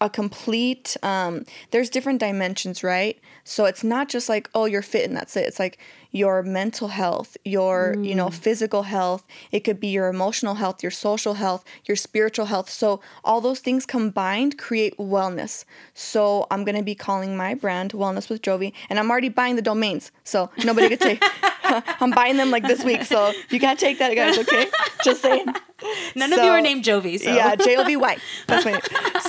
a 0.00 0.10
complete 0.10 0.96
um 1.04 1.44
there's 1.70 1.88
different 1.88 2.18
dimensions 2.18 2.82
right 2.82 3.20
so 3.44 3.66
it's 3.66 3.84
not 3.84 4.08
just 4.08 4.28
like 4.28 4.50
oh 4.52 4.64
you're 4.64 4.82
fit 4.82 5.06
and 5.06 5.16
that's 5.16 5.36
it 5.36 5.46
it's 5.46 5.60
like 5.60 5.78
your 6.12 6.42
mental 6.42 6.88
health 6.88 7.36
your 7.44 7.96
you 8.00 8.14
know 8.14 8.28
mm. 8.28 8.34
physical 8.34 8.84
health 8.84 9.24
it 9.50 9.60
could 9.60 9.80
be 9.80 9.88
your 9.88 10.08
emotional 10.08 10.54
health 10.54 10.82
your 10.82 10.90
social 10.90 11.34
health 11.34 11.64
your 11.86 11.96
spiritual 11.96 12.46
health. 12.46 12.70
So 12.70 13.00
all 13.24 13.40
those 13.40 13.60
things 13.60 13.86
combined 13.86 14.58
create 14.58 14.96
wellness. 14.98 15.64
So 15.94 16.46
i'm 16.50 16.64
going 16.64 16.76
to 16.76 16.82
be 16.82 16.94
calling 16.94 17.36
my 17.36 17.54
brand 17.54 17.92
wellness 17.92 18.28
with 18.28 18.42
jovy 18.42 18.72
and 18.88 18.98
i'm 18.98 19.10
already 19.10 19.28
buying 19.28 19.56
the 19.56 19.62
domains 19.62 20.12
so 20.24 20.50
nobody 20.64 20.88
could 20.88 21.00
take 21.00 21.22
i'm 22.00 22.10
buying 22.10 22.36
them 22.36 22.50
like 22.50 22.64
this 22.64 22.84
week 22.84 23.04
so 23.04 23.32
you 23.50 23.58
can't 23.58 23.78
take 23.78 23.98
that 23.98 24.14
guys 24.14 24.38
okay? 24.38 24.70
Just 25.04 25.22
saying 25.22 25.46
None 26.16 26.32
of 26.32 26.38
you 26.38 26.50
are 26.50 26.60
named 26.60 26.84
Jovy. 26.84 27.18
So. 27.18 27.32
yeah, 27.32 27.54
J 27.56 27.76
O 27.76 27.84
V 27.84 27.96
Y. 27.96 28.16
That's 28.46 28.64
my 28.64 28.72
name. 28.72 28.80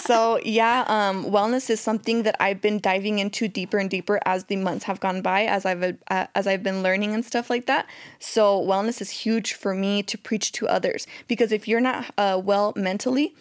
So 0.02 0.39
yeah, 0.44 0.86
um, 0.88 1.26
wellness 1.26 1.70
is 1.70 1.80
something 1.80 2.24
that 2.24 2.36
I've 2.39 2.62
been 2.62 2.80
diving 2.80 3.20
into 3.20 3.48
deeper 3.48 3.78
and 3.78 3.89
deeper 3.89 4.20
as 4.26 4.46
the 4.46 4.56
months 4.58 4.86
have 4.86 5.00
gone 5.00 5.22
by, 5.22 5.46
as 5.46 5.66
I've 5.66 5.98
uh, 6.10 6.28
as 6.36 6.48
I've 6.48 6.63
been 6.63 6.84
learning 6.84 7.13
and 7.13 7.24
stuff 7.24 7.50
like 7.50 7.66
that. 7.68 7.88
So 8.20 8.62
wellness 8.62 9.02
is 9.02 9.10
huge 9.10 9.54
for 9.54 9.74
me 9.74 10.04
to 10.04 10.18
preach 10.18 10.52
to 10.54 10.68
others 10.68 11.08
because 11.28 11.52
if 11.52 11.68
you're 11.68 11.82
not 11.82 12.13
uh, 12.18 12.42
well 12.44 12.74
mentally, 12.76 13.36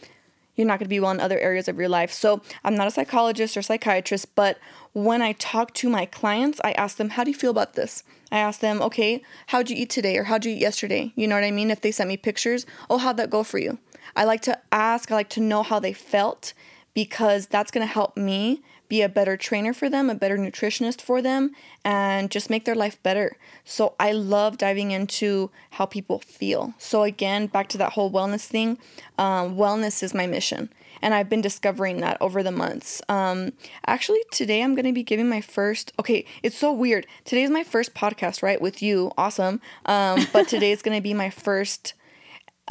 you're 0.55 0.67
not 0.67 0.79
going 0.79 0.87
to 0.87 0.91
be 0.91 1.01
well 1.01 1.11
in 1.11 1.21
other 1.21 1.39
areas 1.39 1.69
of 1.69 1.79
your 1.79 1.89
life. 1.89 2.13
So 2.13 2.43
I'm 2.65 2.75
not 2.75 2.87
a 2.87 2.91
psychologist 2.91 3.57
or 3.57 3.63
psychiatrist, 3.63 4.35
but 4.35 4.59
when 4.93 5.23
I 5.23 5.33
talk 5.33 5.73
to 5.75 5.89
my 5.89 6.07
clients, 6.07 6.61
I 6.63 6.73
ask 6.73 6.97
them, 6.97 7.11
"How 7.11 7.25
do 7.25 7.31
you 7.31 7.37
feel 7.37 7.51
about 7.51 7.75
this?" 7.75 8.03
I 8.31 8.39
ask 8.39 8.61
them, 8.61 8.83
"Okay, 8.83 9.23
how'd 9.49 9.71
you 9.71 9.77
eat 9.77 9.91
today 9.91 10.17
or 10.17 10.25
how'd 10.25 10.45
you 10.45 10.53
eat 10.53 10.59
yesterday?" 10.59 11.13
You 11.17 11.27
know 11.27 11.35
what 11.35 11.45
I 11.45 11.51
mean? 11.51 11.71
If 11.71 11.81
they 11.81 11.93
sent 11.93 12.09
me 12.09 12.17
pictures, 12.17 12.67
"Oh, 12.91 12.99
how'd 12.99 13.17
that 13.17 13.31
go 13.31 13.43
for 13.43 13.59
you?" 13.59 13.79
I 14.15 14.25
like 14.25 14.43
to 14.43 14.59
ask, 14.71 15.11
I 15.11 15.15
like 15.15 15.31
to 15.31 15.41
know 15.41 15.63
how 15.63 15.79
they 15.79 15.93
felt 15.93 16.53
because 16.95 17.47
that's 17.47 17.71
going 17.71 17.87
to 17.87 17.93
help 17.93 18.17
me 18.17 18.63
be 18.89 19.01
a 19.01 19.09
better 19.09 19.39
trainer 19.39 19.73
for 19.73 19.89
them, 19.89 20.11
a 20.11 20.15
better 20.15 20.37
nutritionist 20.37 21.01
for 21.01 21.23
them, 21.23 21.53
and 21.83 22.31
just 22.31 22.51
make 22.51 22.67
their 22.67 22.75
life 22.75 23.03
better. 23.03 23.39
So 23.65 23.95
I 23.99 24.13
love 24.13 24.59
diving 24.59 24.91
into 24.91 25.51
how 25.71 25.87
people 25.87 26.19
feel. 26.19 26.75
So 26.77 27.03
again, 27.03 27.47
back 27.47 27.69
to 27.71 27.79
that 27.79 27.95
whole 27.95 28.11
wellness 28.11 28.45
thing, 28.45 28.77
um, 29.17 29.57
wellness 29.57 30.03
is 30.03 30.13
my 30.13 30.27
mission. 30.27 30.69
And 31.01 31.15
I've 31.15 31.31
been 31.31 31.41
discovering 31.41 32.01
that 32.03 32.19
over 32.21 32.43
the 32.43 32.53
months. 32.53 33.01
Um, 33.09 33.55
actually, 33.87 34.21
today 34.31 34.63
I'm 34.63 34.75
going 34.75 34.85
to 34.85 34.93
be 34.93 35.03
giving 35.03 35.29
my 35.29 35.41
first. 35.41 35.93
Okay, 35.99 36.27
it's 36.43 36.59
so 36.59 36.71
weird. 36.71 37.07
Today's 37.25 37.49
my 37.49 37.65
first 37.65 37.95
podcast, 37.95 38.43
right, 38.43 38.61
with 38.61 38.83
you. 38.83 39.11
Awesome. 39.17 39.63
Um, 39.87 40.27
but 40.35 40.49
today 40.49 40.71
is 40.71 40.83
going 40.83 40.97
to 40.97 41.03
be 41.03 41.15
my 41.15 41.31
first 41.31 41.95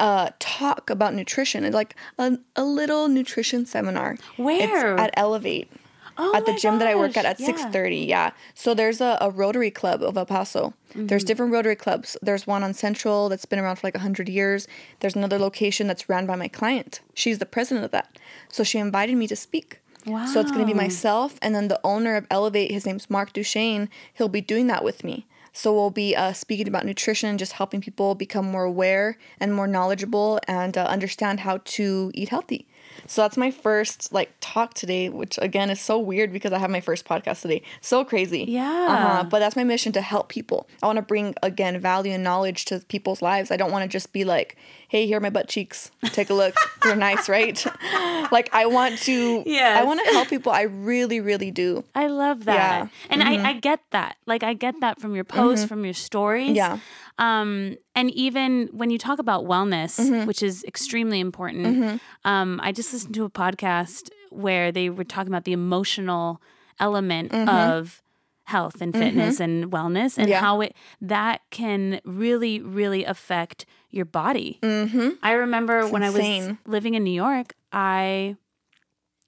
uh 0.01 0.31
talk 0.39 0.89
about 0.89 1.13
nutrition. 1.13 1.63
And 1.63 1.73
like 1.73 1.95
a, 2.17 2.37
a 2.55 2.65
little 2.65 3.07
nutrition 3.07 3.65
seminar. 3.65 4.17
Where? 4.35 4.93
it's 4.93 5.01
at 5.01 5.11
elevate 5.15 5.71
Oh 6.17 6.35
at 6.35 6.45
the 6.45 6.53
gym 6.53 6.79
that 6.79 6.87
i 6.87 6.95
work 6.95 7.15
at 7.17 7.25
at 7.25 7.39
yeah. 7.39 7.51
6.30 7.51 8.07
yeah. 8.07 8.31
So 8.53 8.73
there's 8.73 9.01
a, 9.01 9.17
a 9.21 9.29
rotary 9.29 9.71
club 9.71 10.03
of 10.03 10.17
el 10.17 10.25
paso. 10.25 10.73
Mm-hmm. 10.89 11.07
there's 11.07 11.23
different 11.23 11.53
rotary 11.53 11.75
clubs. 11.75 12.17
There's 12.21 12.45
one 12.45 12.63
on 12.63 12.73
central 12.73 13.29
that's 13.29 13.45
been 13.45 13.59
around 13.59 13.77
for 13.77 13.87
like 13.87 13.95
100 13.95 14.27
years. 14.27 14.67
There's 14.99 15.15
another 15.15 15.39
location 15.39 15.87
that's 15.87 16.09
ran 16.09 16.25
by 16.25 16.35
my 16.35 16.49
client. 16.49 16.99
She's 17.13 17.39
the 17.39 17.45
president 17.45 17.85
of 17.85 17.91
that. 17.91 18.19
So 18.49 18.63
she 18.63 18.77
invited 18.77 19.15
me 19.15 19.27
to 19.27 19.35
speak. 19.35 19.79
Wow. 20.03 20.25
so 20.25 20.39
it's 20.39 20.49
going 20.49 20.65
to 20.65 20.73
be 20.73 20.73
myself 20.73 21.37
and 21.43 21.53
then 21.53 21.67
the 21.67 21.79
owner 21.83 22.15
of 22.15 22.25
elevate 22.31 22.71
his 22.71 22.87
name's 22.87 23.07
mark 23.07 23.33
duchesne. 23.33 23.87
He'll 24.15 24.29
be 24.29 24.41
doing 24.41 24.65
that 24.65 24.83
with 24.83 25.03
me 25.03 25.27
so 25.53 25.73
we'll 25.73 25.89
be 25.89 26.15
uh, 26.15 26.33
speaking 26.33 26.67
about 26.67 26.85
nutrition 26.85 27.37
just 27.37 27.53
helping 27.53 27.81
people 27.81 28.15
become 28.15 28.45
more 28.45 28.63
aware 28.63 29.17
and 29.39 29.53
more 29.53 29.67
knowledgeable 29.67 30.39
and 30.47 30.77
uh, 30.77 30.85
understand 30.85 31.41
how 31.41 31.59
to 31.65 32.11
eat 32.13 32.29
healthy. 32.29 32.67
So 33.07 33.21
that's 33.21 33.37
my 33.37 33.51
first 33.51 34.13
like 34.13 34.33
talk 34.39 34.73
today, 34.73 35.09
which 35.09 35.37
again 35.41 35.69
is 35.69 35.81
so 35.81 35.99
weird 35.99 36.31
because 36.31 36.53
I 36.53 36.59
have 36.59 36.69
my 36.69 36.81
first 36.81 37.05
podcast 37.05 37.41
today. 37.41 37.61
So 37.81 38.03
crazy. 38.03 38.45
Yeah. 38.47 38.87
Uh-huh. 38.89 39.23
But 39.23 39.39
that's 39.39 39.55
my 39.55 39.63
mission 39.63 39.91
to 39.93 40.01
help 40.01 40.29
people. 40.29 40.67
I 40.81 40.87
want 40.87 40.97
to 40.97 41.01
bring 41.01 41.35
again 41.43 41.79
value 41.79 42.11
and 42.13 42.23
knowledge 42.23 42.65
to 42.65 42.79
people's 42.79 43.21
lives. 43.21 43.51
I 43.51 43.57
don't 43.57 43.71
want 43.71 43.83
to 43.83 43.89
just 43.89 44.13
be 44.13 44.23
like, 44.23 44.57
"Hey, 44.87 45.05
here 45.07 45.17
are 45.17 45.21
my 45.21 45.29
butt 45.29 45.47
cheeks. 45.47 45.91
Take 46.05 46.29
a 46.29 46.33
look. 46.33 46.55
They're 46.83 46.95
nice, 46.95 47.27
right?" 47.29 47.63
like 48.31 48.49
I 48.53 48.65
want 48.65 48.97
to. 48.99 49.43
Yeah. 49.45 49.77
I 49.79 49.83
want 49.83 49.99
to 50.05 50.11
help 50.11 50.29
people. 50.29 50.51
I 50.51 50.63
really, 50.63 51.19
really 51.19 51.51
do. 51.51 51.83
I 51.95 52.07
love 52.07 52.45
that. 52.45 52.55
Yeah. 52.55 52.87
And 53.09 53.23
I, 53.23 53.49
I 53.49 53.53
get 53.53 53.79
that. 53.91 54.17
Like 54.25 54.43
I 54.43 54.53
get 54.53 54.79
that 54.81 54.99
from 54.99 55.15
your 55.15 55.23
posts, 55.23 55.65
from 55.65 55.83
your 55.85 55.93
stories. 55.93 56.55
Yeah. 56.55 56.79
Um, 57.17 57.75
and 57.95 58.09
even 58.11 58.69
when 58.71 58.89
you 58.89 58.97
talk 58.97 59.19
about 59.19 59.45
wellness, 59.45 59.99
Mm-hmm. 59.99 60.25
which 60.27 60.41
is 60.41 60.63
extremely 60.65 61.19
important, 61.19 62.01
um, 62.25 62.59
I 62.63 62.71
just 62.71 62.91
listened 62.93 63.13
to 63.15 63.25
a 63.25 63.29
podcast 63.29 64.09
where 64.29 64.71
they 64.71 64.89
were 64.89 65.03
talking 65.03 65.31
about 65.31 65.43
the 65.45 65.53
emotional 65.53 66.41
element 66.79 67.31
Mm-hmm. 67.31 67.49
of 67.49 68.01
health 68.45 68.81
and 68.81 68.91
fitness 68.93 69.39
and 69.39 69.71
wellness 69.71 70.17
and 70.17 70.27
Yeah. 70.27 70.41
how 70.41 70.59
it 70.61 70.75
that 70.99 71.41
can 71.51 72.01
really 72.03 72.59
really 72.59 73.05
affect 73.05 73.65
your 73.91 74.03
body. 74.03 74.59
Mm-hmm. 74.61 75.09
I 75.23 75.33
remember 75.33 75.87
when 75.87 76.03
I 76.03 76.09
was 76.09 76.57
living 76.65 76.95
in 76.95 77.03
New 77.03 77.13
York, 77.13 77.53
I 77.71 78.35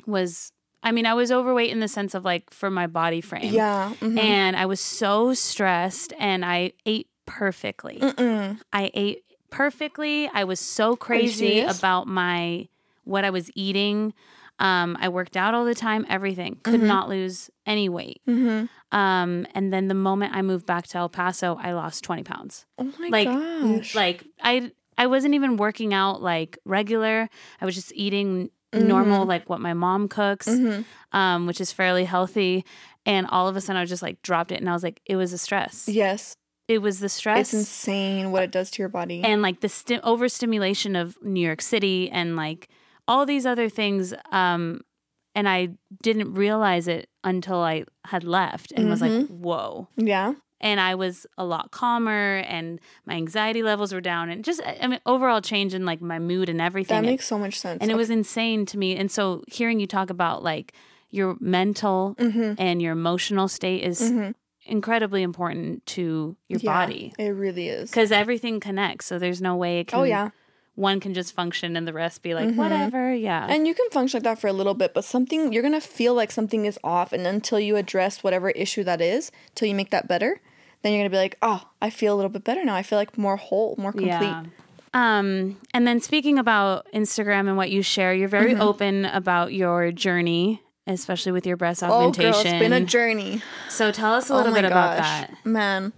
was 0.06 0.52
I 0.86 0.92
mean, 0.92 1.06
I 1.06 1.14
was 1.14 1.32
overweight 1.32 1.70
in 1.72 1.80
the 1.80 1.88
sense 1.88 2.14
of 2.14 2.26
like 2.26 2.50
for 2.52 2.70
my 2.70 2.88
body 2.88 3.22
frame. 3.22 3.54
Yeah. 3.54 3.94
mhm. 4.02 4.20
And 4.20 4.58
I 4.58 4.66
was 4.66 4.82
so 4.82 5.34
stressed 5.34 6.12
and 6.20 6.44
I 6.44 6.74
ate 6.86 7.08
perfectly. 7.26 8.00
I 8.72 8.92
ate 8.94 9.24
perfectly. 9.50 10.30
I 10.34 10.44
was 10.44 10.60
so 10.60 10.96
crazy 10.96 11.60
about 11.78 12.08
my 12.08 12.68
what 13.04 13.26
I 13.26 13.30
was 13.30 13.50
eating. 13.56 14.14
Um, 14.60 14.96
I 15.00 15.10
worked 15.10 15.36
out 15.36 15.54
all 15.54 15.66
the 15.66 15.76
time, 15.76 16.06
everything. 16.10 16.60
Could 16.64 16.76
Mm-hmm. 16.82 16.88
not 16.88 17.10
lose 17.10 17.50
any 17.66 17.90
weight. 17.90 18.22
Um, 18.92 19.48
and 19.56 19.74
then 19.74 19.88
the 19.88 19.96
moment 19.96 20.36
I 20.36 20.42
moved 20.42 20.66
back 20.66 20.86
to 20.88 20.98
El 21.00 21.10
Paso, 21.10 21.58
I 21.62 21.74
lost 21.74 22.04
20 22.04 22.24
pounds. 22.24 22.66
Oh 22.78 22.92
my 23.00 23.08
like 23.10 23.28
gosh. 23.28 23.96
like 23.96 24.26
I 24.42 24.72
I 24.98 25.08
wasn't 25.08 25.34
even 25.34 25.58
working 25.58 25.94
out 25.94 26.22
like 26.22 26.58
regular. 26.66 27.28
I 27.60 27.66
was 27.66 27.74
just 27.76 27.92
eating 27.96 28.52
normal 28.72 29.26
like 29.26 29.50
what 29.50 29.60
my 29.62 29.74
mom 29.74 30.08
cooks, 30.08 30.48
um, 31.12 31.46
which 31.48 31.60
is 31.62 31.72
fairly 31.72 32.06
healthy. 32.06 32.64
And 33.06 33.28
all 33.28 33.48
of 33.48 33.56
a 33.56 33.62
sudden 33.62 33.82
I 33.82 33.86
just 33.86 34.02
like 34.04 34.22
dropped 34.22 34.52
it 34.52 34.60
and 34.60 34.70
I 34.70 34.74
was 34.74 34.84
like, 34.84 35.02
it 35.06 35.16
was 35.16 35.34
a 35.34 35.38
stress. 35.38 35.88
yes. 35.90 36.36
It 36.68 36.82
was 36.82 37.00
the 37.00 37.10
stress 37.10 37.40
It's 37.40 37.54
insane 37.54 38.32
what 38.32 38.44
it 38.44 38.52
does 38.52 38.72
to 38.72 38.82
your 38.82 38.90
body. 38.90 39.22
and 39.24 39.42
like 39.42 39.60
the 39.60 39.70
sti- 39.70 40.00
overstimulation 40.04 40.96
of 40.96 41.18
New 41.22 41.42
York 41.46 41.62
City 41.62 42.10
and 42.10 42.36
like 42.36 42.70
all 43.08 43.26
these 43.26 43.46
other 43.46 43.68
things. 43.70 44.14
Um, 44.32 44.82
and 45.36 45.50
I 45.50 45.70
didn't 46.02 46.34
realize 46.36 46.88
it 46.88 47.10
until 47.24 47.58
I 47.62 47.84
had 48.06 48.24
left 48.24 48.72
and 48.72 48.90
was 48.90 49.02
like, 49.02 49.28
whoa. 49.28 49.88
yeah. 49.98 50.34
And 50.62 50.80
I 50.80 50.96
was 50.96 51.28
a 51.38 51.44
lot 51.44 51.72
calmer 51.72 52.38
and 52.48 52.80
my 53.06 53.16
anxiety 53.16 53.62
levels 53.64 53.94
were 53.94 54.00
down 54.00 54.30
and 54.30 54.46
just, 54.46 54.62
I 54.66 54.88
mean, 54.88 55.02
overall 55.06 55.42
change 55.42 55.74
in 55.74 55.86
like 55.86 56.02
my 56.02 56.20
mood 56.20 56.48
and 56.48 56.62
everything. 56.62 57.02
That 57.02 57.08
It- 57.08 57.12
makes 57.12 57.28
so 57.28 57.38
much 57.38 57.60
sense. 57.60 57.80
and 57.82 57.92
it 57.92 57.96
was 57.98 58.10
insane 58.10 58.66
to 58.68 58.78
me. 58.78 58.96
And 58.96 59.12
so 59.12 59.44
hearing 59.48 59.82
you 59.82 59.88
talk 59.88 60.10
about 60.10 60.42
like 60.44 60.72
your 61.10 61.36
mental 61.42 62.16
Mm-hmm. 62.18 62.54
and 62.58 62.82
your 62.82 62.94
emotional 62.94 63.50
state 63.50 63.84
is 63.84 64.00
incredibly 64.66 65.24
important 65.24 65.86
to 65.88 66.36
your 66.48 66.60
Yeah, 66.60 66.86
body 66.86 67.14
It 67.20 67.30
really 67.30 67.68
is. 67.70 67.90
because 67.90 68.12
everything 68.12 68.60
connects. 68.60 69.06
So 69.06 69.20
there's 69.20 69.42
no 69.42 69.56
way 69.56 69.80
it 69.80 69.88
can. 69.88 70.00
Oh 70.00 70.04
yeah. 70.04 70.30
One 70.76 71.00
can 71.00 71.14
just 71.14 71.34
function 71.36 71.78
and 71.78 71.88
the 71.88 71.94
rest 71.94 72.24
be 72.24 72.34
like 72.34 72.56
whatever. 72.56 73.14
Yeah. 73.14 73.46
And 73.48 73.68
you 73.68 73.76
can 73.76 73.88
function 73.92 74.18
like 74.20 74.24
that 74.24 74.40
for 74.40 74.48
a 74.48 74.54
little 74.54 74.74
bit, 74.74 74.96
but 74.96 75.04
something 75.04 75.54
you're 75.54 75.62
gonna 75.62 75.80
feel 75.82 76.16
like 76.16 76.32
something 76.32 76.66
is 76.66 76.80
off, 76.84 77.14
and 77.14 77.28
until 77.28 77.60
you 77.60 77.76
address 77.76 78.24
whatever 78.24 78.50
issue 78.50 78.84
that 78.86 79.00
is, 79.00 79.32
till 79.54 79.68
you 79.68 79.76
make 79.76 79.92
that 79.92 80.08
better, 80.08 80.42
then 80.82 80.92
you're 80.94 81.02
gonna 81.02 81.12
be 81.12 81.18
like, 81.18 81.38
oh, 81.44 81.62
I 81.80 81.92
feel 81.92 82.16
a 82.16 82.18
little 82.18 82.32
bit 82.32 82.44
better 82.44 82.66
now. 82.66 82.74
I 82.76 82.82
feel 82.82 82.98
like 82.98 83.18
more 83.20 83.38
whole, 83.38 83.76
more 83.78 83.92
complete. 83.92 84.08
Yeah. 84.08 84.46
Um, 84.96 85.60
and 85.76 85.86
then 85.86 86.00
speaking 86.00 86.40
about 86.40 86.88
Instagram 86.92 87.48
and 87.48 87.56
what 87.56 87.70
you 87.70 87.84
share, 87.84 88.14
you're 88.16 88.28
very 88.28 88.54
Mm-hmm. 88.54 88.62
open 88.62 89.06
about 89.06 89.54
your 89.54 89.92
journey, 89.92 90.63
especially 90.88 91.32
with 91.32 91.46
your 91.46 91.58
breast 91.58 91.84
Oh, 91.84 91.92
augmentation. 91.92 92.32
girl, 92.32 92.42
it's 92.42 92.52
been 92.60 92.74
a 92.74 92.82
journey. 92.86 93.42
so 93.70 93.92
tell 93.92 94.14
us 94.14 94.30
a 94.30 94.34
Oh 94.34 94.38
little 94.38 94.52
my 94.52 94.62
bit 94.62 94.66
about 94.72 94.98
that. 94.98 95.32
man. 95.46 95.94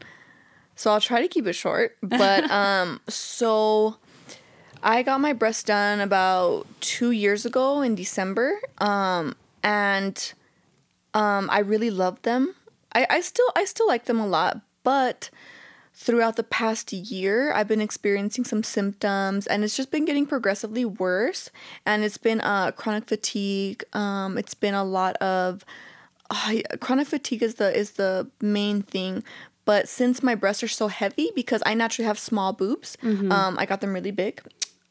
So 0.76 0.92
I'll 0.92 1.00
try 1.02 1.22
to 1.22 1.28
keep 1.28 1.48
it 1.48 1.54
short, 1.54 1.98
but 2.04 2.50
um, 2.52 3.00
so 3.08 3.98
I 4.84 5.04
got 5.04 5.22
my 5.22 5.32
breasts 5.34 5.64
done 5.64 6.02
about 6.02 6.68
two 6.82 7.12
years 7.12 7.46
ago 7.46 7.82
in 7.82 7.96
December, 7.96 8.60
um, 8.80 9.36
and 9.64 10.34
um, 11.14 11.50
I 11.52 11.60
really 11.60 11.90
loved 11.90 12.24
them. 12.24 12.54
I, 12.94 13.08
I 13.10 13.22
still 13.22 13.50
I 13.56 13.66
still 13.66 13.88
like 13.88 14.06
them 14.06 14.20
a 14.20 14.28
lot, 14.28 14.60
but 14.84 15.30
throughout 15.96 16.36
the 16.36 16.44
past 16.44 16.92
year, 16.94 17.54
I've 17.54 17.68
been 17.68 17.82
experiencing 17.82 18.44
some 18.44 18.64
symptoms, 18.64 19.48
and 19.48 19.64
it's 19.64 19.76
just 19.78 19.92
been 19.92 20.06
getting 20.06 20.26
progressively 20.26 20.86
worse. 20.86 21.50
And 21.86 22.04
it's 22.04 22.18
been 22.18 22.42
uh, 22.42 22.72
chronic 22.72 23.08
fatigue. 23.08 23.84
Um, 23.94 24.38
it's 24.38 24.54
been 24.54 24.74
a 24.74 24.84
lot 24.84 25.16
of 25.18 25.64
uh, 26.30 26.56
chronic 26.80 27.08
fatigue 27.08 27.42
is 27.44 27.56
the 27.56 27.76
is 27.76 27.92
the 27.92 28.28
main 28.42 28.82
thing. 28.82 29.24
But 29.64 29.90
since 29.90 30.22
my 30.22 30.36
breasts 30.36 30.62
are 30.64 30.68
so 30.68 30.90
heavy, 30.90 31.32
because 31.36 31.64
I 31.66 31.74
naturally 31.74 32.06
have 32.06 32.20
small 32.20 32.54
boobs, 32.54 32.98
um, 33.32 33.58
I 33.58 33.66
got 33.66 33.82
them 33.82 33.94
really 33.94 34.12
big. 34.12 34.42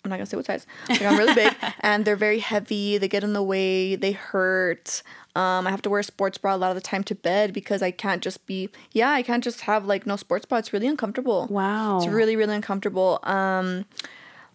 I'm 0.04 0.10
not 0.10 0.16
gonna 0.16 0.26
say 0.26 0.36
what 0.36 0.46
size. 0.46 0.66
I 0.88 0.98
got 0.98 1.10
them 1.10 1.18
really 1.18 1.34
big, 1.34 1.54
and 1.80 2.04
they're 2.04 2.16
very 2.16 2.40
heavy. 2.40 2.98
They 2.98 3.08
get 3.08 3.22
in 3.22 3.34
the 3.34 3.42
way. 3.42 3.94
They 3.94 4.12
hurt. 4.12 5.02
Um, 5.36 5.66
I 5.66 5.70
have 5.70 5.82
to 5.82 5.90
wear 5.90 6.00
a 6.00 6.04
sports 6.04 6.38
bra 6.38 6.54
a 6.54 6.56
lot 6.56 6.70
of 6.70 6.76
the 6.76 6.80
time 6.80 7.02
to 7.04 7.14
bed 7.14 7.52
because 7.52 7.82
I 7.82 7.90
can't 7.90 8.22
just 8.22 8.46
be. 8.46 8.70
Yeah, 8.92 9.10
I 9.10 9.22
can't 9.22 9.42
just 9.42 9.62
have 9.62 9.84
like 9.84 10.06
no 10.06 10.16
sports 10.16 10.46
bra. 10.46 10.58
It's 10.58 10.72
really 10.72 10.86
uncomfortable. 10.86 11.48
Wow. 11.50 11.98
It's 11.98 12.06
really 12.06 12.36
really 12.36 12.54
uncomfortable. 12.54 13.18
Um, 13.24 13.86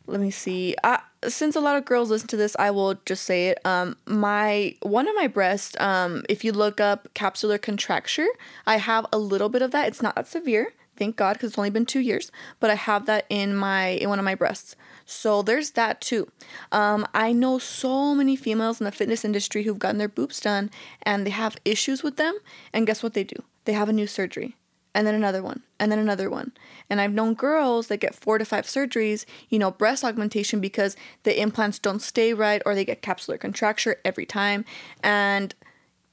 let 0.08 0.20
me 0.20 0.32
see. 0.32 0.76
Uh, 0.84 0.98
since 1.28 1.56
a 1.56 1.60
lot 1.60 1.76
of 1.76 1.86
girls 1.86 2.10
listen 2.10 2.28
to 2.30 2.38
this, 2.38 2.56
I 2.58 2.72
will 2.72 2.96
just 3.06 3.24
say 3.24 3.50
it. 3.50 3.60
Um, 3.66 3.98
my 4.06 4.76
one 4.82 5.08
of 5.08 5.16
my 5.16 5.28
breasts, 5.28 5.76
um, 5.80 6.24
if 6.30 6.44
you 6.44 6.52
look 6.52 6.80
up 6.80 7.14
capsular 7.14 7.62
contracture, 7.62 8.28
I 8.66 8.78
have 8.78 9.06
a 9.12 9.18
little 9.18 9.50
bit 9.50 9.62
of 9.62 9.72
that. 9.72 9.88
It's 9.88 10.02
not 10.02 10.16
that 10.16 10.28
severe, 10.28 10.74
thank 10.98 11.16
God, 11.16 11.34
because 11.34 11.52
it's 11.52 11.58
only 11.58 11.70
been 11.70 11.86
two 11.86 12.00
years. 12.00 12.32
But 12.60 12.70
I 12.70 12.76
have 12.76 13.06
that 13.06 13.26
in 13.30 13.56
my 13.56 13.88
in 13.88 14.10
one 14.10 14.20
of 14.20 14.26
my 14.26 14.36
breasts. 14.36 14.76
So 15.10 15.42
there's 15.42 15.72
that 15.72 16.02
too. 16.02 16.32
Um, 16.72 17.08
I 17.16 17.32
know 17.32 17.58
so 17.58 18.14
many 18.14 18.36
females 18.36 18.80
in 18.80 18.86
the 18.86 18.92
fitness 18.92 19.26
industry 19.26 19.64
who've 19.64 19.80
gotten 19.80 19.98
their 19.98 20.08
boobs 20.08 20.40
done 20.40 20.70
and 21.02 21.26
they 21.26 21.32
have 21.32 21.58
issues 21.66 22.04
with 22.04 22.18
them. 22.18 22.38
And 22.74 22.86
guess 22.86 23.02
what 23.02 23.16
they 23.16 23.24
do? 23.24 23.44
They 23.66 23.74
have 23.74 23.90
a 23.90 23.94
new 23.94 24.06
surgery 24.06 24.56
and 24.94 25.08
then 25.08 25.16
another 25.16 25.42
one, 25.42 25.62
and 25.80 25.92
then 25.92 26.00
another 26.00 26.30
one. 26.30 26.52
And 26.90 27.00
I've 27.00 27.14
known 27.14 27.34
girls 27.34 27.88
that 27.88 27.98
get 27.98 28.16
four 28.16 28.38
to 28.38 28.46
five 28.46 28.66
surgeries, 28.66 29.26
you 29.50 29.60
know, 29.60 29.72
breast 29.72 30.04
augmentation 30.04 30.60
because 30.60 30.96
the 31.24 31.40
implants 31.40 31.80
don't 31.80 32.02
stay 32.02 32.34
right 32.34 32.62
or 32.66 32.76
they 32.76 32.86
get 32.86 33.02
capsular 33.02 33.40
contracture 33.40 33.98
every 34.04 34.26
time. 34.26 34.66
And 35.04 35.56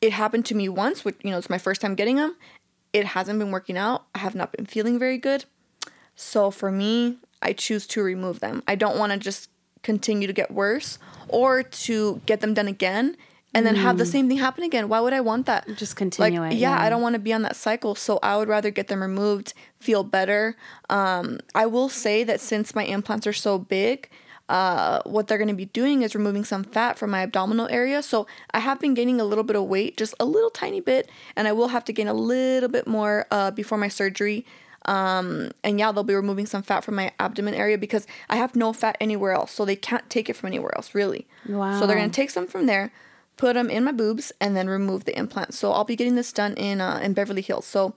it 0.00 0.12
happened 0.12 0.46
to 0.46 0.54
me 0.54 0.68
once, 0.68 1.04
which, 1.04 1.16
you 1.22 1.30
know, 1.30 1.38
it's 1.38 1.50
my 1.50 1.58
first 1.58 1.80
time 1.80 1.94
getting 1.94 2.16
them. 2.16 2.36
It 2.92 3.06
hasn't 3.06 3.38
been 3.38 3.50
working 3.50 3.76
out. 3.76 4.06
I 4.14 4.18
have 4.18 4.34
not 4.34 4.52
been 4.52 4.66
feeling 4.66 4.98
very 4.98 5.18
good. 5.18 5.44
So 6.14 6.50
for 6.50 6.70
me, 6.70 7.18
I 7.42 7.52
choose 7.52 7.86
to 7.88 8.02
remove 8.02 8.40
them. 8.40 8.62
I 8.66 8.74
don't 8.74 8.98
want 8.98 9.12
to 9.12 9.18
just 9.18 9.50
continue 9.82 10.26
to 10.26 10.32
get 10.32 10.50
worse 10.50 10.98
or 11.28 11.62
to 11.62 12.20
get 12.26 12.40
them 12.40 12.54
done 12.54 12.68
again 12.68 13.16
and 13.54 13.66
then 13.66 13.76
have 13.76 13.96
the 13.96 14.04
same 14.04 14.28
thing 14.28 14.36
happen 14.36 14.64
again. 14.64 14.88
Why 14.88 15.00
would 15.00 15.14
I 15.14 15.20
want 15.20 15.46
that? 15.46 15.66
Just 15.76 15.96
continue 15.96 16.40
like, 16.40 16.52
it, 16.52 16.56
Yeah, 16.56 16.76
yeah. 16.76 16.82
I 16.82 16.90
don't 16.90 17.00
want 17.00 17.14
to 17.14 17.18
be 17.18 17.32
on 17.32 17.42
that 17.42 17.56
cycle. 17.56 17.94
So 17.94 18.18
I 18.22 18.36
would 18.36 18.48
rather 18.48 18.70
get 18.70 18.88
them 18.88 19.00
removed, 19.00 19.54
feel 19.78 20.04
better. 20.04 20.56
Um, 20.90 21.40
I 21.54 21.64
will 21.64 21.88
say 21.88 22.22
that 22.24 22.40
since 22.40 22.74
my 22.74 22.84
implants 22.84 23.26
are 23.26 23.32
so 23.32 23.58
big, 23.58 24.10
uh, 24.48 25.00
what 25.04 25.26
they're 25.26 25.38
going 25.38 25.48
to 25.48 25.54
be 25.54 25.64
doing 25.64 26.02
is 26.02 26.14
removing 26.14 26.44
some 26.44 26.64
fat 26.64 26.98
from 26.98 27.10
my 27.10 27.22
abdominal 27.22 27.66
area. 27.68 28.02
So 28.02 28.26
I 28.52 28.60
have 28.60 28.78
been 28.78 28.94
gaining 28.94 29.20
a 29.20 29.24
little 29.24 29.42
bit 29.42 29.56
of 29.56 29.64
weight, 29.64 29.96
just 29.96 30.14
a 30.20 30.24
little 30.24 30.50
tiny 30.50 30.80
bit, 30.80 31.10
and 31.34 31.48
I 31.48 31.52
will 31.52 31.68
have 31.68 31.84
to 31.86 31.92
gain 31.92 32.08
a 32.08 32.14
little 32.14 32.68
bit 32.68 32.86
more 32.86 33.26
uh, 33.30 33.50
before 33.50 33.78
my 33.78 33.88
surgery. 33.88 34.44
Um, 34.86 35.50
and 35.62 35.78
yeah, 35.78 35.92
they'll 35.92 36.04
be 36.04 36.14
removing 36.14 36.46
some 36.46 36.62
fat 36.62 36.84
from 36.84 36.94
my 36.94 37.12
abdomen 37.18 37.54
area 37.54 37.76
because 37.76 38.06
I 38.30 38.36
have 38.36 38.56
no 38.56 38.72
fat 38.72 38.96
anywhere 39.00 39.32
else. 39.32 39.52
So 39.52 39.64
they 39.64 39.76
can't 39.76 40.08
take 40.08 40.30
it 40.30 40.36
from 40.36 40.46
anywhere 40.48 40.74
else, 40.76 40.94
really. 40.94 41.26
Wow. 41.48 41.78
So 41.78 41.86
they're 41.86 41.96
going 41.96 42.10
to 42.10 42.14
take 42.16 42.30
some 42.30 42.46
from 42.46 42.66
there, 42.66 42.92
put 43.36 43.54
them 43.54 43.68
in 43.68 43.84
my 43.84 43.92
boobs, 43.92 44.32
and 44.40 44.56
then 44.56 44.68
remove 44.68 45.04
the 45.04 45.16
implant. 45.18 45.54
So 45.54 45.72
I'll 45.72 45.84
be 45.84 45.96
getting 45.96 46.14
this 46.14 46.32
done 46.32 46.54
in 46.54 46.80
uh, 46.80 47.00
in 47.02 47.12
Beverly 47.12 47.42
Hills. 47.42 47.66
So 47.66 47.94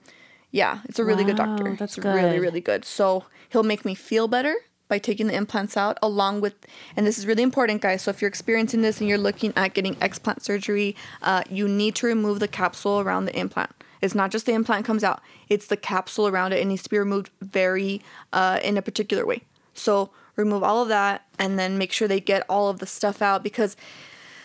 yeah, 0.50 0.80
it's 0.88 0.98
a 0.98 1.04
really 1.04 1.24
good 1.24 1.38
Wow, 1.38 1.56
doctor. 1.56 1.76
that's 1.78 1.96
it's 1.96 2.04
really 2.04 2.38
really 2.40 2.60
good. 2.60 2.84
So 2.84 3.24
he'll 3.50 3.62
make 3.62 3.84
me 3.84 3.94
feel 3.94 4.26
better 4.28 4.56
by 4.88 4.98
taking 4.98 5.28
the 5.28 5.34
implants 5.34 5.76
out 5.76 5.96
along 6.02 6.40
with 6.40 6.54
and 6.96 7.06
this 7.06 7.16
is 7.16 7.24
really 7.24 7.44
important 7.44 7.80
guys 7.80 8.02
so 8.02 8.10
if 8.10 8.20
you're 8.20 8.28
experiencing 8.28 8.82
this 8.82 8.98
and 9.00 9.08
you're 9.08 9.16
looking 9.18 9.52
at 9.54 9.72
getting 9.72 9.94
explant 9.96 10.42
surgery 10.42 10.96
uh, 11.22 11.44
you 11.48 11.68
need 11.68 11.94
to 11.94 12.06
remove 12.08 12.40
the 12.40 12.48
capsule 12.48 12.98
around 12.98 13.24
the 13.26 13.38
implant 13.38 13.70
it's 14.00 14.14
not 14.14 14.30
just 14.30 14.46
the 14.46 14.52
implant 14.52 14.84
comes 14.86 15.04
out 15.04 15.20
it's 15.48 15.66
the 15.66 15.76
capsule 15.76 16.26
around 16.26 16.52
it 16.52 16.60
it 16.60 16.66
needs 16.66 16.82
to 16.82 16.88
be 16.90 16.98
removed 16.98 17.30
very 17.40 18.00
uh, 18.32 18.58
in 18.62 18.76
a 18.76 18.82
particular 18.82 19.26
way. 19.26 19.42
So 19.74 20.10
remove 20.36 20.62
all 20.62 20.82
of 20.82 20.88
that 20.88 21.26
and 21.38 21.58
then 21.58 21.78
make 21.78 21.92
sure 21.92 22.08
they 22.08 22.20
get 22.20 22.44
all 22.48 22.68
of 22.68 22.78
the 22.78 22.86
stuff 22.86 23.20
out 23.20 23.42
because 23.42 23.76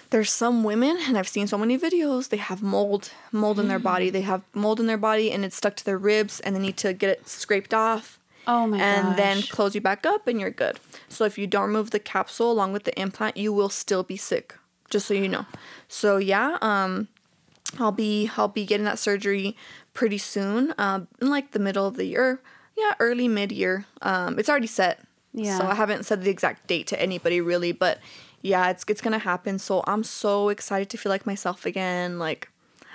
there's 0.10 0.32
some 0.32 0.64
women 0.64 0.98
and 1.08 1.18
i've 1.18 1.28
seen 1.28 1.48
so 1.48 1.58
many 1.58 1.78
videos 1.78 2.30
they 2.30 2.38
have 2.38 2.62
mold 2.62 3.12
mold 3.32 3.60
in 3.60 3.68
their 3.68 3.80
body. 3.80 4.10
They 4.10 4.22
have 4.22 4.42
mold 4.54 4.80
in 4.80 4.88
their 4.88 4.98
body 4.98 5.32
and 5.32 5.44
it's 5.46 5.56
stuck 5.56 5.76
to 5.78 5.86
their 5.86 5.98
ribs 5.98 6.40
and 6.42 6.56
they 6.56 6.60
need 6.60 6.78
to 6.78 6.94
get 6.94 7.10
it 7.10 7.28
scraped 7.28 7.74
off 7.74 8.20
Oh 8.48 8.68
my 8.68 8.80
and 8.80 9.18
then 9.18 9.42
close 9.42 9.74
you 9.74 9.82
back 9.82 10.06
up 10.06 10.28
and 10.28 10.40
you're 10.40 10.52
good. 10.52 10.80
So 11.10 11.26
if 11.26 11.38
you 11.38 11.48
don't 11.48 11.66
remove 11.68 11.90
the 11.92 12.00
capsule 12.00 12.52
along 12.52 12.74
with 12.74 12.84
the 12.84 13.00
implant 13.00 13.38
you 13.38 13.52
will 13.52 13.70
still 13.70 14.04
be 14.04 14.18
sick 14.18 14.56
just 14.90 15.08
so 15.08 15.14
you 15.14 15.28
know. 15.28 15.46
So 15.88 16.18
yeah 16.18 16.58
um 16.62 17.08
i'll 17.80 17.92
be 17.92 18.30
i'll 18.38 18.48
be 18.48 18.66
getting 18.66 18.86
that 18.86 19.00
surgery 19.00 19.56
pretty 19.94 20.18
soon 20.18 20.74
um 20.78 21.08
in 21.22 21.30
like 21.30 21.52
the 21.52 21.60
middle 21.60 21.86
of 21.88 21.96
the 21.96 22.06
year 22.06 22.42
yeah 22.78 22.94
early 23.00 23.28
mid-year 23.28 23.86
um 24.02 24.38
it's 24.40 24.50
already 24.50 24.68
set 24.68 25.00
Yeah. 25.34 25.58
so 25.58 25.66
i 25.66 25.76
haven't 25.76 26.06
said 26.06 26.24
the 26.24 26.30
exact 26.30 26.68
date 26.68 26.88
to 26.88 27.02
anybody 27.02 27.40
really 27.42 27.72
but 27.72 28.00
yeah 28.42 28.70
it's 28.70 28.84
it's 28.88 29.02
gonna 29.02 29.20
happen 29.20 29.58
so 29.60 29.84
i'm 29.88 30.04
so 30.04 30.50
excited 30.50 30.90
to 30.90 30.98
feel 30.98 31.10
like 31.10 31.26
myself 31.26 31.66
again 31.66 32.20
like 32.20 32.50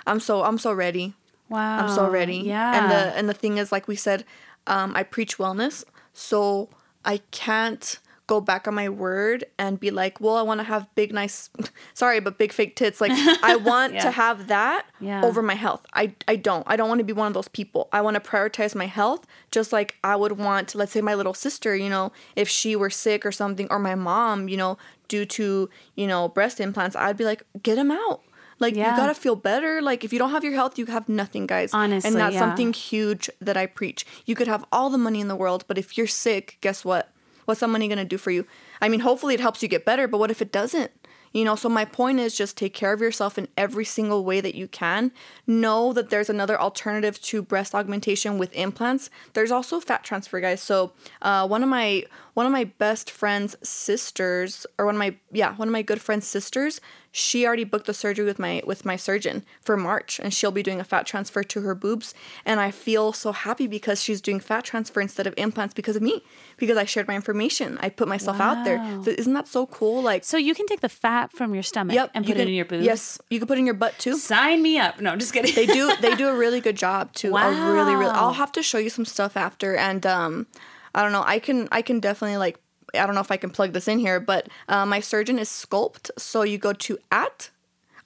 i'm 0.07 0.19
so 0.19 0.43
i'm 0.43 0.57
so 0.57 0.71
ready 0.73 1.13
Wow. 1.49 1.79
I'm 1.79 1.89
so 1.89 2.07
ready. 2.09 2.37
Yeah. 2.37 2.77
And 2.77 2.89
the 2.89 3.17
and 3.17 3.27
the 3.27 3.33
thing 3.33 3.57
is, 3.57 3.73
like 3.73 3.85
we 3.85 3.97
said, 3.97 4.23
um, 4.67 4.93
I 4.95 5.03
preach 5.03 5.37
wellness, 5.37 5.83
so 6.13 6.69
I 7.03 7.17
can't 7.31 7.99
go 8.31 8.39
back 8.51 8.63
on 8.69 8.73
my 8.73 8.87
word 9.05 9.39
and 9.63 9.79
be 9.85 9.91
like, 10.01 10.15
well, 10.23 10.37
I 10.37 10.43
want 10.49 10.59
to 10.61 10.67
have 10.73 10.83
big, 10.95 11.09
nice, 11.21 11.49
sorry, 11.93 12.19
but 12.25 12.37
big 12.37 12.51
fake 12.53 12.73
tits. 12.77 13.01
Like 13.03 13.11
I 13.51 13.55
want 13.71 13.93
Yeah. 13.93 14.03
to 14.07 14.11
have 14.11 14.37
that 14.47 14.81
Yeah. 15.09 15.25
over 15.27 15.41
my 15.41 15.57
health. 15.65 15.83
I 16.01 16.03
I 16.33 16.35
don't. 16.37 16.63
I 16.71 16.75
don't 16.77 16.87
want 16.91 16.99
to 16.99 17.09
be 17.11 17.17
one 17.23 17.27
of 17.31 17.33
those 17.33 17.49
people. 17.59 17.81
I 17.91 17.99
want 18.05 18.15
to 18.19 18.23
prioritize 18.31 18.73
my 18.83 18.87
health, 18.99 19.21
just 19.57 19.69
like 19.77 19.89
I 20.11 20.15
would 20.15 20.33
want. 20.47 20.75
Let's 20.79 20.93
say 20.95 21.01
my 21.01 21.15
little 21.15 21.33
sister, 21.33 21.71
you 21.75 21.89
know, 21.95 22.05
if 22.43 22.47
she 22.57 22.71
were 22.81 22.89
sick 23.05 23.25
or 23.25 23.33
something, 23.41 23.67
or 23.73 23.79
my 23.79 23.95
mom, 23.95 24.47
you 24.51 24.57
know, 24.63 24.77
due 25.13 25.25
to 25.37 25.69
you 25.99 26.07
know 26.11 26.21
breast 26.37 26.57
implants, 26.59 26.95
I'd 26.95 27.17
be 27.17 27.25
like, 27.31 27.43
get 27.67 27.75
them 27.75 27.91
out. 27.91 28.19
Like 28.63 28.75
Yeah. 28.75 28.91
you 28.91 28.95
gotta 29.01 29.15
feel 29.25 29.35
better. 29.35 29.81
Like 29.81 30.05
if 30.05 30.13
you 30.13 30.19
don't 30.19 30.31
have 30.37 30.45
your 30.47 30.53
health, 30.53 30.77
you 30.79 30.85
have 30.97 31.09
nothing, 31.09 31.47
guys. 31.47 31.73
Honestly, 31.73 32.07
and 32.07 32.15
that's 32.21 32.35
yeah. 32.35 32.39
something 32.45 32.71
huge 32.73 33.29
that 33.47 33.57
I 33.57 33.65
preach. 33.79 34.05
You 34.25 34.35
could 34.35 34.47
have 34.47 34.63
all 34.71 34.89
the 34.89 34.99
money 35.07 35.19
in 35.19 35.27
the 35.27 35.35
world, 35.43 35.61
but 35.67 35.77
if 35.77 35.97
you're 35.97 36.07
sick, 36.25 36.57
guess 36.61 36.85
what? 36.85 37.10
What's 37.45 37.61
that 37.61 37.67
money 37.67 37.87
gonna 37.87 38.05
do 38.05 38.17
for 38.17 38.31
you? 38.31 38.45
I 38.81 38.89
mean, 38.89 39.01
hopefully 39.01 39.33
it 39.33 39.39
helps 39.39 39.61
you 39.61 39.67
get 39.67 39.85
better, 39.85 40.07
but 40.07 40.17
what 40.17 40.31
if 40.31 40.41
it 40.41 40.51
doesn't? 40.51 40.91
You 41.33 41.45
know, 41.45 41.55
so 41.55 41.69
my 41.69 41.85
point 41.85 42.19
is 42.19 42.35
just 42.35 42.57
take 42.57 42.73
care 42.73 42.91
of 42.91 42.99
yourself 42.99 43.37
in 43.37 43.47
every 43.55 43.85
single 43.85 44.25
way 44.25 44.41
that 44.41 44.53
you 44.53 44.67
can. 44.67 45.13
Know 45.47 45.93
that 45.93 46.09
there's 46.09 46.29
another 46.29 46.59
alternative 46.59 47.21
to 47.21 47.41
breast 47.41 47.73
augmentation 47.73 48.37
with 48.37 48.53
implants. 48.53 49.09
There's 49.33 49.51
also 49.51 49.79
fat 49.79 50.03
transfer, 50.03 50.41
guys. 50.41 50.61
So 50.61 50.91
uh, 51.21 51.47
one 51.47 51.63
of 51.63 51.69
my 51.69 52.03
one 52.33 52.45
of 52.45 52.51
my 52.51 52.65
best 52.65 53.09
friends' 53.09 53.55
sisters, 53.63 54.65
or 54.77 54.85
one 54.85 54.95
of 54.95 54.99
my 54.99 55.15
yeah, 55.31 55.55
one 55.55 55.69
of 55.69 55.71
my 55.71 55.81
good 55.81 56.01
friends' 56.01 56.27
sisters, 56.27 56.81
she 57.11 57.45
already 57.45 57.65
booked 57.65 57.87
the 57.87 57.93
surgery 57.93 58.25
with 58.25 58.39
my 58.39 58.61
with 58.65 58.85
my 58.85 58.95
surgeon 58.95 59.43
for 59.61 59.75
March, 59.75 60.19
and 60.19 60.33
she'll 60.33 60.51
be 60.51 60.63
doing 60.63 60.79
a 60.79 60.83
fat 60.83 61.05
transfer 61.05 61.43
to 61.43 61.61
her 61.61 61.75
boobs. 61.75 62.13
And 62.45 62.59
I 62.59 62.71
feel 62.71 63.11
so 63.11 63.33
happy 63.33 63.67
because 63.67 64.01
she's 64.01 64.21
doing 64.21 64.39
fat 64.39 64.63
transfer 64.63 65.01
instead 65.01 65.27
of 65.27 65.33
implants 65.35 65.73
because 65.73 65.97
of 65.97 66.01
me, 66.01 66.23
because 66.57 66.77
I 66.77 66.85
shared 66.85 67.07
my 67.07 67.15
information. 67.15 67.77
I 67.81 67.89
put 67.89 68.07
myself 68.07 68.39
out 68.39 68.63
there 68.63 68.77
so 69.03 69.11
isn't 69.11 69.33
that 69.33 69.47
so 69.47 69.65
cool? 69.65 70.01
Like, 70.01 70.23
So 70.23 70.37
you 70.37 70.55
can 70.55 70.67
take 70.67 70.79
the 70.79 70.89
fat 70.89 71.33
from 71.33 71.53
your 71.53 71.63
stomach 71.63 71.95
yep, 71.95 72.11
and 72.13 72.25
put 72.25 72.37
it 72.37 72.47
in 72.47 72.53
your 72.53 72.65
boobs. 72.65 72.85
Yes, 72.85 73.19
you 73.29 73.39
can 73.39 73.47
put 73.47 73.57
it 73.57 73.59
in 73.59 73.65
your 73.65 73.75
butt 73.75 73.97
too. 73.99 74.17
Sign 74.17 74.61
me 74.61 74.77
up. 74.77 75.01
No, 75.01 75.11
I'm 75.11 75.19
just 75.19 75.33
kidding. 75.33 75.53
they 75.53 75.65
do 75.65 75.93
they 75.97 76.15
do 76.15 76.29
a 76.29 76.35
really 76.43 76.61
good 76.61 76.77
job 76.77 77.11
too. 77.13 77.35
A 77.35 77.73
really 77.73 77.95
really. 77.95 78.11
I'll 78.11 78.33
have 78.33 78.53
to 78.53 78.63
show 78.63 78.77
you 78.77 78.89
some 78.89 79.05
stuff 79.05 79.35
after, 79.35 79.75
and 79.75 80.05
um, 80.05 80.47
I 80.95 81.03
don't 81.03 81.11
know. 81.11 81.23
I 81.25 81.39
can 81.39 81.67
I 81.71 81.81
can 81.81 81.99
definitely 81.99 82.37
like. 82.37 82.57
I 82.93 83.05
don't 83.05 83.15
know 83.15 83.21
if 83.21 83.31
I 83.31 83.37
can 83.37 83.49
plug 83.49 83.73
this 83.73 83.87
in 83.87 83.99
here, 83.99 84.19
but 84.19 84.47
uh, 84.67 84.85
my 84.85 84.99
surgeon 84.99 85.39
is 85.39 85.49
Sculpt. 85.49 86.09
So 86.17 86.43
you 86.43 86.57
go 86.57 86.73
to 86.73 86.97
at 87.11 87.49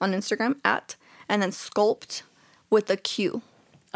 on 0.00 0.12
Instagram 0.12 0.58
at 0.64 0.96
and 1.28 1.42
then 1.42 1.50
Sculpt 1.50 2.22
with 2.70 2.90
a 2.90 2.96
Q 2.96 3.42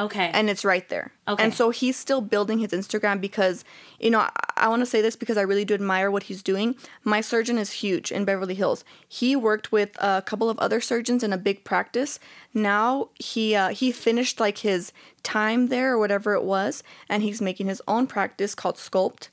okay. 0.00 0.30
and 0.32 0.50
it's 0.50 0.64
right 0.64 0.88
there. 0.88 1.12
Okay. 1.28 1.44
And 1.44 1.54
so 1.54 1.70
he's 1.70 1.96
still 1.96 2.20
building 2.20 2.58
his 2.58 2.70
Instagram 2.70 3.20
because, 3.20 3.64
you 4.00 4.10
know, 4.10 4.20
I, 4.20 4.30
I 4.56 4.68
want 4.68 4.80
to 4.80 4.86
say 4.86 5.00
this 5.00 5.14
because 5.14 5.36
I 5.36 5.42
really 5.42 5.64
do 5.64 5.74
admire 5.74 6.10
what 6.10 6.24
he's 6.24 6.42
doing. 6.42 6.74
My 7.04 7.20
surgeon 7.20 7.58
is 7.58 7.72
huge 7.72 8.10
in 8.10 8.24
Beverly 8.24 8.54
Hills. 8.54 8.84
He 9.06 9.36
worked 9.36 9.70
with 9.70 9.90
a 10.02 10.22
couple 10.22 10.50
of 10.50 10.58
other 10.58 10.80
surgeons 10.80 11.22
in 11.22 11.32
a 11.32 11.38
big 11.38 11.64
practice. 11.64 12.18
Now 12.52 13.10
he 13.14 13.54
uh, 13.54 13.68
he 13.68 13.92
finished 13.92 14.40
like 14.40 14.58
his 14.58 14.92
time 15.22 15.68
there 15.68 15.92
or 15.92 15.98
whatever 15.98 16.34
it 16.34 16.44
was, 16.44 16.82
and 17.08 17.22
he's 17.22 17.40
making 17.40 17.66
his 17.68 17.82
own 17.86 18.06
practice 18.06 18.54
called 18.54 18.76
Sculpt. 18.76 19.28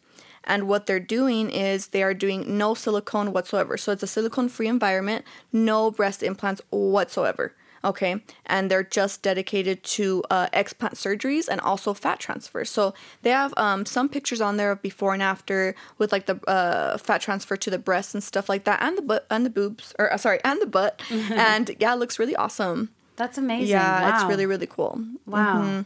And 0.47 0.67
what 0.67 0.87
they're 0.87 0.99
doing 0.99 1.51
is 1.51 1.87
they 1.89 2.01
are 2.01 2.15
doing 2.15 2.57
no 2.57 2.73
silicone 2.73 3.31
whatsoever. 3.33 3.77
So 3.77 3.91
it's 3.91 4.01
a 4.01 4.07
silicone 4.07 4.49
free 4.49 4.67
environment, 4.67 5.25
no 5.53 5.91
breast 5.91 6.23
implants 6.23 6.61
whatsoever. 6.71 7.53
Okay, 7.83 8.21
and 8.47 8.71
they're 8.71 8.83
just 8.83 9.21
dedicated 9.21 9.83
to 9.83 10.23
uh, 10.31 10.47
explant 10.51 10.95
surgeries 10.95 11.47
and 11.47 11.61
also 11.61 11.93
fat 11.93 12.19
transfer. 12.19 12.65
So 12.65 12.93
they 13.21 13.29
have 13.29 13.53
um, 13.55 13.85
some 13.85 14.09
pictures 14.09 14.41
on 14.41 14.57
there 14.57 14.71
of 14.71 14.81
before 14.81 15.13
and 15.13 15.21
after 15.21 15.75
with 15.99 16.11
like 16.11 16.25
the 16.25 16.37
uh, 16.49 16.97
fat 16.97 17.21
transfer 17.21 17.55
to 17.55 17.69
the 17.69 17.77
breasts 17.77 18.15
and 18.15 18.23
stuff 18.23 18.49
like 18.49 18.63
that, 18.63 18.81
and 18.81 18.97
the 18.97 19.03
butt 19.03 19.27
and 19.29 19.45
the 19.45 19.51
boobs, 19.51 19.93
or 19.99 20.11
uh, 20.11 20.17
sorry, 20.17 20.39
and 20.43 20.59
the 20.59 20.65
butt. 20.65 21.01
and 21.29 21.75
yeah, 21.79 21.93
it 21.93 21.97
looks 21.99 22.17
really 22.17 22.35
awesome. 22.35 22.89
That's 23.15 23.37
amazing. 23.37 23.67
Yeah, 23.69 24.09
it's 24.09 24.27
really 24.27 24.47
really 24.47 24.67
cool. 24.67 24.99
Wow. 25.27 25.53
Mhm. 25.61 25.85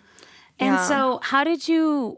And 0.59 0.75
Yeah. 0.75 0.87
so 0.87 1.19
how 1.21 1.43
did 1.43 1.67
you 1.67 2.17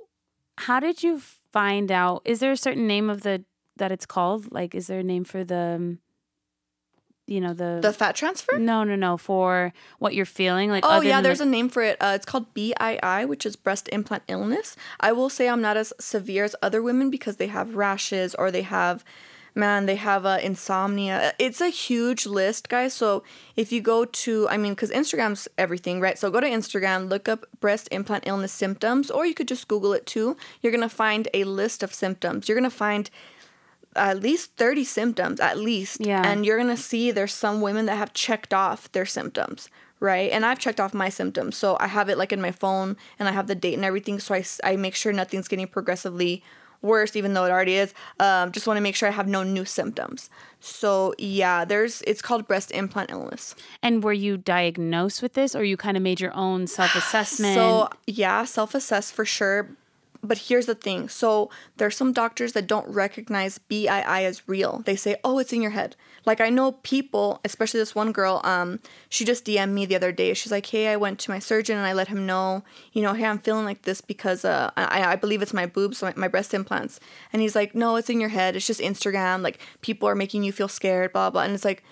how 0.60 0.80
did 0.80 1.02
you 1.02 1.20
find 1.54 1.92
out 1.92 2.22
is 2.26 2.40
there 2.40 2.52
a 2.52 2.58
certain 2.58 2.88
name 2.88 3.10
of 3.10 3.22
the 3.22 3.46
that 3.78 3.92
it's 3.92 4.06
called? 4.06 4.52
Like 4.52 4.76
is 4.76 4.88
there 4.88 5.00
a 5.00 5.04
name 5.04 5.24
for 5.24 5.44
the 5.46 5.76
um, 5.78 6.00
you 7.26 7.40
know 7.40 7.54
the, 7.54 7.80
The 7.82 7.94
fat 7.94 8.16
transfer. 8.16 8.58
No, 8.60 8.84
no, 8.84 8.96
no, 8.98 9.16
for 9.16 9.72
what 10.00 10.14
you're 10.14 10.26
feeling 10.26 10.70
like 10.70 10.84
Oh 10.86 11.00
yeah, 11.00 11.22
there's 11.22 11.40
like- 11.40 11.48
a 11.48 11.52
name 11.52 11.70
for 11.70 11.82
it. 11.82 11.98
Uh, 12.02 12.12
it's 12.16 12.26
called 12.26 12.54
BII, 12.54 13.26
which 13.28 13.46
is 13.46 13.56
breast 13.56 13.88
implant 13.94 14.24
illness. 14.28 14.76
I 15.00 15.14
will 15.14 15.30
say 15.30 15.48
I'm 15.48 15.62
not 15.62 15.78
as 15.78 15.94
severe 16.02 16.44
as 16.44 16.56
other 16.62 16.82
women 16.82 17.10
because 17.10 17.38
they 17.38 17.48
have 17.48 17.76
rashes 17.78 18.36
or 18.36 18.52
they 18.52 18.64
have, 18.64 19.06
man, 19.56 19.86
they 19.86 19.96
have 19.96 20.26
uh, 20.26 20.40
insomnia. 20.42 21.34
It's 21.38 21.62
a 21.62 21.70
huge 21.70 22.26
list, 22.26 22.70
guys. 22.70 22.94
So 22.94 23.24
if 23.56 23.72
you 23.72 23.82
go 23.82 24.06
to, 24.06 24.48
I 24.50 24.58
mean, 24.58 24.74
because 24.74 24.90
Instagram's 24.92 25.48
everything, 25.58 26.00
right? 26.02 26.18
So 26.18 26.32
go 26.32 26.40
to 26.40 26.48
Instagram, 26.48 27.10
look 27.10 27.28
up 27.30 27.46
breast 27.60 27.88
implant 27.92 28.26
illness 28.28 28.52
symptoms, 28.52 29.12
or 29.12 29.26
you 29.26 29.34
could 29.34 29.48
just 29.48 29.68
Google 29.68 29.94
it 29.94 30.06
too. 30.06 30.36
You're 30.62 30.74
gonna 30.74 30.90
find 30.90 31.28
a 31.34 31.44
list 31.44 31.84
of 31.84 31.94
symptoms. 31.94 32.48
You're 32.50 32.58
gonna 32.58 32.70
find 32.70 33.10
at 33.96 34.20
least 34.22 34.56
30 34.58 34.84
symptoms 34.84 35.40
at 35.40 35.56
least 35.60 35.98
Yeah. 36.04 36.24
and 36.26 36.44
you're 36.46 36.58
gonna 36.58 36.76
see 36.76 37.12
there's 37.12 37.32
some 37.34 37.62
women 37.62 37.86
that 37.86 37.98
have 37.98 38.12
checked 38.14 38.52
off 38.52 38.92
their 38.92 39.06
symptoms 39.06 39.70
right 40.00 40.32
and 40.32 40.44
i've 40.44 40.58
checked 40.58 40.80
off 40.80 40.96
my 40.96 41.10
symptoms 41.10 41.56
so 41.56 41.78
i 41.80 41.86
have 41.86 42.10
it 42.10 42.18
like 42.18 42.34
in 42.34 42.42
my 42.42 42.50
phone 42.52 42.98
and 43.20 43.30
i 43.30 43.32
have 43.32 43.46
the 43.46 43.54
date 43.54 43.76
and 43.76 43.86
everything 43.86 44.20
so 44.20 44.34
I, 44.34 44.44
I 44.64 44.78
make 44.78 44.96
sure 44.96 45.14
nothing's 45.14 45.48
getting 45.48 45.68
progressively 45.68 46.44
worse 46.84 47.16
even 47.16 47.34
though 47.34 47.46
it 47.46 47.50
already 47.52 47.76
is 47.76 47.94
um, 48.20 48.52
just 48.52 48.68
want 48.68 48.78
to 48.78 48.82
make 48.82 48.96
sure 48.96 49.08
i 49.10 49.12
have 49.12 49.28
no 49.28 49.42
new 49.42 49.66
symptoms 49.66 50.30
so 50.60 51.14
yeah 51.18 51.66
there's 51.66 52.02
it's 52.06 52.22
called 52.22 52.48
breast 52.48 52.72
implant 52.72 53.10
illness 53.12 53.56
And 53.82 54.04
were 54.04 54.14
you 54.14 54.38
diagnosed 54.38 55.22
with 55.22 55.34
this 55.34 55.56
or 55.56 55.64
you 55.64 55.78
kind 55.78 55.98
of 55.98 56.04
made 56.04 56.20
your 56.22 56.34
own 56.36 56.68
self-assessment? 56.68 57.56
So 57.64 57.90
yeah, 58.08 58.46
self-assess 58.46 59.12
for 59.12 59.26
sure. 59.26 59.70
But 60.26 60.38
here's 60.38 60.68
the 60.68 60.76
thing. 60.76 61.10
So 61.10 61.50
there's 61.76 61.98
some 61.98 62.14
doctors 62.14 62.54
that 62.54 62.66
don't 62.66 62.88
recognize 62.88 63.60
BII 63.60 64.24
as 64.26 64.48
real. 64.48 64.82
They 64.86 64.96
say, 64.96 65.18
"Oh, 65.24 65.38
it's 65.38 65.52
in 65.52 65.62
your 65.62 65.72
head." 65.72 65.98
Like 66.26 66.40
I 66.40 66.50
know 66.50 66.74
people, 66.84 67.42
especially 67.44 67.82
this 67.82 67.94
one 67.94 68.14
girl. 68.14 68.40
Um, 68.46 68.80
she 69.10 69.26
just 69.26 69.46
DM'd 69.46 69.74
me 69.74 69.86
the 69.86 69.98
other 69.98 70.14
day. 70.14 70.34
She's 70.34 70.52
like, 70.52 70.66
"Hey, 70.68 70.88
I 70.88 70.96
went 70.96 71.20
to 71.20 71.32
my 71.32 71.40
surgeon 71.40 71.78
and 71.78 71.86
I 71.86 71.92
let 71.92 72.08
him 72.08 72.26
know, 72.26 72.64
you 72.94 73.02
know, 73.02 73.14
hey, 73.14 73.26
I'm 73.26 73.40
feeling 73.40 73.66
like 73.66 73.82
this 73.82 74.00
because 74.00 74.46
uh, 74.46 74.72
I, 74.78 75.12
I 75.12 75.16
believe 75.18 75.42
it's 75.42 75.54
my 75.54 75.66
boobs, 75.66 76.02
my, 76.02 76.14
my 76.16 76.30
breast 76.30 76.54
implants." 76.54 77.02
And 77.34 77.42
he's 77.42 77.56
like, 77.56 77.76
"No, 77.76 77.98
it's 77.98 78.10
in 78.10 78.22
your 78.22 78.30
head. 78.30 78.56
It's 78.56 78.68
just 78.68 78.80
Instagram. 78.80 79.42
Like 79.42 79.60
people 79.82 80.08
are 80.08 80.16
making 80.16 80.44
you 80.44 80.54
feel 80.54 80.70
scared, 80.70 81.12
blah 81.12 81.30
blah." 81.30 81.44
And 81.44 81.54
it's 81.54 81.66
like, 81.66 81.84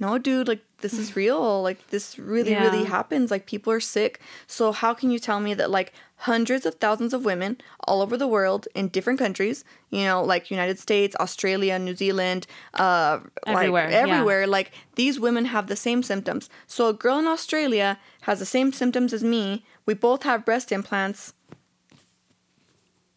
no 0.00 0.18
dude 0.18 0.48
like 0.48 0.62
this 0.80 0.94
is 0.98 1.16
real 1.16 1.62
like 1.62 1.88
this 1.88 2.18
really 2.18 2.54
really 2.54 2.84
happens 2.84 3.30
like 3.30 3.46
people 3.46 3.72
are 3.72 3.80
sick. 3.80 4.20
So 4.46 4.70
how 4.72 4.94
can 4.94 5.10
you 5.10 5.18
tell 5.18 5.40
me 5.40 5.52
that 5.54 5.70
like 5.70 5.92
hundreds 6.22 6.66
of 6.66 6.74
thousands 6.76 7.12
of 7.14 7.24
women 7.24 7.56
all 7.86 8.00
over 8.02 8.16
the 8.16 8.26
world 8.26 8.66
in 8.74 8.88
different 8.88 9.20
countries 9.20 9.64
you 9.90 10.02
know 10.04 10.20
like 10.20 10.50
united 10.50 10.76
states 10.76 11.14
australia 11.20 11.78
new 11.78 11.94
zealand 11.94 12.44
uh 12.74 13.20
Everywhere, 13.46 13.84
like 13.84 13.92
yeah. 13.92 13.98
everywhere 14.00 14.44
like 14.48 14.72
these 14.96 15.20
women 15.20 15.44
have 15.44 15.68
the 15.68 15.76
same 15.76 16.02
symptoms. 16.02 16.50
So 16.66 16.88
a 16.88 16.92
girl 16.92 17.18
in 17.20 17.26
australia 17.26 17.98
has 18.22 18.40
the 18.40 18.46
same 18.46 18.72
symptoms 18.72 19.12
as 19.12 19.22
me. 19.22 19.64
We 19.86 19.94
both 19.94 20.22
have 20.24 20.44
breast 20.44 20.72
implants. 20.72 21.34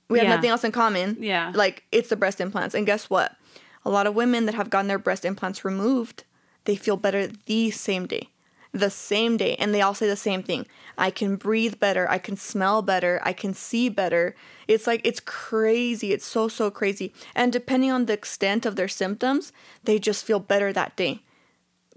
We 0.09 0.19
have 0.19 0.27
Yeah. 0.27 0.35
nothing 0.35 0.49
else 0.49 0.63
in 0.63 0.71
common. 0.71 1.17
Yeah. 1.19 1.51
like 1.55 1.83
it's 1.91 2.09
the 2.09 2.15
breast 2.15 2.39
implants. 2.41 2.75
And 2.75 2.85
guess 2.85 3.09
what? 3.09 3.35
A 3.83 3.89
lot 3.89 4.05
of 4.07 4.13
women 4.15 4.45
that 4.45 4.55
have 4.55 4.69
gotten 4.69 4.87
their 4.87 4.99
breast 4.99 5.25
implants 5.25 5.65
removed 5.65 6.23
they 6.65 6.75
feel 6.75 6.97
better 6.97 7.27
the 7.27 7.71
same 7.71 8.05
day 8.05 8.27
the 8.73 8.89
same 8.89 9.35
day 9.35 9.55
and 9.55 9.73
they 9.73 9.81
all 9.81 9.93
say 9.93 10.07
the 10.07 10.15
same 10.15 10.41
thing 10.41 10.65
i 10.97 11.09
can 11.11 11.35
breathe 11.35 11.77
better 11.79 12.09
i 12.09 12.17
can 12.17 12.37
smell 12.37 12.81
better 12.81 13.19
i 13.23 13.33
can 13.33 13.53
see 13.53 13.89
better 13.89 14.33
it's 14.67 14.87
like 14.87 15.01
it's 15.03 15.19
crazy 15.19 16.13
it's 16.13 16.25
so 16.25 16.47
so 16.47 16.71
crazy 16.71 17.11
and 17.35 17.51
depending 17.51 17.91
on 17.91 18.05
the 18.05 18.13
extent 18.13 18.65
of 18.65 18.77
their 18.77 18.87
symptoms 18.87 19.51
they 19.83 19.99
just 19.99 20.23
feel 20.23 20.39
better 20.39 20.71
that 20.71 20.95
day 20.95 21.21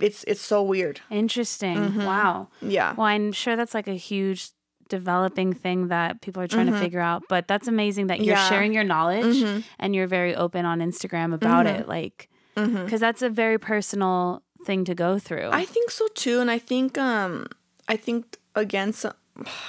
it's 0.01 0.25
it's 0.25 0.41
so 0.41 0.61
weird 0.63 1.01
Interesting. 1.11 1.77
Mm-hmm. 1.77 2.05
Wow. 2.05 2.49
yeah 2.61 2.95
Well, 2.97 3.07
I'm 3.07 3.31
sure 3.31 3.55
that's 3.55 3.75
like 3.75 3.87
a 3.87 3.95
huge 3.95 4.51
developing 4.89 5.53
thing 5.53 5.89
that 5.89 6.21
people 6.21 6.43
are 6.43 6.49
trying 6.49 6.67
to 6.67 6.79
figure 6.79 7.01
out. 7.01 7.23
But 7.29 7.49
that's 7.49 7.69
amazing 7.69 8.09
that 8.09 8.21
you're 8.21 8.35
Mm-hmm. 8.37 8.43
Yeah. 8.43 8.45
Mm-hmm. 8.45 8.55
sharing 8.55 8.75
your 8.75 8.85
knowledge 8.85 9.63
and 9.79 9.95
you're 9.95 10.07
very 10.07 10.35
open 10.35 10.67
on 10.67 10.81
Instagram 10.81 11.33
about 11.33 11.67
it. 11.67 11.89
Like, 11.89 12.29
because 12.55 13.01
that's 13.01 13.23
a 13.23 13.31
very 13.31 13.59
personal 13.59 14.43
thing 14.65 14.85
to 14.85 14.95
go 14.95 15.19
through. 15.19 15.51
I 15.53 15.65
think 15.65 15.91
so 15.91 16.09
too, 16.15 16.41
and 16.41 16.51
I 16.51 16.59
think 16.59 16.99
um 16.99 17.47
I 17.89 17.97
think 17.97 18.39
again 18.55 18.93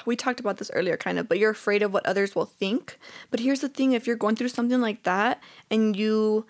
we 0.06 0.16
talked 0.16 0.40
about 0.40 0.58
this 0.58 0.72
earlier 0.74 0.98
kind 0.98 1.18
of, 1.18 1.28
but 1.28 1.40
you're 1.40 1.52
afraid 1.52 1.82
of 1.82 1.92
what 1.94 2.06
others 2.06 2.36
will 2.36 2.46
think. 2.46 3.00
But 3.32 3.40
here's 3.40 3.62
the 3.62 3.70
thing, 3.70 3.94
if 3.94 4.06
you're 4.06 4.16
going 4.16 4.36
through 4.36 4.50
something 4.50 4.80
like 4.80 5.04
that 5.04 5.42
and 5.72 5.96
you 5.96 6.46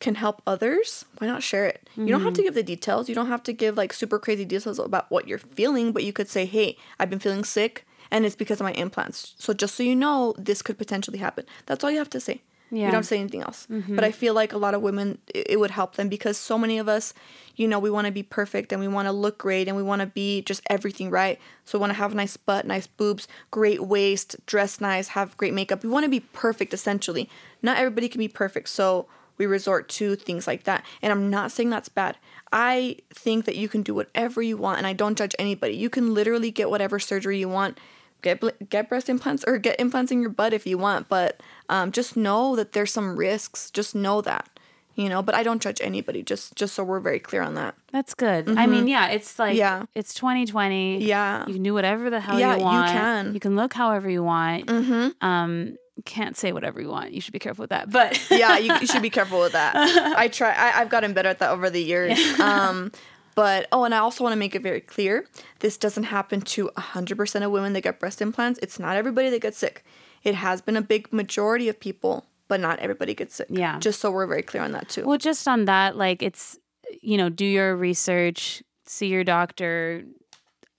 can 0.00 0.14
help 0.16 0.42
others, 0.46 1.04
why 1.18 1.26
not 1.26 1.42
share 1.42 1.66
it? 1.66 1.88
You 1.96 2.08
don't 2.08 2.22
have 2.22 2.34
to 2.34 2.42
give 2.42 2.54
the 2.54 2.62
details. 2.62 3.08
You 3.08 3.14
don't 3.14 3.28
have 3.28 3.42
to 3.44 3.52
give 3.52 3.76
like 3.76 3.92
super 3.92 4.18
crazy 4.18 4.44
details 4.44 4.78
about 4.78 5.10
what 5.10 5.28
you're 5.28 5.38
feeling, 5.38 5.92
but 5.92 6.04
you 6.04 6.12
could 6.12 6.28
say, 6.28 6.46
"Hey, 6.46 6.76
I've 6.98 7.10
been 7.10 7.20
feeling 7.20 7.44
sick 7.44 7.86
and 8.10 8.26
it's 8.26 8.36
because 8.36 8.60
of 8.60 8.64
my 8.64 8.72
implants." 8.72 9.34
So 9.38 9.52
just 9.54 9.74
so 9.76 9.82
you 9.82 9.94
know, 9.96 10.34
this 10.36 10.62
could 10.62 10.78
potentially 10.78 11.18
happen. 11.18 11.44
That's 11.66 11.84
all 11.84 11.90
you 11.90 11.98
have 11.98 12.10
to 12.10 12.20
say. 12.20 12.42
You 12.76 12.82
Yeah. 12.82 12.90
don't 12.90 13.04
say 13.04 13.18
anything 13.20 13.42
else. 13.42 13.66
But 13.68 13.76
mm-hmm. 13.76 14.00
I 14.00 14.10
feel 14.10 14.34
like 14.34 14.52
a 14.52 14.58
lot 14.58 14.74
of 14.74 14.82
women, 14.82 15.18
it, 15.34 15.46
it 15.50 15.56
would 15.60 15.70
help 15.70 15.96
them 15.96 16.08
because 16.08 16.36
so 16.36 16.58
many 16.58 16.78
of 16.78 16.88
us, 16.88 17.14
you 17.56 17.68
know, 17.68 17.78
we 17.78 17.90
want 17.90 18.06
to 18.06 18.12
be 18.12 18.22
perfect 18.22 18.72
and 18.72 18.80
we 18.80 18.88
want 18.88 19.06
to 19.06 19.12
look 19.12 19.38
great 19.38 19.68
and 19.68 19.76
we 19.76 19.82
want 19.82 20.00
to 20.00 20.06
be 20.06 20.42
just 20.42 20.62
everything 20.68 21.10
right. 21.10 21.38
So 21.64 21.78
we 21.78 21.80
want 21.80 21.90
to 21.90 21.98
have 21.98 22.12
a 22.12 22.16
nice 22.16 22.36
butt, 22.36 22.66
nice 22.66 22.86
boobs, 22.86 23.28
great 23.50 23.84
waist, 23.84 24.36
dress 24.46 24.80
nice, 24.80 25.08
have 25.08 25.36
great 25.36 25.54
makeup. 25.54 25.82
We 25.82 25.88
want 25.88 26.04
to 26.04 26.10
be 26.10 26.20
perfect 26.20 26.74
essentially. 26.74 27.28
Not 27.62 27.78
everybody 27.78 28.08
can 28.08 28.18
be 28.18 28.28
perfect. 28.28 28.68
So 28.68 29.06
we 29.36 29.46
resort 29.46 29.88
to 29.88 30.14
things 30.16 30.46
like 30.46 30.64
that. 30.64 30.84
And 31.02 31.12
I'm 31.12 31.28
not 31.30 31.52
saying 31.52 31.70
that's 31.70 31.88
bad. 31.88 32.16
I 32.52 32.98
think 33.12 33.46
that 33.46 33.56
you 33.56 33.68
can 33.68 33.82
do 33.82 33.94
whatever 33.94 34.40
you 34.42 34.56
want 34.56 34.78
and 34.78 34.86
I 34.86 34.92
don't 34.92 35.18
judge 35.18 35.34
anybody. 35.38 35.74
You 35.74 35.90
can 35.90 36.14
literally 36.14 36.50
get 36.50 36.70
whatever 36.70 36.98
surgery 37.00 37.38
you 37.38 37.48
want 37.48 37.78
get 38.24 38.68
get 38.68 38.88
breast 38.88 39.08
implants 39.08 39.44
or 39.46 39.58
get 39.58 39.78
implants 39.78 40.10
in 40.10 40.20
your 40.20 40.30
butt 40.30 40.52
if 40.52 40.66
you 40.66 40.76
want 40.76 41.08
but 41.08 41.40
um, 41.68 41.92
just 41.92 42.16
know 42.16 42.56
that 42.56 42.72
there's 42.72 42.92
some 42.92 43.16
risks 43.16 43.70
just 43.70 43.94
know 43.94 44.20
that 44.20 44.48
you 44.96 45.08
know 45.08 45.22
but 45.22 45.34
i 45.34 45.42
don't 45.42 45.60
judge 45.62 45.80
anybody 45.80 46.22
just 46.22 46.56
just 46.56 46.74
so 46.74 46.82
we're 46.82 47.00
very 47.00 47.18
clear 47.20 47.42
on 47.42 47.54
that 47.54 47.74
that's 47.92 48.12
good. 48.14 48.48
I 48.58 48.66
mean, 48.66 48.88
yeah, 48.88 49.06
it's 49.10 49.38
like, 49.38 49.52
Mm-hmm. 49.52 49.58
Yeah. 49.58 49.84
it's 49.94 50.14
2020. 50.14 50.98
Yeah. 51.04 51.46
You 51.46 51.52
can 51.54 51.62
do 51.62 51.72
whatever 51.72 52.10
the 52.10 52.18
hell 52.18 52.40
Yeah, 52.40 52.56
you 52.56 52.64
you 52.64 52.92
can. 52.92 53.34
You 53.34 53.38
can 53.38 53.54
look 53.54 53.72
however 53.72 54.10
you 54.10 54.24
want. 54.24 54.66
mm-hmm. 54.66 55.24
Um, 55.24 55.76
can't 56.04 56.36
say 56.36 56.50
whatever 56.50 56.80
you 56.80 56.88
want. 56.88 57.12
You 57.12 57.20
should 57.20 57.32
be 57.32 57.38
careful 57.38 57.62
with 57.62 57.70
that. 57.70 57.88
But 57.88 58.18
yeah 58.32 58.58
you, 58.58 58.74
you 58.80 58.86
should 58.88 59.00
be 59.00 59.10
careful 59.18 59.38
with 59.38 59.52
that 59.52 59.76
i 60.18 60.26
try 60.26 60.50
I, 60.50 60.80
i've 60.80 60.88
gotten 60.88 61.12
better 61.14 61.28
at 61.28 61.38
that 61.38 61.50
over 61.52 61.70
the 61.70 61.80
years 61.82 62.18
um 62.40 62.90
but 63.34 63.66
oh 63.72 63.84
and 63.84 63.94
i 63.94 63.98
also 63.98 64.22
want 64.24 64.32
to 64.32 64.38
make 64.38 64.54
it 64.54 64.62
very 64.62 64.80
clear 64.80 65.26
this 65.60 65.76
doesn't 65.76 66.04
happen 66.04 66.40
to 66.40 66.70
100% 66.76 67.44
of 67.44 67.50
women 67.50 67.72
that 67.72 67.80
get 67.82 67.98
breast 68.00 68.20
implants 68.22 68.58
it's 68.62 68.78
not 68.78 68.96
everybody 68.96 69.30
that 69.30 69.40
gets 69.42 69.58
sick 69.58 69.84
it 70.22 70.34
has 70.34 70.60
been 70.62 70.76
a 70.76 70.82
big 70.82 71.12
majority 71.12 71.68
of 71.68 71.78
people 71.80 72.26
but 72.48 72.60
not 72.60 72.78
everybody 72.78 73.14
gets 73.14 73.34
sick 73.36 73.46
Yeah. 73.50 73.78
just 73.78 74.00
so 74.00 74.10
we're 74.10 74.26
very 74.26 74.42
clear 74.42 74.62
on 74.62 74.72
that 74.72 74.88
too 74.88 75.04
Well, 75.04 75.18
just 75.18 75.48
on 75.48 75.64
that, 75.64 75.96
like 75.96 76.22
it's, 76.22 76.58
you 77.00 77.16
know, 77.16 77.30
do 77.30 77.44
your 77.46 77.74
research, 77.74 78.62
see 78.86 79.06
your 79.06 79.24
doctor, 79.24 80.04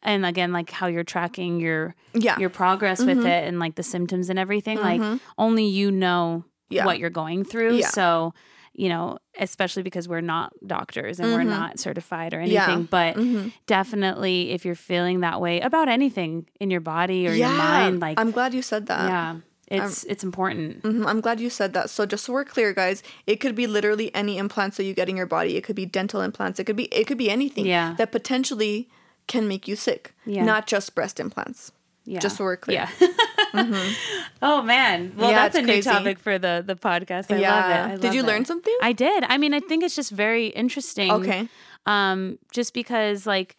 and 0.04 0.24
again, 0.26 0.52
like 0.54 0.70
how 0.70 0.86
you're 0.88 1.04
tracking 1.04 1.60
your 1.60 1.96
yeah 2.14 2.34
Mm-hmm. 2.34 2.42
your 2.42 2.50
progress 2.52 3.04
with 3.04 3.26
it 3.26 3.44
and 3.48 3.60
like 3.60 3.76
the 3.76 3.84
symptoms 3.84 4.30
and 4.30 4.38
everything. 4.38 4.78
Like 4.80 5.02
only 5.40 5.66
you 5.66 5.90
know 5.92 6.46
Yeah. 6.70 6.86
what 6.86 7.00
you're 7.00 7.10
going 7.10 7.44
through. 7.44 7.76
Yeah. 7.78 7.90
So, 7.90 8.34
you 8.78 8.90
know, 8.90 9.18
especially 9.40 9.84
because 9.84 10.08
we're 10.08 10.22
not 10.22 10.52
doctors 10.68 11.20
and 11.20 11.32
we're 11.34 11.44
not 11.44 11.80
certified 11.80 12.34
or 12.34 12.40
Mm-hmm. 12.40 12.52
Yeah. 12.52 12.66
anything, 12.66 12.84
but 12.92 13.16
Mhm. 13.16 13.52
definitely 13.68 14.52
if 14.52 14.66
you're 14.66 14.76
feeling 14.76 15.22
that 15.22 15.40
way 15.40 15.60
about 15.62 15.88
anything 15.88 16.48
in 16.60 16.70
your 16.72 16.82
body 16.82 17.28
or 17.28 17.32
your 17.34 17.50
mind, 17.50 18.00
like 18.02 18.20
I'm 18.20 18.32
glad 18.32 18.54
you 18.54 18.62
said 18.62 18.88
that. 18.88 19.08
yeah, 19.10 19.36
it's 19.68 20.04
it's 20.06 20.24
important. 20.24 20.84
Mhm, 20.84 21.06
I'm 21.06 21.22
glad 21.22 21.40
you 21.40 21.50
said 21.50 21.74
that. 21.74 21.90
So 21.90 22.06
just 22.06 22.26
so 22.26 22.34
we're 22.34 22.46
clear, 22.46 22.74
guys, 22.74 23.02
it 23.28 23.38
could 23.42 23.56
be 23.56 23.68
literally 23.68 24.14
any 24.14 24.38
implants 24.38 24.78
that 24.78 24.84
you 24.84 24.94
get 24.94 25.08
in 25.10 25.16
your 25.18 25.26
body. 25.26 25.56
It 25.58 25.64
could 25.64 25.76
be 25.76 25.86
dental 25.86 26.22
implants. 26.22 26.60
It 26.60 26.66
could 26.66 26.76
be 26.76 26.86
it 26.86 27.06
could 27.08 27.18
be 27.18 27.30
anything 27.30 27.66
Yeah. 27.66 27.96
that 27.98 28.12
potentially 28.12 28.90
can 29.28 29.48
make 29.48 29.68
you 29.68 29.76
sick. 29.76 30.14
Yeah. 30.26 30.44
Not 30.46 30.68
just 30.68 30.94
breast 30.96 31.20
implants. 31.20 31.72
Yeah. 32.06 32.20
Just 32.20 32.38
so 32.38 32.44
we're 32.44 32.58
clear. 32.58 32.88
Yeah. 33.00 33.14
Oh 34.42 34.62
man. 34.62 35.14
Well, 35.18 35.30
Yeah, 35.32 35.36
that's 35.38 35.56
a 35.56 35.60
it's 35.60 35.68
new 35.68 35.82
topic 35.82 36.20
for 36.20 36.38
the 36.38 36.64
the 36.66 36.76
podcast. 36.76 37.34
I 37.34 37.38
Yeah. 37.40 37.52
love 37.56 37.70
it. 37.72 37.94
I 37.94 37.96
Did 37.96 38.04
love 38.06 38.16
you 38.16 38.22
it. 38.22 38.26
learn 38.28 38.46
something? 38.46 38.76
I 38.82 38.92
did. 38.92 39.24
I 39.28 39.38
mean, 39.38 39.54
I 39.54 39.60
think 39.60 39.84
it's 39.84 39.96
just 39.96 40.12
very 40.12 40.48
interesting. 40.48 41.12
Okay. 41.12 41.48
Um, 41.86 42.38
just 42.52 42.74
because 42.74 43.26
like 43.26 43.56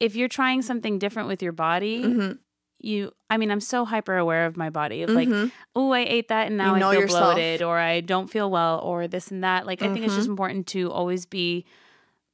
if 0.00 0.16
you're 0.16 0.28
trying 0.28 0.62
something 0.62 0.98
different 0.98 1.28
with 1.28 1.42
your 1.42 1.52
body, 1.52 2.02
Mm-hmm. 2.02 2.32
you 2.80 3.12
I 3.28 3.36
mean, 3.36 3.50
I'm 3.50 3.60
so 3.60 3.84
hyper 3.84 4.16
aware 4.16 4.46
of 4.46 4.56
my 4.56 4.70
body 4.70 5.02
of 5.02 5.10
like, 5.10 5.28
oh, 5.76 5.92
I 5.92 6.00
ate 6.00 6.28
that 6.28 6.46
and 6.48 6.56
now 6.56 6.74
You 6.74 6.80
know 6.80 6.88
I 6.88 6.92
feel 6.94 7.02
yourself. 7.02 7.34
bloated 7.34 7.62
or 7.62 7.78
I 7.78 8.00
don't 8.00 8.28
feel 8.28 8.50
well 8.50 8.80
or 8.80 9.06
this 9.06 9.30
and 9.30 9.44
that. 9.44 9.66
Like 9.66 9.82
I 9.82 9.92
think 9.92 10.04
it's 10.06 10.14
just 10.14 10.24
Mm-hmm. 10.24 10.32
important 10.32 10.66
to 10.68 10.90
always 10.90 11.26
be 11.26 11.64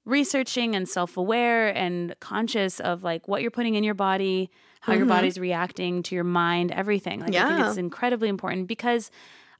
researching 0.05 0.76
and 0.76 0.89
self-aware 0.89 1.68
and 1.76 2.14
conscious 2.20 2.78
of 2.80 3.03
like 3.03 3.26
what 3.28 3.43
you're 3.43 3.51
putting 3.51 3.74
in 3.74 3.82
your 3.84 3.95
body, 3.95 4.51
how 4.87 4.95
your 4.95 5.07
body's 5.07 5.39
reacting 5.39 6.03
to 6.05 6.14
your 6.14 6.24
mind, 6.24 6.70
everything. 6.72 7.20
Like 7.20 7.30
I 7.30 7.32
think 7.32 7.45
Mm-hmm. 7.51 7.59
Yeah. 7.62 7.68
it's 7.68 7.76
incredibly 7.78 8.28
important 8.28 8.68
because 8.68 9.11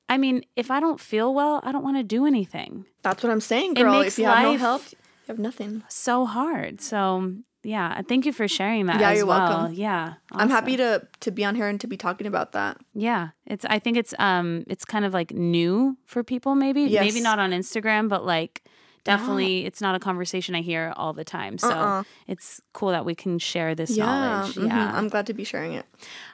I 0.08 0.18
mean, 0.18 0.44
if 0.54 0.70
I 0.70 0.78
don't 0.80 1.00
feel 1.00 1.34
well, 1.34 1.60
I 1.64 1.72
don't 1.72 1.82
want 1.82 1.96
to 1.96 2.04
do 2.04 2.26
anything. 2.26 2.86
That's 3.02 3.22
what 3.24 3.32
I'm 3.32 3.40
saying, 3.40 3.72
It 3.72 3.82
girl. 3.82 3.98
makes 4.00 4.14
If 4.14 4.18
you 4.20 4.26
have 4.26 4.42
no 4.44 4.50
life- 4.52 4.60
health, 4.60 4.94
you 4.94 5.32
have 5.32 5.38
nothing. 5.40 5.82
So 5.88 6.24
hard. 6.26 6.80
So 6.80 7.32
yeah, 7.64 8.00
thank 8.02 8.24
you 8.26 8.32
for 8.32 8.46
sharing 8.46 8.86
that 8.86 9.00
Yeah, 9.00 9.10
you're 9.12 9.26
well. 9.26 9.40
welcome. 9.50 9.74
Yeah. 9.74 10.14
I'm 10.30 10.50
happy 10.50 10.76
to 10.76 11.02
to 11.24 11.30
be 11.32 11.44
on 11.44 11.56
here 11.56 11.66
and 11.66 11.80
to 11.80 11.88
be 11.88 11.96
talking 11.96 12.28
about 12.28 12.52
that. 12.52 12.76
Yeah, 12.94 13.30
it's. 13.44 13.64
I 13.68 13.80
think 13.80 13.96
it's 13.96 14.14
um, 14.20 14.62
it's 14.68 14.84
kind 14.84 15.04
of 15.04 15.12
like 15.12 15.32
new 15.34 15.96
for 16.06 16.22
people. 16.22 16.54
Maybe, 16.54 16.88
maybe 16.88 17.20
not 17.20 17.40
on 17.40 17.50
Instagram, 17.50 18.08
but 18.08 18.24
like 18.24 18.62
definitely, 19.07 19.64
it's 19.64 19.80
not 19.80 19.94
a 19.94 19.98
conversation 19.98 20.54
I 20.54 20.62
hear 20.62 20.92
all 20.96 21.12
the 21.12 21.24
time. 21.24 21.57
So 21.59 21.70
Uh-uh. 21.70 22.02
it's 22.26 22.61
cool 22.72 22.90
that 22.90 23.04
we 23.04 23.14
can 23.14 23.38
share 23.38 23.74
this 23.74 23.96
Yeah, 23.96 24.04
knowledge. 24.07 24.54
mhm. 24.57 24.68
Yeah. 24.68 24.92
I'm 24.94 25.09
glad 25.09 25.26
to 25.26 25.34
be 25.34 25.44
sharing 25.44 25.72
it. 25.72 25.86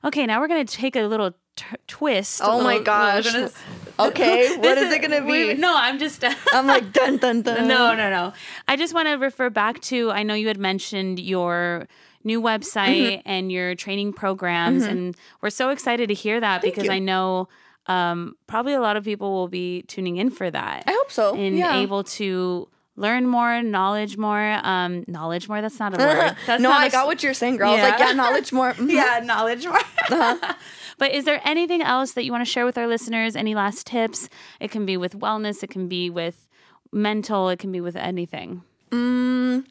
okay, 0.05 0.27
now 0.27 0.41
we're 0.41 0.49
gonna 0.49 0.65
take 0.65 0.97
a 0.97 1.03
little 1.03 1.33
t- 1.57 1.65
twist. 1.87 2.41
Oh 2.43 2.63
my 2.63 2.79
gosh. 2.79 3.31
gonna- 3.33 3.51
Okay, 4.09 4.57
what 4.65 4.79
is, 4.79 4.89
is 4.89 4.93
it 4.95 5.03
gonna 5.03 5.25
we- 5.25 5.55
be? 5.55 5.61
no, 5.61 5.73
I'm 5.77 5.99
just. 5.99 6.25
I'm 6.53 6.67
like 6.67 6.93
dun 6.93 7.19
dun 7.19 7.43
dun. 7.43 7.69
no, 7.69 7.95
no, 7.95 8.11
no. 8.11 8.33
I 8.67 8.75
just 8.77 8.93
want 8.95 9.07
to 9.09 9.15
refer 9.15 9.51
back 9.51 9.81
to. 9.93 10.11
I 10.11 10.23
know 10.25 10.35
you 10.35 10.49
had 10.49 10.59
mentioned 10.59 11.21
your 11.21 11.87
new 12.25 12.41
website 12.41 13.19
Mm-hmm. 13.19 13.29
and 13.35 13.53
your 13.53 13.75
training 13.75 14.13
programs, 14.15 14.85
and 14.85 15.15
we're 15.43 15.51
so 15.51 15.69
excited 15.71 16.07
to 16.09 16.15
hear 16.15 16.41
that 16.41 16.63
because 16.63 16.85
you. 16.85 16.93
I 16.93 16.99
know 17.01 17.49
um, 17.87 18.37
probably 18.47 18.75
a 18.75 18.81
lot 18.81 18.97
of 18.97 19.05
people 19.05 19.33
will 19.33 19.49
be 19.49 19.83
tuning 19.83 20.17
in 20.17 20.31
for 20.31 20.51
that 20.51 20.85
I 20.87 20.93
hope 20.93 21.11
so. 21.11 21.35
and 21.35 21.57
yeah. 21.57 21.79
able 21.81 22.05
to 22.05 22.69
learn 22.95 23.27
more, 23.27 23.63
knowledge 23.63 24.17
more, 24.19 24.61
um, 24.63 25.05
knowledge 25.09 25.49
more. 25.49 25.61
That's 25.63 25.79
not 25.81 25.95
a 25.95 25.97
word. 26.05 26.37
That's 26.47 26.63
no, 26.63 26.71
I 26.71 26.87
a 26.87 26.91
got 26.91 27.07
what 27.07 27.23
you're 27.23 27.35
saying, 27.35 27.57
girl. 27.57 27.71
I 27.71 27.75
was 27.75 27.83
like, 27.83 27.99
Yeah. 27.99 28.09
yeah, 28.09 28.13
knowledge 28.13 28.53
more. 28.53 28.73
Mhm. 28.75 28.93
yeah, 28.93 29.21
knowledge 29.25 29.67
more. 29.67 29.79
Uh-huh. 29.79 30.55
but 30.99 31.11
is 31.13 31.25
there 31.25 31.41
anything 31.45 31.81
else 31.83 32.13
that 32.13 32.25
you 32.25 32.31
want 32.33 32.45
to 32.45 32.51
share 32.51 32.65
with 32.67 32.77
our 32.79 32.87
listeners? 32.87 33.35
Any 33.35 33.55
last 33.55 33.87
tips? 33.87 34.29
It 34.61 34.71
can 34.71 34.85
be 34.87 34.97
with 34.97 35.19
wellness, 35.19 35.63
it 35.63 35.71
can 35.71 35.89
be 35.89 36.11
with 36.11 36.47
mental, 36.93 37.49
it 37.49 37.59
can 37.59 37.73
be 37.73 37.81
with 37.81 37.97
anything. 37.97 38.63
Mm, 38.91 39.65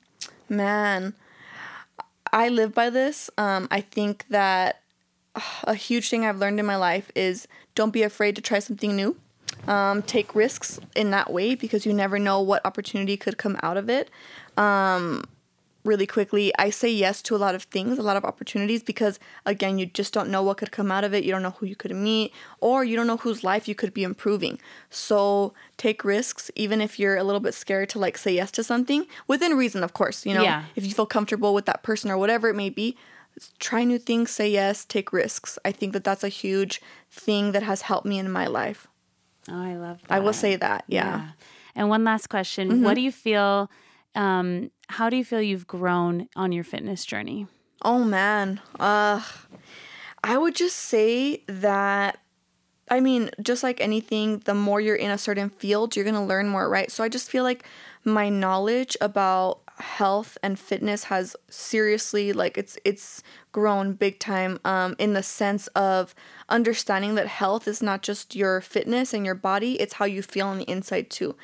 Man, 0.50 1.14
I 2.34 2.50
live 2.50 2.74
by 2.74 2.90
this. 2.90 3.30
Um, 3.38 3.68
I 3.72 3.82
think 3.82 4.26
that 4.30 4.82
uh, 5.36 5.42
a 5.66 5.76
huge 5.76 6.10
thing 6.10 6.26
I've 6.26 6.40
learned 6.40 6.60
in 6.60 6.66
my 6.66 6.76
life 6.76 7.12
is 7.16 7.48
don't 7.76 7.92
be 7.92 8.04
afraid 8.04 8.36
to 8.36 8.42
try 8.42 8.60
something 8.60 8.96
new. 8.96 9.16
Um, 9.68 10.02
take 10.04 10.34
risks 10.34 10.80
in 10.96 11.12
that 11.12 11.32
way 11.32 11.56
because 11.56 11.86
you 11.86 11.94
never 11.94 12.18
know 12.18 12.42
what 12.42 12.66
opportunity 12.66 13.18
could 13.18 13.38
come 13.38 13.58
out 13.62 13.78
of 13.78 13.90
it. 13.90 14.10
Um, 14.58 15.24
really 15.84 16.06
quickly, 16.08 16.52
I 16.60 16.70
say 16.70 16.90
yes 16.90 17.22
to 17.24 17.36
a 17.36 17.38
lot 17.38 17.54
of 17.56 17.64
things, 17.64 17.98
a 17.98 18.02
lot 18.04 18.16
of 18.18 18.24
opportunities 18.24 18.82
because 18.84 19.20
again, 19.46 19.78
you 19.78 19.86
just 19.88 20.14
don't 20.14 20.30
know 20.30 20.42
what 20.44 20.58
could 20.58 20.72
come 20.72 20.92
out 20.92 21.04
of 21.04 21.14
it. 21.14 21.24
You 21.24 21.32
don't 21.32 21.42
know 21.44 21.52
who 21.52 21.66
you 21.66 21.76
could 21.76 21.94
meet, 21.96 22.34
or 22.60 22.84
you 22.84 22.96
don't 22.96 23.08
know 23.08 23.18
whose 23.18 23.44
life 23.44 23.68
you 23.68 23.76
could 23.76 23.94
be 23.94 24.04
improving. 24.04 24.60
So 24.90 25.54
take 25.78 26.04
risks, 26.04 26.50
even 26.56 26.82
if 26.82 26.98
you're 27.00 27.18
a 27.18 27.24
little 27.24 27.40
bit 27.42 27.54
scared 27.54 27.90
to 27.90 28.00
like 28.00 28.18
say 28.18 28.34
yes 28.34 28.52
to 28.52 28.64
something 28.64 29.06
within 29.28 29.56
reason, 29.58 29.84
of 29.84 29.94
course. 29.94 30.26
You 30.26 30.34
know, 30.36 30.44
Yeah. 30.44 30.64
if 30.76 30.86
you 30.86 30.92
feel 30.92 31.06
comfortable 31.08 31.54
with 31.54 31.66
that 31.66 31.84
person 31.84 32.10
or 32.10 32.18
whatever 32.18 32.50
it 32.50 32.56
may 32.56 32.70
be, 32.70 32.96
try 33.60 33.84
new 33.84 33.98
things, 33.98 34.32
say 34.32 34.50
yes, 34.50 34.86
take 34.86 35.14
risks. 35.14 35.58
I 35.66 35.72
think 35.72 35.94
that 35.94 36.04
that's 36.04 36.24
a 36.24 36.30
huge 36.30 36.82
thing 37.10 37.52
that 37.52 37.64
has 37.64 37.82
helped 37.82 38.06
me 38.06 38.20
in 38.20 38.32
my 38.32 38.48
life. 38.48 38.88
Oh, 39.50 39.62
I 39.62 39.76
love 39.76 40.02
that. 40.08 40.16
I 40.16 40.20
will 40.20 40.34
say 40.34 40.56
that, 40.56 40.86
yeah. 40.88 41.18
Mm-hmm. 41.18 41.30
And 41.76 41.90
one 41.90 42.04
last 42.04 42.28
question. 42.28 42.84
What 42.84 42.96
do 42.96 43.02
you 43.02 43.12
feel 43.12 43.70
um, 44.14 44.72
how 44.90 45.10
do 45.10 45.16
you 45.16 45.24
feel 45.24 45.42
you've 45.42 45.68
grown 45.68 46.28
on 46.36 46.52
your 46.52 46.64
fitness 46.64 47.06
journey? 47.06 47.48
Oh 47.82 48.04
man. 48.04 48.60
Uh 48.80 49.22
I 50.24 50.38
would 50.38 50.56
just 50.56 50.78
say 50.78 51.44
that 51.48 52.20
I 52.90 53.00
mean, 53.00 53.30
just 53.42 53.64
like 53.64 53.80
anything, 53.80 54.40
the 54.40 54.54
more 54.54 54.82
you're 54.82 54.98
in 54.98 55.12
a 55.12 55.18
certain 55.18 55.50
field, 55.50 55.96
you're 55.96 56.04
going 56.04 56.16
to 56.16 56.22
learn 56.22 56.50
more, 56.50 56.68
right? 56.68 56.92
So 56.92 57.06
I 57.06 57.10
just 57.10 57.32
feel 57.32 57.46
like 57.46 57.64
my 58.04 58.28
knowledge 58.28 58.98
about 59.00 59.62
health 59.82 60.38
and 60.42 60.58
fitness 60.58 61.06
has 61.06 61.36
seriously 61.50 62.32
like 62.34 62.58
it's 62.58 62.78
it's 62.86 63.22
grown 63.52 63.94
big 63.94 64.20
time 64.20 64.60
um 64.64 64.96
in 64.98 65.14
the 65.14 65.24
sense 65.24 65.68
of 65.68 66.16
understanding 66.50 67.16
that 67.16 67.28
health 67.28 67.68
is 67.68 67.82
not 67.82 68.02
just 68.02 68.36
your 68.36 68.62
fitness 68.62 69.14
and 69.14 69.26
your 69.26 69.36
body, 69.36 69.74
it's 69.82 69.96
how 69.96 70.06
you 70.06 70.22
feel 70.22 70.48
on 70.48 70.58
the 70.58 70.70
inside 70.70 71.10
too 71.10 71.36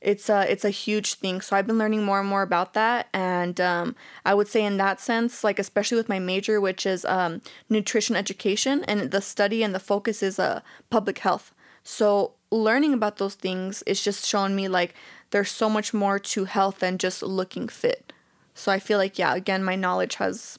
it's 0.00 0.28
a 0.28 0.50
it's 0.50 0.64
a 0.64 0.70
huge 0.70 1.14
thing. 1.14 1.40
So 1.40 1.56
I've 1.56 1.66
been 1.66 1.78
learning 1.78 2.04
more 2.04 2.20
and 2.20 2.28
more 2.28 2.42
about 2.42 2.74
that, 2.74 3.08
and 3.12 3.60
um, 3.60 3.96
I 4.24 4.34
would 4.34 4.48
say 4.48 4.64
in 4.64 4.76
that 4.76 5.00
sense, 5.00 5.42
like 5.42 5.58
especially 5.58 5.96
with 5.96 6.08
my 6.08 6.18
major, 6.18 6.60
which 6.60 6.86
is 6.86 7.04
um, 7.06 7.40
nutrition 7.68 8.14
education, 8.14 8.84
and 8.84 9.10
the 9.10 9.20
study 9.20 9.62
and 9.62 9.74
the 9.74 9.80
focus 9.80 10.22
is 10.22 10.38
uh, 10.38 10.60
public 10.90 11.18
health. 11.18 11.52
So 11.82 12.34
learning 12.50 12.94
about 12.94 13.16
those 13.16 13.34
things 13.34 13.82
is 13.82 14.02
just 14.02 14.26
showing 14.26 14.54
me 14.54 14.68
like 14.68 14.94
there's 15.36 15.50
so 15.50 15.68
much 15.68 15.92
more 15.92 16.18
to 16.18 16.44
health 16.46 16.78
than 16.78 16.96
just 16.96 17.22
looking 17.22 17.68
fit. 17.68 18.10
So 18.54 18.72
I 18.72 18.78
feel 18.78 18.96
like 18.96 19.18
yeah, 19.18 19.34
again, 19.34 19.62
my 19.62 19.76
knowledge 19.76 20.14
has 20.14 20.58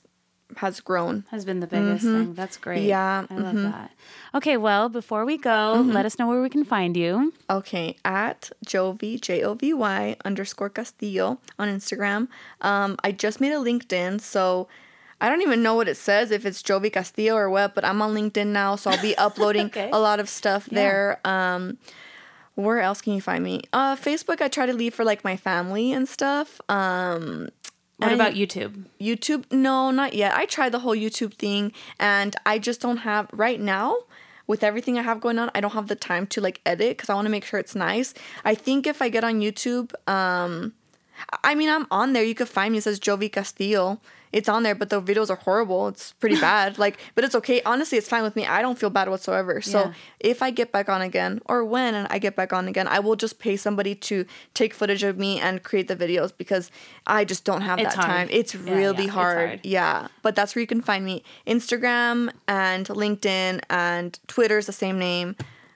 has 0.57 0.79
grown. 0.81 1.25
Has 1.31 1.43
been 1.45 1.61
the 1.61 1.67
biggest 1.67 2.03
thing. 2.05 2.33
That's 2.35 2.57
great. 2.57 2.81
Mm-hmm. 2.81 2.87
Yeah, 2.89 3.25
I 3.29 3.35
love 3.35 3.55
that. 3.55 3.91
Okay, 4.35 4.55
well, 4.55 4.87
before 4.87 5.25
we 5.25 5.37
go, 5.37 5.83
let 5.83 6.05
us 6.05 6.17
know 6.19 6.27
where 6.27 6.41
we 6.43 6.49
can 6.49 6.63
find 6.63 6.95
you. 6.95 7.33
Okay, 7.49 7.95
at 8.05 8.51
Jovy 8.65 9.19
J 9.19 9.41
O 9.43 9.55
V 9.55 9.73
Y 9.73 10.15
underscore 10.23 10.69
Castillo 10.69 11.39
on 11.57 11.67
Instagram. 11.67 12.27
Um, 12.61 12.97
I 13.03 13.11
just 13.11 13.41
made 13.41 13.51
a 13.51 13.57
LinkedIn, 13.69 14.21
so 14.21 14.67
I 15.19 15.27
don't 15.29 15.41
even 15.41 15.63
know 15.63 15.73
what 15.73 15.87
it 15.89 15.97
says 15.97 16.29
if 16.29 16.45
it's 16.45 16.61
Jovy 16.61 16.91
Castillo 16.91 17.35
or 17.35 17.49
what, 17.49 17.73
but 17.73 17.83
I'm 17.83 17.99
on 18.03 18.13
LinkedIn 18.13 18.47
now, 18.61 18.75
so 18.77 18.91
I'll 18.91 19.01
be 19.01 19.17
uploading 19.27 19.65
Okay. 19.73 19.89
a 19.91 19.99
lot 19.99 20.19
of 20.19 20.29
stuff 20.29 20.67
there. 20.67 21.19
Um, 21.25 21.79
where 22.57 22.81
else 22.81 23.01
can 23.01 23.13
you 23.13 23.21
find 23.21 23.43
me? 23.43 23.61
Uh, 23.71 23.95
Facebook, 23.95 24.41
I 24.41 24.47
try 24.47 24.65
to 24.65 24.73
leave 24.73 24.93
for 24.95 25.05
like 25.05 25.23
my 25.23 25.37
family 25.37 25.93
and 25.93 26.09
stuff. 26.09 26.59
Um, 26.67 27.49
What 27.97 28.11
about 28.11 28.33
YouTube? 28.33 28.85
YouTube, 28.99 29.45
no, 29.51 29.91
not 29.91 30.13
yet. 30.13 30.35
I 30.35 30.45
tried 30.45 30.71
the 30.71 30.79
whole 30.79 30.95
YouTube 30.95 31.35
thing 31.35 31.71
and 31.99 32.35
I 32.47 32.57
just 32.57 32.81
don't 32.81 32.97
have 32.97 33.29
right 33.31 33.61
now 33.61 33.95
with 34.47 34.63
everything 34.63 34.97
I 34.97 35.03
have 35.03 35.21
going 35.21 35.37
on, 35.37 35.51
I 35.53 35.61
don't 35.61 35.73
have 35.73 35.87
the 35.87 35.95
time 35.95 36.25
to 36.27 36.41
like 36.41 36.61
edit 36.65 36.97
because 36.97 37.09
I 37.09 37.13
want 37.13 37.25
to 37.25 37.29
make 37.29 37.45
sure 37.45 37.59
it's 37.59 37.75
nice. 37.75 38.13
I 38.45 38.55
think 38.55 38.87
if 38.87 39.01
I 39.01 39.09
get 39.09 39.23
on 39.23 39.41
YouTube, 39.41 39.93
um 40.09 40.73
I 41.43 41.53
mean 41.53 41.69
I'm 41.69 41.85
on 41.91 42.13
there. 42.13 42.23
You 42.23 42.33
could 42.33 42.49
find 42.49 42.71
me. 42.71 42.79
It 42.79 42.83
says 42.83 42.99
Jovy 42.99 43.29
Castillo. 43.29 43.99
It's 44.31 44.49
on 44.49 44.63
there, 44.63 44.75
but 44.75 44.89
the 44.89 45.01
videos 45.01 45.29
are 45.29 45.35
horrible. 45.37 45.87
It's 45.87 46.13
pretty 46.13 46.39
bad. 46.41 46.77
like, 46.77 46.99
but 47.15 47.23
it's 47.23 47.35
okay. 47.35 47.61
Honestly, 47.65 47.97
it's 47.97 48.09
fine 48.09 48.23
with 48.23 48.35
me. 48.35 48.45
I 48.45 48.61
don't 48.61 48.77
feel 48.77 48.89
bad 48.89 49.09
whatsoever. 49.09 49.61
So 49.61 49.79
Yeah. 49.79 49.93
if 50.19 50.41
I 50.41 50.51
get 50.51 50.71
back 50.71 50.89
on 50.89 51.01
again, 51.01 51.41
or 51.45 51.63
when 51.63 51.95
I 52.09 52.19
get 52.19 52.35
back 52.35 52.51
on 52.53 52.67
again, 52.67 52.87
I 52.87 52.99
will 52.99 53.15
just 53.15 53.39
pay 53.39 53.55
somebody 53.57 53.95
to 53.95 54.25
take 54.53 54.73
footage 54.73 55.03
of 55.03 55.17
me 55.17 55.39
and 55.39 55.63
create 55.63 55.87
the 55.87 55.95
videos 55.95 56.31
because 56.37 56.69
I 57.05 57.23
just 57.25 57.45
don't 57.45 57.61
have 57.61 57.79
It's 57.79 57.95
that 57.95 58.03
hard. 58.03 58.09
time. 58.11 58.27
It's 58.31 58.53
Yeah, 58.53 58.73
really 58.75 58.97
yeah, 59.03 59.03
it's 59.05 59.13
hard. 59.13 59.47
hard. 59.47 59.59
Yeah, 59.63 60.07
but 60.21 60.35
that's 60.35 60.55
where 60.55 60.61
you 60.61 60.67
can 60.67 60.81
find 60.81 61.05
me. 61.05 61.23
Instagram 61.45 62.31
and 62.47 62.85
LinkedIn 62.87 63.61
and 63.69 64.19
Twitter 64.27 64.57
is 64.57 64.65
the 64.65 64.73
same 64.73 64.99
name. 64.99 65.35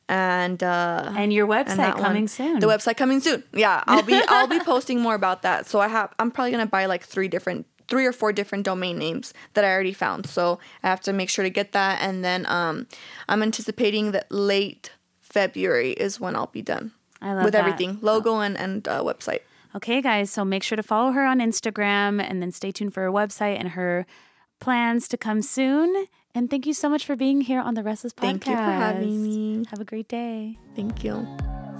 And 0.09 0.61
uh 0.61 1.11
And 1.15 1.31
your 1.31 1.47
website 1.47 1.77
that 1.77 1.95
coming 1.97 2.23
one. 2.23 2.27
soon. 2.27 2.59
The 2.59 2.67
website 2.67 2.97
coming 2.97 3.21
soon. 3.21 3.43
Yeah, 3.53 3.81
I'll 3.87 4.03
be 4.03 4.21
I'll 4.27 4.47
be 4.47 4.59
posting 4.73 4.99
more 4.99 5.15
about 5.15 5.41
that. 5.43 5.67
So 5.67 5.79
I 5.79 5.87
have 5.87 6.13
I'm 6.19 6.31
probably 6.31 6.51
going 6.51 6.65
to 6.65 6.69
buy 6.69 6.85
like 6.85 7.03
three 7.03 7.29
different 7.29 7.65
three 7.91 8.07
or 8.07 8.13
four 8.13 8.31
different 8.33 8.63
domain 8.65 8.97
names 8.97 9.33
that 9.53 9.63
I 9.63 9.69
already 9.71 9.93
found. 9.93 10.25
So 10.25 10.57
I 10.81 10.87
have 10.87 11.01
to 11.01 11.13
make 11.13 11.29
sure 11.29 11.43
to 11.43 11.51
get 11.51 11.73
that 11.73 12.01
and 12.01 12.25
then 12.25 12.45
um 12.47 12.87
I'm 13.29 13.43
anticipating 13.43 14.11
that 14.13 14.31
late 14.31 14.91
February 15.19 15.91
is 15.91 16.19
when 16.19 16.35
I'll 16.35 16.47
be 16.47 16.63
done. 16.63 16.91
I 17.21 17.33
love 17.33 17.43
with 17.45 17.53
that. 17.53 17.59
everything, 17.59 17.99
logo 18.01 18.39
and 18.39 18.57
and 18.57 18.87
uh, 18.87 19.03
website. 19.03 19.41
Okay, 19.75 20.01
guys, 20.01 20.31
so 20.31 20.43
make 20.43 20.63
sure 20.63 20.75
to 20.75 20.83
follow 20.83 21.11
her 21.11 21.25
on 21.25 21.39
Instagram 21.39 22.21
and 22.21 22.41
then 22.41 22.51
stay 22.51 22.71
tuned 22.71 22.93
for 22.93 23.03
her 23.03 23.11
website 23.11 23.57
and 23.59 23.69
her 23.69 24.05
plans 24.59 25.07
to 25.09 25.17
come 25.17 25.41
soon. 25.41 26.07
And 26.33 26.49
thank 26.49 26.65
you 26.65 26.73
so 26.73 26.89
much 26.89 27.05
for 27.05 27.15
being 27.15 27.41
here 27.41 27.59
on 27.59 27.73
the 27.73 27.83
Restless 27.83 28.13
Podcast. 28.13 28.21
Thank 28.21 28.47
you 28.47 28.55
for 28.55 28.61
having 28.61 29.21
me. 29.23 29.65
Have 29.69 29.79
a 29.79 29.85
great 29.85 30.07
day. 30.07 30.57
Thank 30.75 31.03
you. 31.03 31.27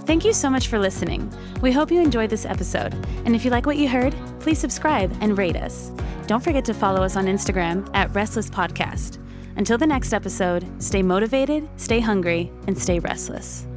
Thank 0.06 0.26
you 0.26 0.34
so 0.34 0.49
much 0.49 0.68
for 0.68 0.80
listening. 0.80 1.32
We 1.62 1.72
hope 1.72 1.91
you 1.91 2.02
enjoyed 2.02 2.30
this 2.30 2.45
episode. 2.45 2.93
And 3.26 3.36
if 3.36 3.45
you 3.45 3.52
like 3.52 3.66
what 3.66 3.78
you 3.78 3.88
heard, 3.88 4.16
please 4.39 4.60
subscribe 4.60 5.16
and 5.22 5.38
rate 5.38 5.56
us. 5.56 5.91
Don't 6.28 6.43
forget 6.43 6.66
to 6.66 6.74
follow 6.74 7.02
us 7.04 7.16
on 7.16 7.26
Instagram 7.26 7.89
at 7.93 8.14
Restless 8.14 8.49
Podcast. 8.49 9.20
Until 9.58 9.78
the 9.78 9.88
next 9.88 10.14
episode, 10.14 10.66
stay 10.82 11.04
motivated, 11.04 11.68
stay 11.78 11.99
hungry, 11.99 12.52
and 12.68 12.78
stay 12.78 12.99
restless. 12.99 13.68